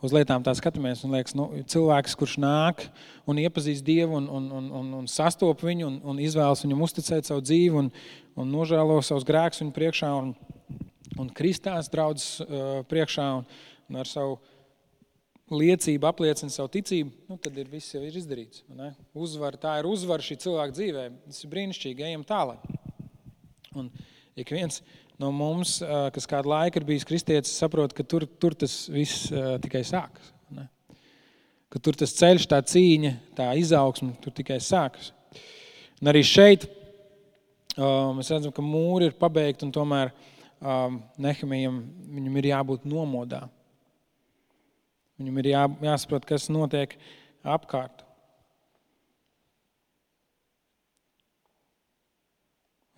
uz 0.02 0.14
lietām 0.14 0.44
tā 0.44 0.54
skatāmies. 0.58 1.02
Un 1.06 1.14
liekas, 1.16 1.34
nu, 1.38 1.48
cilvēks, 1.70 2.16
kurš 2.18 2.36
nāk 2.42 2.86
un 3.28 3.40
iepazīst 3.42 3.84
Dievu 3.86 4.18
un, 4.18 4.28
un, 4.28 4.48
un, 4.58 4.70
un, 4.80 4.94
un 5.02 5.10
sastop 5.10 5.62
viņu 5.64 5.88
un, 5.88 5.98
un 6.12 6.22
izvēlas 6.22 6.64
viņam 6.64 6.86
uzticēt 6.86 7.28
savu 7.28 7.44
dzīvi 7.44 7.82
un, 7.84 7.90
un 8.38 8.54
nožēlo 8.54 9.00
savus 9.04 9.26
grēkus 9.28 9.62
viņa 9.62 9.76
priekšā 9.76 10.14
un, 10.20 10.32
un 11.20 11.30
kristās 11.36 11.90
draudzes 11.92 12.40
uh, 12.44 12.80
priekšā 12.90 13.28
un, 13.40 13.46
un 13.90 14.02
ar 14.02 14.10
savu 14.10 14.40
liecība 15.52 16.08
apliecina 16.08 16.52
savu 16.52 16.70
ticību, 16.72 17.12
nu, 17.28 17.36
tad 17.40 17.56
ir 17.60 17.68
viss 17.68 17.92
jau 17.92 18.00
ir 18.06 18.14
izdarīts. 18.16 18.62
Uzvar, 19.12 19.58
tā 19.60 19.74
ir 19.80 19.88
uzvara 19.90 20.24
šī 20.24 20.38
cilvēka 20.46 20.76
dzīvē. 20.78 21.04
Tas 21.26 21.42
ir 21.44 21.52
brīnišķīgi, 21.52 22.06
ejam 22.08 22.24
tālāk. 22.24 22.62
Un 23.76 23.90
ik 24.38 24.52
viens 24.54 24.80
no 25.20 25.30
mums, 25.34 25.78
kas 26.14 26.28
kādu 26.30 26.52
laiku 26.52 26.80
ir 26.80 26.86
bijis 26.88 27.06
kristietis, 27.08 27.52
saprot, 27.58 27.92
ka 27.96 28.04
tur, 28.06 28.26
tur 28.40 28.56
tas 28.58 28.86
viss 28.92 29.28
tikai 29.64 29.82
sākas. 29.86 30.32
Ne? 30.52 30.68
Ka 31.72 31.80
tur 31.82 31.96
tas 31.98 32.14
ceļš, 32.16 32.46
tā 32.50 32.60
cīņa, 32.72 33.12
tā 33.38 33.50
izaugsme, 33.60 34.14
tur 34.24 34.34
tikai 34.36 34.60
sākas. 34.62 35.12
Un 36.02 36.10
arī 36.10 36.24
šeit 36.26 36.66
mēs 37.78 38.30
redzam, 38.32 38.52
ka 38.52 38.64
mūri 38.64 39.10
ir 39.10 39.18
pabeigti 39.18 39.66
un 39.66 39.72
tomēr 39.74 40.12
Nehemijam 41.18 41.80
viņam 42.14 42.38
ir 42.38 42.48
jābūt 42.52 42.84
nomodā. 42.86 43.44
Viņam 45.18 45.38
ir 45.42 45.48
jā, 45.52 45.62
jāsaprot, 45.86 46.26
kas 46.26 46.48
notiek 46.52 46.94
apkārt. 47.42 48.04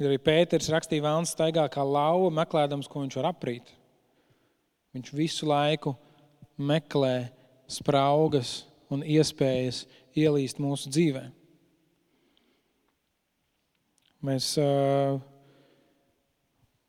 Ir 0.04 0.10
arī 0.10 0.20
Pēters 0.20 0.68
rakstīja, 0.68 1.06
Vēlns 1.06 1.32
staigā 1.32 1.64
kā 1.72 1.80
lauva, 1.80 2.28
meklējams, 2.42 2.88
ko 2.92 3.00
viņš 3.00 3.14
var 3.22 3.30
aprīt. 3.30 3.70
Viņš 4.92 5.12
visu 5.16 5.48
laiku 5.48 5.94
meklē 6.60 7.30
spraugas 7.72 8.66
un 8.92 9.00
iespējas 9.00 9.86
ielīst 10.12 10.60
mūsu 10.60 10.92
dzīvē. 10.92 11.24
Mēs, 14.28 14.50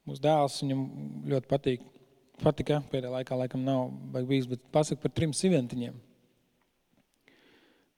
mūsu 0.05 0.23
dēls, 0.23 0.59
viņam 0.65 0.83
ļoti 1.31 1.51
patīk 1.51 1.87
patika. 2.43 2.81
Pēdējā 2.91 3.13
laikā 3.15 3.39
laikam 3.39 3.63
nav 3.63 3.87
bijis, 4.27 4.49
bet 4.51 4.67
pasaka 4.75 5.07
par 5.07 5.15
trim 5.15 5.33
siventiņiem. 5.35 5.95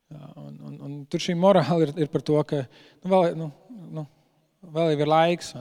Un, 0.07 0.59
un, 0.63 0.75
un 0.87 0.91
tur 1.11 1.19
šī 1.19 1.33
morāla 1.35 1.83
ir, 1.83 1.89
ir 2.05 2.09
par 2.11 2.23
to, 2.23 2.37
ka 2.47 2.61
nu, 2.63 3.09
vēl, 3.11 3.33
nu, 3.35 3.49
vēl 4.73 4.97
ir 4.97 5.09
laiks, 5.09 5.53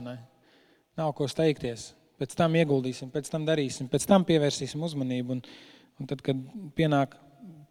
nav 0.97 1.13
ko 1.17 1.27
steigties. 1.31 1.91
Pēc 2.17 2.33
tam 2.33 2.55
ieguldīsim, 2.57 3.11
pēc 3.13 3.29
tam 3.29 3.45
darīsim, 3.45 3.89
pēc 3.91 4.07
tam 4.09 4.25
pievērsīsim 4.25 4.81
uzmanību. 4.83 5.37
Un, 5.37 5.41
un 6.01 6.09
tad, 6.09 6.23
kad 6.25 6.39
pienāk 6.77 7.13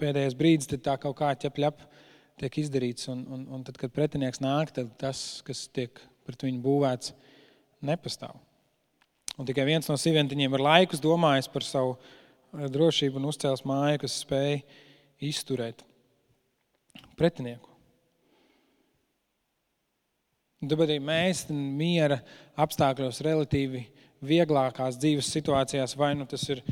pēdējais 0.01 0.37
brīdis, 0.39 0.71
tad 0.71 0.85
tā 0.87 0.95
kaut 1.03 1.17
kā 1.19 1.33
ķepļap 1.35 1.83
tiek 2.41 2.59
izdarīts. 2.63 3.09
Un, 3.11 3.25
un, 3.33 3.47
un 3.57 3.65
tad, 3.67 3.79
kad 3.81 3.95
pretinieks 3.95 4.43
nāk, 4.45 4.71
tad 4.77 4.93
tas, 5.01 5.25
kas 5.47 5.67
tiek 5.75 5.99
pret 6.27 6.47
viņu 6.47 6.63
būvēts, 6.63 7.15
nepastāv. 7.87 8.39
Un 9.37 9.49
tikai 9.49 9.67
viens 9.69 9.91
no 9.91 9.99
sīventiņiem 10.01 10.55
ir 10.57 10.65
laikus 10.65 11.03
domājis 11.03 11.51
par 11.53 11.67
savu 11.67 11.97
eh, 11.97 12.69
drošību 12.73 13.21
un 13.21 13.29
uzcēlis 13.33 13.67
māju, 13.69 14.05
kas 14.07 14.21
spēj 14.23 14.61
izturēt 15.27 15.83
pretinieku. 17.19 17.76
Tāpēc 20.65 20.89
arī 20.89 20.97
mēs 21.05 21.45
miera 21.53 22.23
apstākļos, 22.57 23.21
relatīvi 23.27 23.83
vieglākās 24.25 24.97
dzīves 24.97 25.29
situācijās, 25.35 25.93
vai 26.01 26.15
nu 26.17 26.25
tas 26.29 26.47
ir 26.49 26.63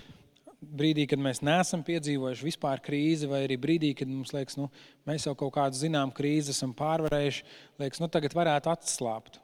brīdī, 0.65 1.05
kad 1.11 1.21
mēs 1.21 1.43
neesam 1.45 1.83
piedzīvojuši 1.85 2.47
vispār 2.47 2.81
krīzi, 2.85 3.29
vai 3.29 3.43
arī 3.45 3.59
brīdī, 3.61 3.93
kad 3.99 4.09
mums 4.09 4.33
liekas, 4.33 4.57
nu, 4.57 4.71
mēs 5.09 5.27
jau 5.29 5.35
kaut 5.39 5.53
kādu 5.59 5.77
zinām 5.77 6.13
krīzi 6.15 6.55
esam 6.55 6.73
pārvarējuši, 6.77 7.45
liekas, 7.83 8.01
nu, 8.01 8.09
tagad 8.13 8.37
varētu 8.37 8.73
atslābt. 8.73 9.41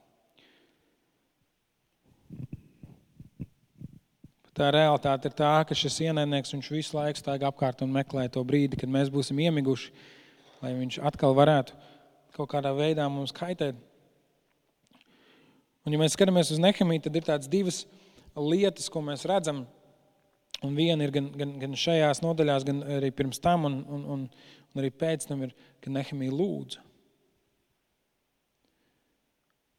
Tā 4.56 4.72
realitāte 4.74 5.28
ir 5.30 5.36
tā, 5.36 5.52
ka 5.68 5.76
šis 5.76 6.00
ienaidnieks 6.08 6.56
visu 6.72 6.96
laiku 6.96 7.20
staigā 7.20 7.48
apkārt 7.48 7.84
un 7.84 7.92
meklē 7.94 8.26
to 8.32 8.42
brīdi, 8.44 8.80
kad 8.80 8.90
mēs 8.92 9.12
būsim 9.12 9.38
iemiguši, 9.40 9.92
lai 10.64 10.74
viņš 10.76 10.98
atkal 11.12 11.36
varētu 11.36 11.76
kaut 12.36 12.50
kādā 12.56 12.72
veidā 12.76 13.06
mums 13.12 13.32
kaitēt. 13.36 13.78
Un, 15.86 15.94
ja 15.94 16.00
mēs 16.00 16.16
skatāmies 16.16 16.52
uz 16.52 16.60
Nehemiju, 16.60 17.06
tad 17.06 17.16
ir 17.16 17.26
tādas 17.26 17.50
divas 17.50 17.84
lietas, 18.36 18.90
ko 18.92 19.02
mēs 19.04 19.24
redzam. 19.28 19.64
Un 20.66 20.74
viena 20.76 21.06
ir 21.06 21.12
gan, 21.14 21.30
gan, 21.32 21.54
gan 21.62 21.76
šajās 21.78 22.20
nodaļās, 22.20 22.66
gan 22.68 22.82
arī 22.98 23.08
pirms 23.16 23.40
tam, 23.40 23.64
un, 23.68 23.78
un, 23.88 24.02
un, 24.14 24.26
un 24.74 24.82
arī 24.82 24.90
pēc 24.92 25.24
tam 25.30 25.46
ir, 25.46 25.54
ka 25.80 25.92
Nehemija 25.92 26.34
lūdza. 26.36 26.84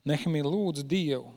Nehemija 0.09 0.47
lūdza 0.47 0.85
Dievu. 0.89 1.29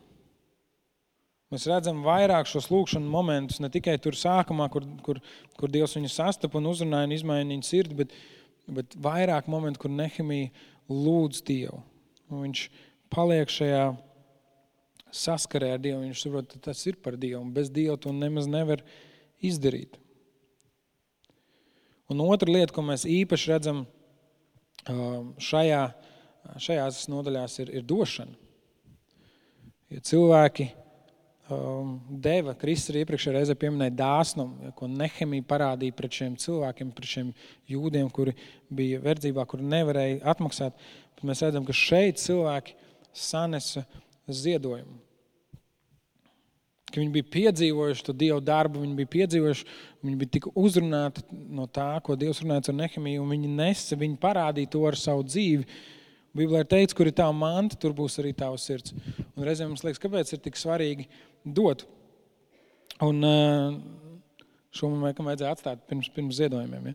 Mēs 1.53 1.67
redzam 1.69 2.01
vairāk 2.03 2.49
šos 2.51 2.71
lūkšanas 2.73 3.11
momentus, 3.13 3.61
ne 3.61 3.69
tikai 3.71 3.99
tur 4.03 4.17
sākumā, 4.17 4.71
kur, 4.73 4.87
kur, 5.05 5.21
kur 5.61 5.71
Dievs 5.71 5.95
viņu 5.99 6.09
sastapa 6.11 6.59
un 6.59 6.71
uzrunāja 6.73 7.07
un 7.07 7.15
izmainīja 7.15 7.53
viņu 7.53 7.69
sirdi, 7.69 7.99
bet, 8.01 8.15
bet 8.81 8.97
vairāk 9.05 9.51
momentu, 9.53 9.85
kur 9.85 9.93
Nehemija 9.93 10.49
lūdz 10.89 11.45
Dievu. 11.47 11.85
Un 12.33 12.47
viņš 12.47 12.65
paliek 13.13 13.53
šajā 13.53 13.85
saskarē 15.15 15.75
ar 15.75 15.83
Dievu. 15.83 16.03
Viņš 16.05 16.23
saprot, 16.27 16.49
ka 16.51 16.71
tas 16.71 16.81
ir 16.91 16.99
par 17.03 17.19
Dievu, 17.21 17.43
un 17.43 17.53
bez 17.55 17.71
Dieva 17.73 17.97
to 18.01 18.13
nemaz 18.15 18.49
nevar 18.51 18.83
izdarīt. 19.45 19.99
Un 22.13 22.21
otra 22.21 22.53
lieta, 22.53 22.73
ko 22.75 22.85
mēs 22.85 23.07
īpaši 23.09 23.53
redzam 23.55 23.85
šajā, 25.41 25.83
šajās 26.61 27.05
nodaļās, 27.09 27.61
ir, 27.65 27.71
ir 27.81 27.87
došana. 27.89 28.37
Ja 29.93 30.03
cilvēki 30.05 30.69
um, 31.53 31.97
deva. 32.09 32.55
Kristus 32.59 32.93
arī 32.93 33.05
iepriekšējā 33.05 33.35
reizē 33.37 33.57
pieminēja 33.59 33.97
dāsnumu, 33.99 34.73
ko 34.77 34.89
Nehemija 34.91 35.47
parādīja 35.49 35.97
pret 35.97 36.19
šiem 36.19 36.37
cilvēkiem, 36.41 36.93
pret 36.97 37.11
šiem 37.11 37.33
jūdiem, 37.71 38.11
kuri 38.13 38.35
bija 38.73 39.01
verdzībā, 39.05 39.47
kuri 39.49 39.67
nevarēja 39.71 40.23
atmaksāt. 40.35 40.77
Bet 41.15 41.29
mēs 41.31 41.45
redzam, 41.47 41.67
ka 41.69 41.77
šeit 41.77 42.21
cilvēki 42.23 42.77
sanesa 43.15 43.85
ziedojumu. 44.29 45.04
Ka 46.95 47.03
viņi 47.03 47.11
bija 47.17 47.27
piedzīvojuši 47.35 48.05
to 48.07 48.15
Dieva 48.15 48.39
darbu, 48.39 48.85
viņi 48.85 48.95
bija 49.01 49.11
piedzīvojuši, 49.17 49.65
viņi 50.07 50.19
bija 50.21 50.33
tik 50.37 50.47
uzrunāti 50.55 51.25
no 51.51 51.67
tā, 51.67 51.89
ko 52.07 52.15
Dievs 52.15 52.45
runāja 52.45 52.71
ar 52.71 52.79
Nehemiju, 52.79 53.25
un 53.25 53.35
viņi 53.35 53.51
nesa, 53.51 53.99
viņi 53.99 54.21
parādīja 54.23 54.71
to 54.77 54.85
ar 54.87 54.99
savu 55.01 55.27
dzīvi. 55.27 55.67
Bībelē 56.39 56.63
ir 56.63 56.71
teikts, 56.71 56.95
kur 56.95 57.11
ir 57.11 57.17
tā 57.19 57.27
manta, 57.35 57.79
tur 57.79 57.93
būs 57.99 58.21
arī 58.23 58.31
tavs 58.39 58.69
sirds. 58.69 58.95
Un 59.35 59.47
reizēm 59.47 59.73
mums 59.73 59.83
liekas, 59.87 60.03
kāpēc 60.03 60.33
ir 60.35 60.43
tik 60.47 60.59
svarīgi 60.59 61.09
dot. 61.59 61.83
Un, 63.03 63.21
uh, 63.27 63.75
Šo 64.75 64.89
man 64.91 65.05
vajag, 65.07 65.21
vajadzēja 65.23 65.53
atstāt 65.55 65.83
pirms, 65.87 66.09
pirms 66.11 66.35
ziedojumiem. 66.41 66.89
Ja? 66.91 66.95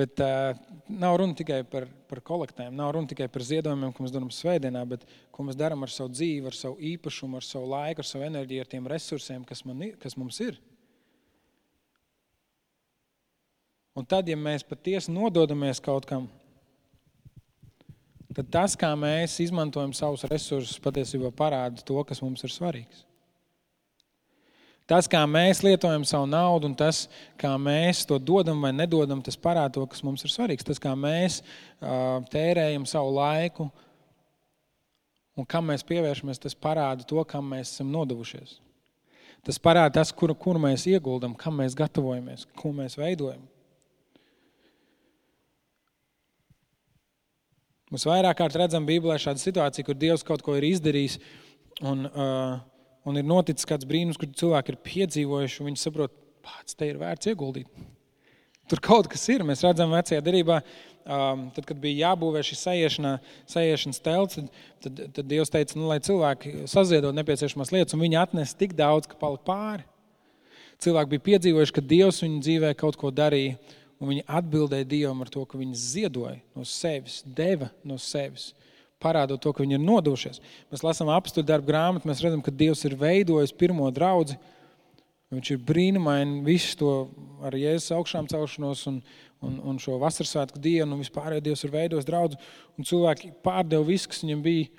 Bet 0.00 0.20
uh, 0.24 0.56
nav 0.88 1.18
runa 1.20 1.36
tikai 1.36 1.58
par, 1.68 1.84
par 2.08 2.22
kolektēm, 2.24 2.72
nav 2.76 2.94
runa 2.96 3.10
tikai 3.10 3.26
par 3.32 3.44
ziedojumiem, 3.44 3.92
ko 3.92 4.04
mēs 4.04 4.14
darām 4.14 4.30
svētdienā, 4.32 4.84
bet 4.88 5.04
ko 5.34 5.44
mēs 5.44 5.58
darām 5.60 5.84
ar 5.84 5.92
savu 5.92 6.14
dzīvi, 6.14 6.48
ar 6.48 6.56
savu 6.56 6.78
īpašumu, 6.94 7.36
ar 7.36 7.44
savu 7.44 7.68
laiku, 7.74 8.00
ar 8.00 8.08
savu 8.08 8.24
enerģiju, 8.30 8.64
ar 8.64 8.70
tiem 8.72 8.88
resursiem, 8.88 9.44
kas, 9.48 9.60
man, 9.68 9.84
kas 10.00 10.16
mums 10.16 10.40
ir. 10.46 10.56
Un 13.98 14.06
tad, 14.08 14.30
ja 14.30 14.38
mēs 14.38 14.64
patiesi 14.64 15.12
nododamies 15.12 15.82
kaut 15.84 16.06
kam, 16.08 16.30
tad 18.32 18.48
tas, 18.54 18.78
kā 18.78 18.92
mēs 18.96 19.36
izmantojam 19.42 19.92
savus 19.96 20.24
resursus, 20.30 20.80
patiesībā 20.80 21.32
parāda 21.34 21.84
to, 21.84 21.98
kas 22.08 22.22
mums 22.24 22.46
ir 22.46 22.54
svarīgs. 22.54 23.07
Tas, 24.88 25.04
kā 25.10 25.20
mēs 25.28 25.60
lietojam 25.60 26.04
savu 26.08 26.24
naudu, 26.30 26.70
un 26.70 26.74
tas, 26.78 27.02
kā 27.36 27.50
mēs 27.60 28.06
to 28.08 28.16
dodam 28.16 28.62
vai 28.64 28.70
nedodam, 28.72 29.20
tas 29.24 29.36
parāda 29.36 29.74
to, 29.76 29.82
kas 29.92 30.00
mums 30.06 30.24
ir 30.24 30.32
svarīgs. 30.32 30.64
Tas, 30.64 30.80
kā 30.80 30.94
mēs 30.96 31.42
uh, 31.42 32.24
tērējam 32.32 32.86
savu 32.88 33.12
laiku 33.18 33.68
un 35.38 35.46
kam 35.46 35.68
mēs 35.70 35.84
pievēršamies, 35.86 36.40
tas 36.40 36.56
parāda 36.56 37.04
to, 37.06 37.20
kam 37.28 37.52
mēs 37.52 37.74
esam 37.74 37.92
nodevušies. 37.92 38.56
Tas 39.46 39.60
parāda 39.62 40.00
tas, 40.00 40.10
kur, 40.10 40.32
kur 40.34 40.58
mēs 40.60 40.88
ieguldam, 40.90 41.36
kam 41.38 41.60
mēs 41.60 41.76
gatavojamies, 41.78 42.48
ko 42.58 42.72
mēs 42.74 42.96
veidojam. 42.98 43.44
Mēs 47.92 48.04
vairāk 48.08 48.40
kārt 48.40 48.56
redzam 48.60 48.88
Bībelē 48.88 49.20
šādu 49.20 49.40
situāciju, 49.40 49.86
kur 49.86 49.96
Dievs 49.96 50.24
kaut 50.26 50.42
ko 50.44 50.56
ir 50.58 50.66
izdarījis 50.68 51.20
un, 51.84 52.08
uh, 52.08 52.58
un 53.08 53.18
ir 53.20 53.26
noticis 53.26 53.68
kāds 53.68 53.88
brīnums, 53.88 54.18
kur 54.20 54.30
cilvēki 54.40 54.74
ir 54.74 54.82
piedzīvojuši 54.88 55.62
un 55.62 55.70
viņi 55.70 55.82
saprot, 55.82 56.14
pats 56.44 56.76
te 56.78 56.90
ir 56.90 57.00
vērts 57.00 57.32
ieguldīt. 57.32 57.70
Tur 58.68 58.82
kaut 58.84 59.08
kas 59.08 59.24
ir. 59.32 59.44
Mēs 59.48 59.64
redzam, 59.64 59.94
vecajā 59.96 60.20
derībā, 60.24 60.58
um, 61.08 61.46
tad, 61.56 61.64
kad 61.68 61.80
bija 61.80 62.10
jābūvē 62.10 62.42
šī 62.44 62.58
sajiešanas 62.60 64.02
telts, 64.04 64.36
tad, 64.36 64.50
tad, 64.84 65.00
tad 65.16 65.30
Dievs 65.30 65.52
teica, 65.54 65.78
nu, 65.80 65.88
lai 65.88 66.02
cilvēki 66.04 66.68
saziedot 66.68 67.16
nepieciešamās 67.16 67.72
lietas, 67.72 67.96
un 67.96 68.04
viņi 68.04 68.20
atnes 68.20 68.52
tik 68.60 68.76
daudz, 68.76 69.08
ka 69.08 69.16
palika 69.20 69.46
pāri. 69.48 69.88
Cilvēki 70.84 71.14
bija 71.16 71.26
piedzīvojuši, 71.32 71.74
ka 71.74 71.86
Dievs 71.94 72.22
viņu 72.22 72.42
dzīvē 72.44 72.74
kaut 72.78 73.00
ko 73.00 73.10
darīja, 73.10 73.56
Un 73.98 74.12
viņi 74.12 74.24
atbildēja 74.30 74.86
Dievam 74.86 75.24
ar 75.24 75.30
to, 75.32 75.42
ka 75.48 75.58
viņi 75.58 75.74
ziedoja 75.78 76.38
no 76.54 76.64
sevis, 76.66 77.20
deva 77.24 77.72
no 77.86 77.98
sevis, 77.98 78.52
parādot 79.02 79.40
to, 79.42 79.54
ka 79.54 79.64
viņi 79.64 79.78
ir 79.78 79.82
nodošies. 79.84 80.42
Mēs 80.72 80.84
lasām 80.86 81.10
apstuļu 81.14 81.46
darbu 81.48 81.70
grāmatu, 81.70 82.08
mēs 82.10 82.22
redzam, 82.24 82.42
ka 82.44 82.54
Dievs 82.54 82.84
ir 82.88 82.98
veidojis 82.98 83.54
pirmo 83.54 83.90
draugu 83.94 84.38
Viņš 85.28 85.48
ir 85.52 85.64
brīnumaini 85.68 86.38
visu 86.40 86.76
to 86.80 86.90
ar 87.44 87.52
Jēzus 87.52 87.92
augšām 87.92 88.28
celšanos 88.30 88.86
un, 88.88 89.02
un, 89.44 89.58
un 89.60 89.80
šo 89.80 89.98
vasarsvētku 90.00 90.60
dienu 90.64 90.96
un 90.96 91.02
vispār 91.02 91.34
jau 91.36 91.42
Dievs 91.44 91.66
ir 91.66 91.74
veidojis 91.74 92.06
draudz. 92.08 92.38
Un 92.80 92.88
cilvēki 92.88 93.34
pārdeva 93.44 93.84
visu, 93.84 94.08
kas 94.08 94.22
viņam 94.24 94.44
bija 94.46 94.70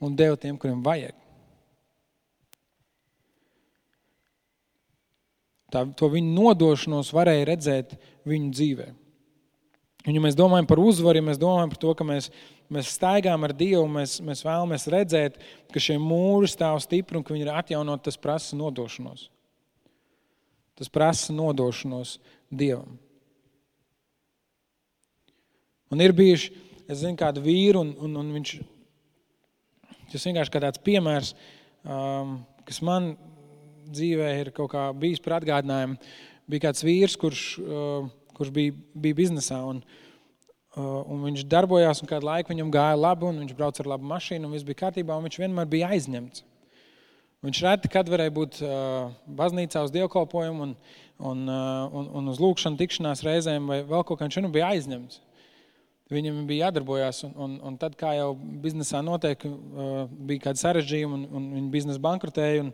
un 0.00 0.14
deva 0.16 0.38
tiem, 0.40 0.56
kuriem 0.56 0.80
vajag. 0.86 1.12
Tā, 5.70 5.84
to 6.00 6.08
viņu 6.10 6.32
nodošanos 6.32 7.12
varēja 7.14 7.50
redzēt 7.52 7.92
viņu 8.26 8.50
dzīvē. 8.56 8.88
Un, 10.06 10.16
ja 10.16 10.24
mēs 10.24 10.38
domājam 10.38 10.66
par 10.70 10.80
uzvaru, 10.80 11.20
ja 11.20 11.28
mēs 11.28 11.38
domājam 11.38 11.74
par 11.74 11.82
to, 11.84 11.92
ka 11.98 12.08
mēs, 12.08 12.30
mēs 12.74 12.94
staigājam 12.94 13.44
ar 13.46 13.54
Dievu, 13.56 13.84
mēs, 13.90 14.18
mēs 14.24 14.44
vēlamies 14.46 14.88
redzēt, 14.92 15.38
ka 15.74 15.82
šie 15.82 15.98
mūri 16.02 16.50
stāv 16.50 16.78
stipri 16.84 17.18
un 17.18 17.26
ka 17.26 17.34
viņi 17.34 17.46
ir 17.46 17.52
atjaunot, 17.54 18.04
tas 18.06 18.18
prasa 18.20 18.58
nodošanos. 18.58 19.28
Tas 20.78 20.90
prasa 20.92 21.34
nodošanos 21.36 22.18
Dievam. 22.50 22.98
Un 25.90 26.02
ir 26.02 26.14
bijuši, 26.14 26.52
es 26.86 27.02
zinu, 27.02 27.18
kādu 27.18 27.42
vīru, 27.42 27.82
un, 27.82 27.90
un, 28.06 28.14
un 28.22 28.28
viņš, 28.36 28.52
tas 30.12 30.28
vienkārši 30.28 30.54
kā 30.54 30.62
tāds 30.62 30.82
piemērs, 30.86 31.32
um, 31.82 32.38
kas 32.68 32.78
man 32.86 33.16
dzīvē 33.90 34.28
ir 34.38 34.52
kaut 34.54 34.70
kā 34.70 34.84
bijis 34.94 35.22
par 35.22 35.40
atgādinājumu. 35.40 35.98
Bija 36.50 36.68
kāds 36.68 36.86
vīrs, 36.86 37.18
kurš, 37.18 37.42
uh, 37.62 38.06
kurš 38.38 38.54
bija, 38.54 38.76
bija 38.94 39.18
biznesā, 39.18 39.58
un, 39.66 39.82
uh, 39.82 40.09
un 40.78 41.24
viņš 41.26 41.46
darbojās, 41.50 42.02
un 42.02 42.10
kādu 42.10 42.28
laiku 42.28 42.52
viņam 42.52 42.70
gāja 42.74 42.98
labi, 42.98 43.26
un 43.26 43.42
viņš 43.42 43.56
brauca 43.58 43.82
ar 43.82 43.90
labu 43.94 44.06
mašīnu, 44.10 44.46
un 44.46 44.54
viss 44.54 44.66
bija 44.66 44.84
kārtībā, 44.84 45.16
un 45.16 45.26
viņš 45.26 45.40
vienmēr 45.42 45.70
bija 45.70 45.90
aizņemts. 45.96 46.44
Viņš 47.40 47.62
reti, 47.64 47.88
kad 47.88 48.08
varēja 48.12 48.32
būt 48.36 48.60
uh, 48.60 49.14
baznīcā 49.38 49.80
uz 49.86 49.92
dievkalpojumu 49.94 50.66
un, 50.66 50.76
un, 51.16 51.42
uh, 51.48 51.86
un, 51.96 52.10
un 52.20 52.28
uz 52.28 52.40
lūkšanu 52.42 52.76
tikšanās 52.76 53.24
reizēm 53.24 53.70
vai 53.70 53.80
vēl 53.88 54.04
kaut 54.04 54.20
kā 54.20 54.28
viņš 54.28 54.42
nu 54.44 54.52
bija 54.52 54.68
aizņemts. 54.74 55.22
Viņam 56.10 56.42
bija 56.48 56.66
jādarbojās, 56.66 57.22
un, 57.28 57.32
un, 57.38 57.56
un 57.70 57.78
tad, 57.80 57.94
kā 57.96 58.12
jau 58.18 58.34
biznesā 58.36 59.00
notiek, 59.06 59.46
uh, 59.46 60.04
bija 60.10 60.48
kādi 60.48 60.60
sarežģījumi, 60.60 61.16
un, 61.16 61.26
un 61.38 61.48
viņa 61.56 61.72
biznesa 61.72 62.02
bankrotēja, 62.02 62.66
un 62.66 62.72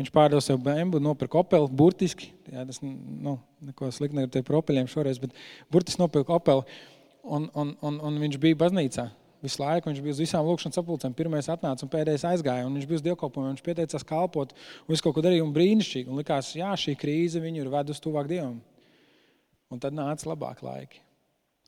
viņš 0.00 0.12
pārdeva 0.14 0.42
sev 0.42 0.58
BMW, 0.64 0.98
nopirka 1.04 1.38
Opelu, 1.42 1.68
burtiski, 1.68 2.32
jā, 2.48 2.64
tas, 2.66 2.80
nu, 2.82 3.36
neko 3.68 3.92
slikti 3.94 4.16
negribu 4.16 4.34
teikt 4.34 4.48
par 4.48 4.58
Opeļiem 4.62 4.88
šoreiz, 4.90 5.20
bet 5.22 5.36
burtiski 5.70 6.00
nopirka 6.00 6.34
Opelu, 6.40 6.64
un, 7.36 7.48
un, 7.54 7.74
un, 7.84 7.98
un 8.08 8.20
viņš 8.24 8.38
bija 8.42 8.58
baznīcā 8.64 9.08
visu 9.44 9.62
laiku. 9.62 9.90
Viņš 9.90 10.00
bija 10.02 10.16
uz 10.16 10.22
visām 10.22 10.46
lūkšanas 10.48 10.78
sapulcēm. 10.78 11.14
Pirmais 11.16 11.48
atnāca 11.52 11.86
un 11.86 11.92
pēdējais 11.92 12.26
aizgāja. 12.32 12.66
Un 12.66 12.74
viņš 12.78 12.88
bija 12.90 13.00
uz 13.00 13.04
dievkalpojumu. 13.06 13.54
Viņš 13.54 13.64
pieteicās 13.66 14.06
kalpot 14.06 14.54
un 14.54 14.92
visu 14.92 15.06
kaut 15.06 15.16
ko 15.16 15.24
darīja 15.24 15.46
un 15.46 15.54
brīnišķīgi. 15.54 16.10
Un 16.10 16.20
likās, 16.20 16.50
jā, 16.58 16.72
šī 16.78 16.96
krīze 16.98 17.42
viņu 17.42 17.62
ir 17.62 17.72
vedusi 17.72 18.04
tuvāk 18.04 18.30
Dievam. 18.30 18.58
Un 19.68 19.82
tad 19.82 19.96
nāca 19.96 20.30
labāk 20.30 20.62
laiki. 20.64 21.02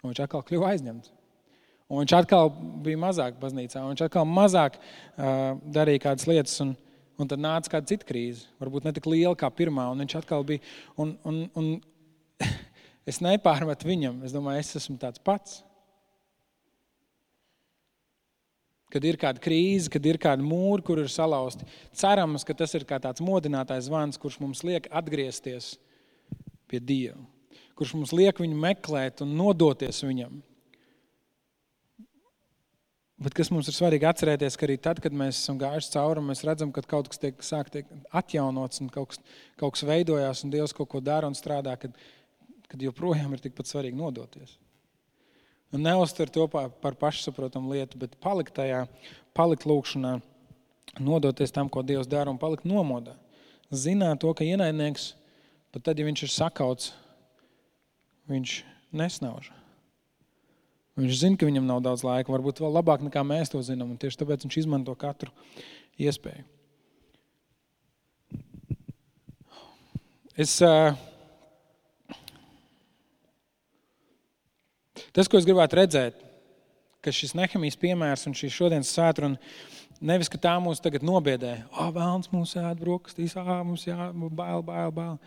Un 0.00 0.12
viņš 0.12 0.22
atkal 0.24 0.44
kļuva 0.48 0.72
aizņemts. 0.74 1.12
Un 1.90 2.04
viņš 2.04 2.14
atkal 2.20 2.52
bija 2.84 3.00
mazāk 3.02 3.38
baznīcā. 3.40 3.82
Viņš 3.82 4.06
atkal 4.06 4.26
mazāk 4.28 4.78
uh, 4.78 5.58
darīja 5.74 6.06
kādas 6.06 6.26
lietas. 6.30 6.56
Un, 6.64 6.74
un 7.20 7.30
tad 7.30 7.42
nāca 7.42 7.76
kāda 7.76 7.90
cita 7.90 8.06
krīze. 8.08 8.46
Varbūt 8.62 8.86
ne 8.86 8.94
tik 8.96 9.08
liela 9.11 9.36
kā 9.38 9.50
pirmā. 9.52 9.88
Un 9.92 10.04
viņš 10.04 10.20
atkal 10.22 10.46
bija. 10.46 10.62
Un, 11.02 11.16
un, 11.26 11.42
un 11.58 11.72
es 13.11 13.20
nepārmetu 13.24 13.88
viņam. 13.88 14.22
Es 14.26 14.34
domāju, 14.34 14.62
es 14.62 14.78
esmu 14.80 14.96
tāds 15.02 15.22
pats. 15.22 15.61
kad 18.90 19.06
ir 19.06 19.18
kāda 19.20 19.42
krīze, 19.42 19.90
kad 19.92 20.06
ir 20.06 20.18
kāda 20.20 20.44
mūra, 20.44 20.82
kur 20.84 21.00
ir 21.02 21.11
salauzti. 21.12 21.66
Cerams, 21.96 22.44
ka 22.46 22.56
tas 22.58 22.74
ir 22.74 22.86
kā 22.88 22.98
tāds 23.02 23.22
modinātājs 23.24 23.86
zvans, 23.88 24.18
kurš 24.20 24.40
mums 24.42 24.64
liek 24.66 24.88
atgriezties 24.90 25.76
pie 26.70 26.82
Dieva, 26.82 27.18
kurš 27.78 27.96
mums 27.98 28.14
liek 28.14 28.42
viņu 28.42 28.58
meklēt 28.58 29.22
un 29.24 29.36
nodoties 29.38 30.02
viņam. 30.06 30.40
Bet 33.20 33.34
kas 33.36 33.50
mums 33.52 33.68
ir 33.68 33.76
svarīgi 33.76 34.06
atcerēties, 34.08 34.54
ka 34.56 34.64
arī 34.64 34.78
tad, 34.80 35.00
kad 35.04 35.12
mēs 35.12 35.42
esam 35.42 35.58
gājuši 35.61 35.90
cauri, 35.92 36.22
mēs 36.24 36.40
redzam, 36.48 36.70
ka 36.72 36.80
kaut 36.88 37.11
kas 37.12 37.20
tiek 37.20 37.42
sāk 37.44 37.68
tiek 37.72 37.90
atjaunots 38.16 38.80
un 38.80 38.88
kaut 38.92 39.11
kas, 39.12 39.20
kaut 39.61 39.74
kas 39.76 39.84
veidojās 39.84 40.40
un 40.46 40.54
Dievs 40.54 40.72
kaut 40.76 40.88
ko 40.88 41.02
dara 41.04 41.28
un 41.28 41.36
strādā, 41.36 41.74
kad, 41.82 41.98
kad 42.71 42.83
joprojām 42.83 43.35
ir 43.35 43.43
tikpat 43.43 43.71
svarīgi 43.71 43.99
nodoties. 43.99 44.57
Un 45.75 45.85
neuztver 45.87 46.31
to 46.31 46.47
par 46.51 46.97
pašsaprotamu 46.99 47.71
lietu, 47.75 47.99
bet 47.99 48.16
palikt 48.23 48.57
tajā, 48.57 48.85
palikt 49.37 49.66
lūkšanā, 49.71 50.16
nodoties 50.99 51.55
tam, 51.55 51.71
ko 51.71 51.85
Dievs 51.87 52.11
dara, 52.11 52.31
un 52.33 52.41
palikt 52.43 52.66
nomodā. 52.66 53.14
Zināt 53.71 54.18
to, 54.25 54.33
ka 54.35 54.47
ienaidnieks, 54.47 55.12
pat 55.71 55.87
tad, 55.87 56.01
ja 56.01 56.07
viņš 56.09 56.25
ir 56.27 56.33
sakauts, 56.35 56.91
viņš 58.31 58.57
nesnauž. 58.99 59.53
Viņš 60.99 61.21
zina, 61.23 61.39
ka 61.39 61.47
viņam 61.47 61.68
nav 61.68 61.85
daudz 61.87 62.03
laika, 62.05 62.33
varbūt 62.35 62.59
vēl 62.61 62.75
labāk 62.75 63.05
nekā 63.07 63.23
mēs 63.25 63.53
to 63.53 63.62
zinām, 63.62 63.93
un 63.95 64.01
tieši 64.01 64.18
tāpēc 64.21 64.43
viņš 64.47 64.59
izmanto 64.64 64.95
katru 64.99 65.31
iespēju. 66.03 66.43
Es 70.41 70.57
uh, 70.64 70.97
Tas, 75.16 75.28
ko 75.28 75.40
es 75.40 75.46
gribētu 75.48 75.78
redzēt, 75.80 76.22
ka 77.04 77.12
šis 77.14 77.34
nehemijas 77.38 77.78
piemērs 77.80 78.26
un 78.28 78.36
šī 78.36 78.50
šodienas 78.52 78.92
svētkruna 78.94 79.38
nevis, 80.00 80.30
ka 80.32 80.40
tā 80.40 80.54
mūs 80.62 80.82
tagad 80.82 81.04
nobiedē, 81.06 81.56
ah, 81.70 81.86
oh, 81.88 81.92
vēlams 81.96 82.30
mums 82.32 82.56
ēd 82.61 82.80
brokastīs, 82.80 83.36
ah, 83.40 83.61
mums 83.66 83.86
jā, 83.88 84.11
bail, 84.14 84.64
bail, 84.64 84.94
bail. 84.94 85.20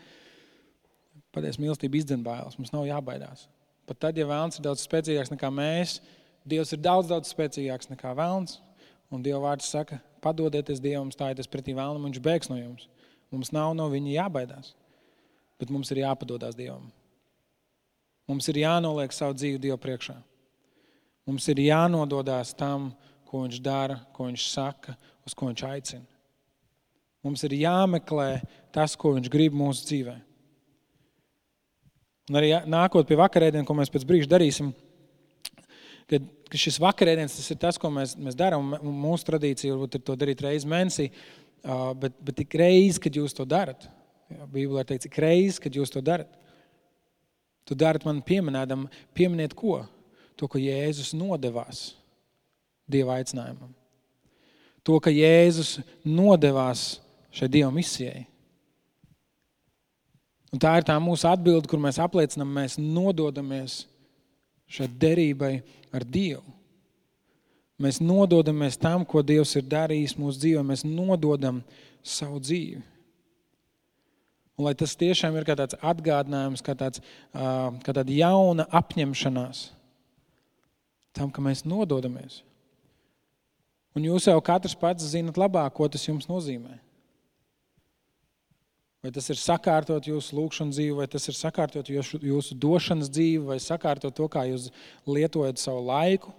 Patiesi 1.34 1.62
mīlestība 1.62 1.98
izdzen 1.98 2.22
bailes, 2.24 2.56
mums 2.58 2.72
nav 2.74 2.86
jābaidās. 2.86 3.48
Pat 3.88 4.00
tad, 4.06 4.18
ja 4.18 4.26
vēlams 4.28 4.60
ir 4.60 4.66
daudz 4.66 4.84
spēcīgāks 4.86 5.34
nekā 5.34 5.50
mēs, 5.52 5.98
Dievs 6.44 6.74
ir 6.76 6.80
daudz, 6.84 7.08
daudz 7.08 7.30
spēcīgāks 7.32 7.88
nekā 7.88 8.10
vēlams. 8.18 8.58
Un 9.12 9.22
Dieva 9.24 9.40
vārds 9.46 9.68
saka, 9.70 9.96
padodieties 10.24 10.82
Dievam, 10.82 11.12
stājieties 11.12 11.48
pretī 11.48 11.72
vēlnam, 11.76 12.04
viņš 12.08 12.20
bēgs 12.24 12.50
no 12.50 12.58
jums. 12.58 12.88
Mums 13.32 13.52
nav 13.54 13.72
no 13.78 13.86
viņa 13.92 14.12
jābaidās, 14.18 14.74
bet 15.60 15.72
mums 15.72 15.92
ir 15.94 16.02
jāpadodas 16.02 16.56
Dievam. 16.58 16.90
Mums 18.30 18.48
ir 18.48 18.62
jānoliek 18.62 19.12
savu 19.12 19.36
dzīvi 19.36 19.60
Dievu 19.60 19.78
priekšā. 19.80 20.16
Mums 21.28 21.48
ir 21.52 21.60
jānododās 21.64 22.54
tam, 22.56 22.92
ko 23.28 23.44
Viņš 23.44 23.60
dara, 23.64 23.98
ko 24.16 24.28
Viņš 24.28 24.46
saka, 24.52 24.96
uz 25.26 25.36
ko 25.36 25.50
Viņš 25.50 25.64
aicina. 25.68 26.06
Mums 27.24 27.44
ir 27.48 27.56
jāmeklē 27.56 28.28
tas, 28.72 28.96
ko 28.96 29.14
Viņš 29.16 29.30
grib 29.32 29.56
mūsu 29.56 29.88
dzīvē. 29.88 30.16
Un 32.30 32.40
arī 32.40 32.54
nākot 32.68 33.04
pie 33.08 33.18
vakarēdienas, 33.20 33.66
ko 33.68 33.76
mēs 33.76 33.92
pēc 33.92 34.04
brīža 34.08 34.30
darīsim, 34.32 34.70
kad, 36.08 36.28
šis 36.56 36.78
vakarēdienas 36.80 37.36
tas 37.36 37.50
ir 37.52 37.58
tas, 37.60 37.78
ko 37.80 37.90
mēs, 37.92 38.14
mēs 38.16 38.36
darām. 38.38 38.76
Mūsu 38.80 39.28
tradīcija 39.28 39.74
varbūt 39.74 39.98
ir 39.98 40.04
to 40.06 40.16
darīt 40.16 40.44
reizi 40.44 40.70
mēnesī, 40.70 41.10
bet, 42.00 42.16
bet 42.24 42.38
tik 42.40 42.56
reizi, 42.60 43.02
kad 43.04 43.16
jūs 43.20 43.36
to 43.36 43.44
darat. 43.48 43.88
Bībelē 44.30 44.84
ir 44.84 44.88
teikts, 44.88 45.10
ik 45.10 45.20
reizi, 45.20 45.60
kad 45.66 45.76
jūs 45.76 45.92
to 45.92 46.00
darat. 46.04 46.32
Tu 47.64 47.76
darat 47.78 48.04
man 48.04 48.20
pieminēdam, 48.24 48.86
pieminiet 49.16 49.54
ko? 49.56 49.80
To, 50.36 50.48
ka 50.50 50.60
Jēzus 50.60 51.14
nodevās 51.16 51.94
Dieva 52.90 53.16
aicinājumam. 53.16 53.70
To, 54.84 54.98
ka 55.00 55.12
Jēzus 55.12 55.78
nodevās 56.04 56.98
šai 57.32 57.48
Dieva 57.48 57.70
misijai. 57.72 58.26
Un 60.52 60.60
tā 60.62 60.76
ir 60.78 60.84
tā 60.86 60.98
mūsu 61.02 61.26
atbilde, 61.26 61.66
kur 61.70 61.80
mēs 61.82 61.98
apliecinām, 62.02 62.50
mēs 62.54 62.76
nododamies 62.78 63.84
šai 64.70 64.90
derībai 65.00 65.54
ar 65.94 66.04
Dievu. 66.04 66.44
Mēs 67.80 67.98
nododamies 67.98 68.78
tam, 68.78 69.02
ko 69.02 69.22
Dievs 69.26 69.56
ir 69.58 69.64
darījis 69.66 70.14
mūsu 70.20 70.44
dzīvē. 70.44 70.62
Mēs 70.62 70.84
nododam 70.86 71.62
savu 72.06 72.38
dzīvi. 72.38 72.82
Un 74.54 74.68
lai 74.68 74.74
tas 74.78 74.94
tiešām 74.94 75.34
ir 75.34 75.46
kā 75.46 75.56
tāds 75.58 75.74
atgādinājums, 75.82 76.62
kā, 76.62 76.76
tāds, 76.78 77.02
kā 77.34 77.94
tāda 77.94 78.14
jauna 78.14 78.68
apņemšanās 78.70 79.64
tam, 81.14 81.30
ka 81.30 81.42
mēs 81.42 81.64
nododamies. 81.66 82.42
Un 83.94 84.06
jūs 84.06 84.26
jau 84.26 84.38
katrs 84.42 84.74
pats 84.78 85.06
zinat 85.06 85.38
labāk, 85.38 85.74
ko 85.74 85.86
tas 85.90 86.06
jums 86.06 86.26
nozīmē. 86.30 86.78
Vai 89.04 89.12
tas 89.14 89.26
ir 89.28 89.36
sakārtot 89.36 90.06
jūsu 90.08 90.34
lūgšanu 90.38 90.72
dzīvi, 90.72 90.94
vai 90.96 91.06
tas 91.12 91.28
ir 91.28 91.36
sakārtot 91.36 91.90
jūsu, 91.92 92.18
jūsu 92.24 92.56
došanas 92.56 93.10
dzīvi, 93.12 93.42
vai 93.50 93.58
sakārtot 93.60 94.14
to, 94.16 94.30
kā 94.32 94.46
jūs 94.48 94.70
lietojat 95.04 95.60
savu 95.60 95.82
laiku, 95.90 96.32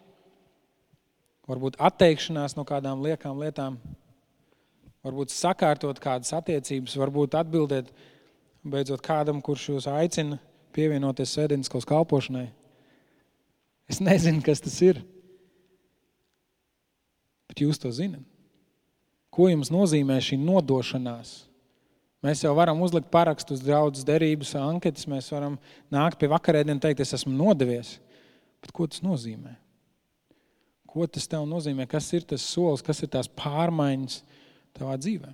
varbūt 1.46 1.78
atteikšanās 1.78 2.58
no 2.58 2.66
kādām 2.68 3.06
liekām 3.06 3.38
lietām 3.44 3.78
varbūt 5.06 5.34
sakārtot 5.34 6.00
kādas 6.02 6.34
attiecības, 6.36 6.98
varbūt 6.98 7.38
atbildēt 7.38 7.92
beidzot 8.66 9.04
kādam, 9.06 9.42
kurš 9.46 9.70
jūs 9.76 9.90
aicina 9.92 10.40
pievienoties 10.76 11.36
sēdiņas 11.38 11.88
kalpošanai. 11.88 12.48
Es 13.90 14.02
nezinu, 14.02 14.42
kas 14.46 14.64
tas 14.66 14.78
ir, 14.82 15.02
bet 17.46 17.62
jūs 17.62 17.78
to 17.82 17.92
zinat. 17.94 18.24
Ko 19.30 19.50
jums 19.52 19.70
nozīmē 19.70 20.16
šī 20.24 20.40
nodošanās? 20.40 21.44
Mēs 22.26 22.42
jau 22.42 22.56
varam 22.58 22.80
uzlikt 22.82 23.12
parakstu 23.14 23.54
uz 23.54 23.62
draudzes 23.62 24.06
derības 24.08 24.56
anketas, 24.58 25.06
mēs 25.12 25.28
varam 25.30 25.60
nākt 25.94 26.18
pie 26.18 26.30
vakarēdienas 26.32 26.80
un 26.80 26.82
teikt, 26.82 27.04
es 27.04 27.14
esmu 27.20 27.36
nodevies. 27.36 27.98
Bet 28.64 28.74
ko 28.74 28.88
tas 28.90 29.04
nozīmē? 29.06 29.52
Ko 30.90 31.06
tas 31.06 31.28
tev 31.30 31.44
nozīmē? 31.46 31.86
Kas 31.92 32.08
ir 32.16 32.26
tas 32.26 32.42
solis, 32.42 32.82
kas 32.82 33.04
ir 33.04 33.12
tās 33.14 33.30
pārmaiņas 33.30 34.24
tavā 34.76 34.96
dzīvē? 35.02 35.34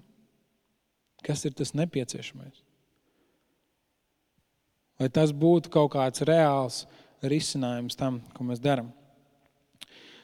Kas 1.25 1.45
ir 1.45 1.53
tas 1.57 1.73
nepieciešamais? 1.77 2.63
Lai 5.01 5.09
tas 5.09 5.33
būtu 5.33 5.71
kaut 5.73 5.93
kāds 5.95 6.23
reāls 6.25 6.83
risinājums 7.21 7.97
tam, 7.97 8.19
ko 8.35 8.45
mēs 8.45 8.61
darām. 8.61 8.91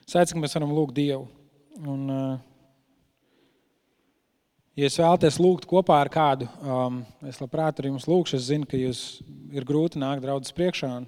Sēdz, 0.07 0.34
ka 0.34 0.41
mēs 0.41 0.55
varam 0.57 0.74
lūgt 0.74 0.95
Dievu. 0.97 1.26
Un, 1.78 2.05
uh, 2.09 2.38
Ja 4.78 4.86
es 4.86 4.95
vēlaties 5.01 5.39
lūgt 5.41 5.65
kopā 5.65 5.95
ar 6.03 6.09
kādu, 6.13 6.45
um, 6.61 6.99
es 7.26 7.39
labprāt 7.41 7.80
ar 7.82 7.88
jums 7.88 8.03
lūgšu. 8.05 8.38
Es 8.38 8.43
zinu, 8.51 8.68
ka 8.70 8.78
jūs 8.78 8.99
ir 9.49 9.65
grūti 9.65 9.97
nākt 9.97 10.22
draudzes 10.22 10.53
priekšā 10.53 10.89
un 10.99 11.07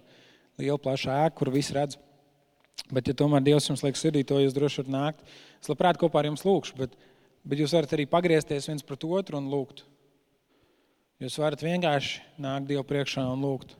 liela 0.58 0.80
plaša 0.82 1.20
ēka, 1.28 1.36
kur 1.38 1.52
viss 1.54 1.70
redz. 1.76 2.00
Bet, 2.90 3.06
ja 3.06 3.14
tomēr 3.14 3.44
Dievs 3.46 3.70
jums 3.70 3.84
liek 3.86 4.00
sirdī, 4.00 4.24
to 4.26 4.40
jūs 4.42 4.56
droši 4.58 4.82
varat 4.82 4.96
nākt. 4.96 5.22
Es 5.62 5.70
labprāt 5.70 6.00
kopā 6.02 6.24
ar 6.24 6.32
jums 6.32 6.48
lūgšu, 6.48 6.80
bet, 6.80 6.98
bet 7.44 7.62
jūs 7.62 7.74
varat 7.76 7.96
arī 7.96 8.06
pagriezties 8.10 8.70
viens 8.70 8.86
pret 8.86 9.06
otru 9.06 9.40
un 9.40 9.50
lūgt. 9.52 9.84
Jūs 11.20 11.36
varat 11.42 11.64
vienkārši 11.64 12.22
nākt 12.40 12.70
Dievu 12.70 12.86
priekšā 12.88 13.26
un 13.28 13.44
lūgt. 13.44 13.76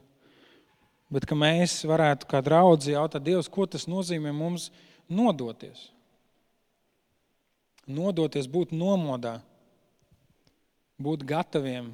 Bet 1.10 1.26
mēs 1.34 1.80
varētu 1.90 2.28
kā 2.30 2.42
draugi 2.46 2.94
jautāt 2.94 3.24
Dievu, 3.26 3.46
ko 3.50 3.66
tas 3.66 3.88
nozīmē 3.90 4.34
mums 4.36 4.70
nodoties. 5.10 5.88
Nodoties, 7.90 8.46
būt 8.46 8.76
nomodā 8.76 9.40
būt 11.00 11.24
gataviem 11.28 11.94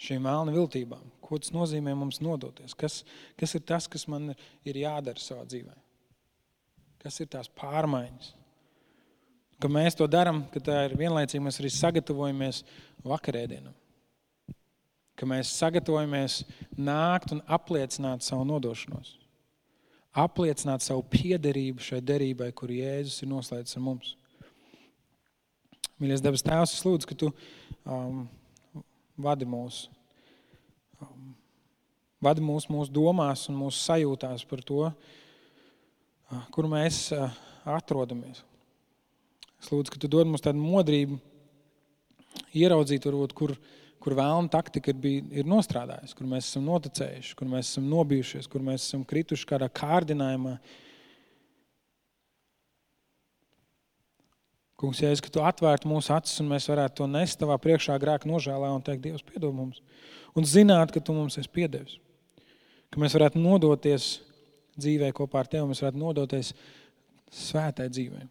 šīm 0.00 0.24
melnu 0.24 0.56
viltībām. 0.56 1.04
Ko 1.20 1.38
tas 1.38 1.52
nozīmē 1.54 1.92
mums 1.94 2.18
nodoties? 2.24 2.74
Kas, 2.74 3.02
kas 3.38 3.54
ir 3.54 3.64
tas, 3.68 3.86
kas 3.90 4.06
man 4.10 4.32
ir 4.66 4.80
jādara 4.80 5.20
savā 5.20 5.44
dzīvē? 5.46 5.76
Kas 7.00 7.20
ir 7.20 7.28
tās 7.32 7.52
pārmaiņas? 7.56 8.32
Ka 9.60 9.68
mēs 9.68 9.96
to 9.98 10.06
darām, 10.08 10.46
ka 10.48 10.60
tā 10.64 10.86
ir 10.86 10.96
vienlaicīgi 10.96 11.42
mēs 11.44 11.60
arī 11.60 11.70
sagatavojamies 11.74 12.62
vakarēdienam. 13.04 13.74
Ka 15.20 15.28
mēs 15.28 15.50
sagatavojamies 15.58 16.38
nākt 16.80 17.34
un 17.36 17.42
apliecināt 17.44 18.24
savu 18.24 18.46
nodošanos. 18.48 19.18
Apliecināt 20.16 20.82
savu 20.82 21.04
piederību 21.12 21.84
šai 21.84 22.00
derībai, 22.00 22.48
kur 22.56 22.72
Jēzus 22.72 23.20
ir 23.20 23.30
noslēdzis 23.30 23.76
ar 23.76 23.84
mums. 23.84 24.14
Mīļais 26.00 26.24
debes 26.24 26.42
Tēvs, 26.46 26.78
es 26.78 26.84
lūdzu, 26.86 27.10
ka 27.10 27.20
Tu 27.20 27.28
um, 27.84 28.24
vadi 29.20 29.44
mūs. 29.44 29.82
Um, 31.04 31.34
vadi 32.24 32.40
mūs 32.44 32.70
mūsu 32.72 32.92
domās 32.96 33.44
un 33.52 33.60
mūsu 33.60 33.84
sajūtās 33.84 34.48
par 34.48 34.64
to, 34.64 34.86
uh, 34.88 36.46
kur 36.56 36.68
mēs 36.72 37.10
uh, 37.12 37.28
atrodamies. 37.68 38.40
Es 39.60 39.68
lūdzu, 39.68 39.92
ka 39.92 40.00
Tu 40.00 40.08
dod 40.08 40.28
mums 40.28 40.44
tādu 40.44 40.62
modrību, 40.62 41.18
ieraudzīt, 42.56 43.06
varbūt, 43.06 43.34
kur, 43.36 43.54
kur 44.00 44.16
vēlna 44.16 44.50
taktika 44.52 44.92
ir, 44.92 45.00
bij, 45.00 45.18
ir 45.42 45.48
nostrādājusi, 45.48 46.16
kur 46.16 46.28
mēs 46.30 46.48
esam 46.48 46.68
noticējuši, 46.68 47.34
kur 47.38 47.50
mēs 47.50 47.72
esam 47.72 47.90
nobijušies, 47.90 48.48
kur 48.50 48.64
mēs 48.64 48.86
esam 48.88 49.04
krituši 49.08 49.48
kādā 49.50 49.68
kārdinājumā. 49.80 50.56
Kungs, 54.80 55.02
ja 55.04 55.10
es, 55.12 55.20
ka 55.20 55.28
tu 55.28 55.42
atvērtu 55.44 55.90
mūsu 55.90 56.14
acis 56.16 56.40
un 56.40 56.48
mēs 56.54 56.70
varētu 56.70 57.02
to 57.02 57.10
nest 57.12 57.36
tavā 57.42 57.58
priekšā 57.60 57.98
grēka 58.00 58.28
nožēlā 58.30 58.72
un 58.72 58.80
teikt, 58.84 59.04
Dievs, 59.04 59.26
piedod 59.26 59.52
mums. 59.52 59.82
Un 60.32 60.48
zināt, 60.48 60.94
ka 60.94 61.04
tu 61.04 61.12
mums 61.12 61.36
esi 61.36 61.52
piedevis. 61.52 61.98
Ka 62.90 63.02
mēs 63.02 63.12
varētu 63.18 63.42
nodoties 63.42 64.14
dzīvē 64.80 65.12
kopā 65.14 65.44
ar 65.44 65.50
tevi, 65.52 65.68
mēs 65.68 65.84
varētu 65.84 66.00
nodoties 66.00 66.54
svētai 67.28 67.90
dzīvē. 67.92 68.24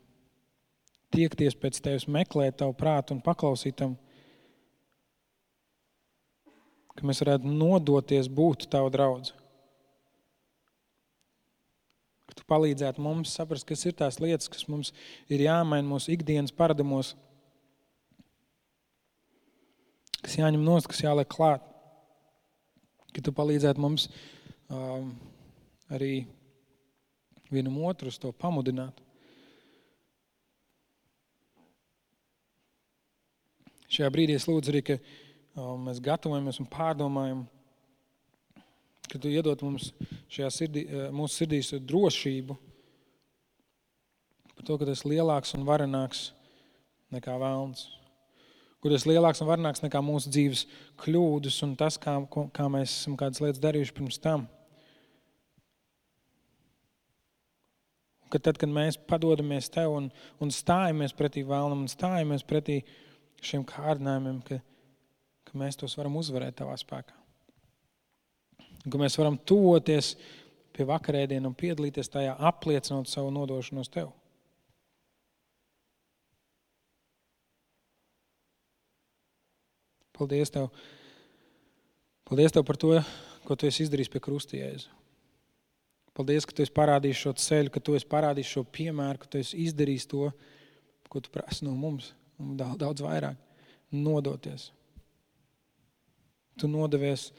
Tiekties 1.10 1.58
pēc 1.58 1.80
tevis, 1.82 2.06
meklēt 2.08 2.60
tavu 2.62 2.76
prātu 2.78 3.16
un 3.16 3.24
paklausīt 3.26 3.80
tam. 3.82 3.98
Ka 6.94 7.08
mēs 7.08 7.24
varētu 7.24 7.50
nodoties 7.50 8.30
būt 8.30 8.68
tavu 8.70 8.92
draugu. 8.94 9.34
tu 12.40 12.48
palīdzētu 12.48 13.04
mums 13.04 13.34
saprast, 13.36 13.68
kas 13.68 13.84
ir 13.86 13.96
tās 14.00 14.20
lietas, 14.24 14.50
kas 14.52 14.68
mums 14.72 14.94
ir 15.32 15.44
jāmaina 15.44 15.88
mūsu 15.88 16.14
ikdienas 16.16 16.56
paradumos, 16.56 17.14
kas 20.24 20.38
jāņem 20.40 20.64
nost, 20.64 20.90
kas 20.90 21.04
jāliek 21.04 21.30
klāt. 21.32 21.66
Ka 23.10 23.24
tu 23.26 23.34
palīdzētu 23.36 23.82
mums 23.82 24.08
um, 24.70 25.16
arī 25.90 26.28
vienam 27.50 27.80
otru 27.90 28.14
to 28.14 28.32
pamudināt. 28.32 29.02
Šajā 34.00 34.12
brīdī 34.16 34.40
es 34.40 34.48
lūdzu 34.48 34.72
arī, 34.72 34.84
ka 34.88 34.96
mēs 35.84 36.00
gatavojamies 36.00 36.62
un 36.64 36.70
pārdomājam 36.72 37.42
ka 39.10 39.18
tu 39.18 39.32
iedod 39.34 39.62
mums 39.66 39.90
šajā 40.30 40.50
sirdī, 40.54 40.86
eh, 40.86 41.08
mūsu 41.14 41.42
sirdīs 41.42 41.74
drošību 41.74 42.58
par 44.56 44.68
to, 44.68 44.78
ka 44.78 44.86
tas 44.86 45.02
ir 45.02 45.16
lielāks 45.16 45.56
un 45.58 45.66
varenāks 45.66 46.30
nekā 47.14 47.34
vēlns. 47.42 47.88
Kur 48.80 48.94
tas 48.94 49.08
lielāks 49.10 49.42
un 49.42 49.50
varenāks 49.50 49.82
nekā 49.84 50.00
mūsu 50.04 50.32
dzīves 50.32 50.66
kļūdas 51.02 51.58
un 51.66 51.76
tas, 51.76 51.98
kā, 51.98 52.16
kā 52.54 52.70
mēs 52.72 52.94
esam 53.02 53.18
kādas 53.18 53.42
lietas 53.42 53.62
darījuši 53.64 53.96
pirms 53.98 54.22
tam. 54.22 54.48
Ka 58.30 58.38
tad, 58.38 58.60
kad 58.62 58.70
mēs 58.70 59.00
padodamies 59.10 59.72
tev 59.74 59.96
un, 59.98 60.12
un 60.40 60.54
stājamies 60.54 61.16
pretī 61.18 61.42
vēlnam 61.44 61.82
un 61.82 61.90
stājamies 61.90 62.46
pretī 62.46 62.84
šiem 63.46 63.64
kārdinājumiem, 63.68 64.44
ka, 64.48 64.60
ka 65.48 65.62
mēs 65.62 65.80
tos 65.80 65.96
varam 66.00 66.20
uzvarēt 66.20 66.60
tavā 66.60 66.76
spēkā 66.80 67.20
ka 68.88 69.00
mēs 69.02 69.18
varam 69.20 69.38
tuvoties 69.38 70.14
pie 70.76 70.86
vakarēdienas 70.88 71.50
un 71.50 71.58
piedalīties 71.58 72.12
tajā, 72.12 72.36
apliecinot 72.50 73.10
savu 73.12 73.32
nodošanos 73.36 73.92
tev. 73.92 74.14
Paldies 80.16 80.52
tev. 80.52 80.70
Paldies 82.28 82.54
tev 82.54 82.66
par 82.68 82.78
to, 82.80 82.94
ko 83.48 83.56
tu 83.56 83.68
esi 83.68 83.86
izdarījis 83.86 84.12
pie 84.14 84.22
krustījēza. 84.24 84.96
Paldies, 86.16 86.46
ka 86.46 86.56
tu 86.56 86.64
esi 86.66 86.76
parādījis 86.76 87.22
šo 87.24 87.32
ceļu, 87.40 87.72
ka 87.72 87.82
tu 87.84 87.96
esi 87.96 88.08
parādījis 88.10 88.52
šo 88.58 88.66
piemēru, 88.68 89.22
ka 89.22 89.30
tu 89.32 89.40
esi 89.40 89.62
izdarījis 89.64 90.10
to, 90.12 90.28
ko 91.10 91.22
tu 91.24 91.32
prasi 91.34 91.64
no 91.66 91.72
mums, 91.80 92.12
un 92.40 92.58
daudz, 92.58 93.04
vairāk 93.04 93.38
nodoties. 93.92 94.70
Tu 96.60 96.68
nodevies 96.68 97.30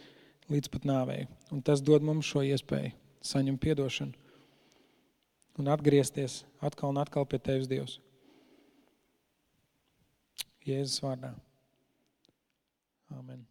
līdz 0.51 0.73
pat 0.73 0.87
nāvei. 0.89 1.27
Un 1.53 1.63
tas 1.63 1.83
dod 1.85 2.05
mums 2.05 2.29
šo 2.29 2.43
iespēju 2.47 2.95
saņemt 3.21 3.67
atdošanu 3.75 4.17
un 5.61 5.69
atgriezties 5.69 6.41
atkal 6.65 6.95
un 6.95 7.03
atkal 7.03 7.29
pie 7.29 7.41
Tevis, 7.43 7.69
Dievs. 7.69 7.99
Jēzus 10.65 11.01
vārdā. 11.05 11.35
Amen. 13.17 13.50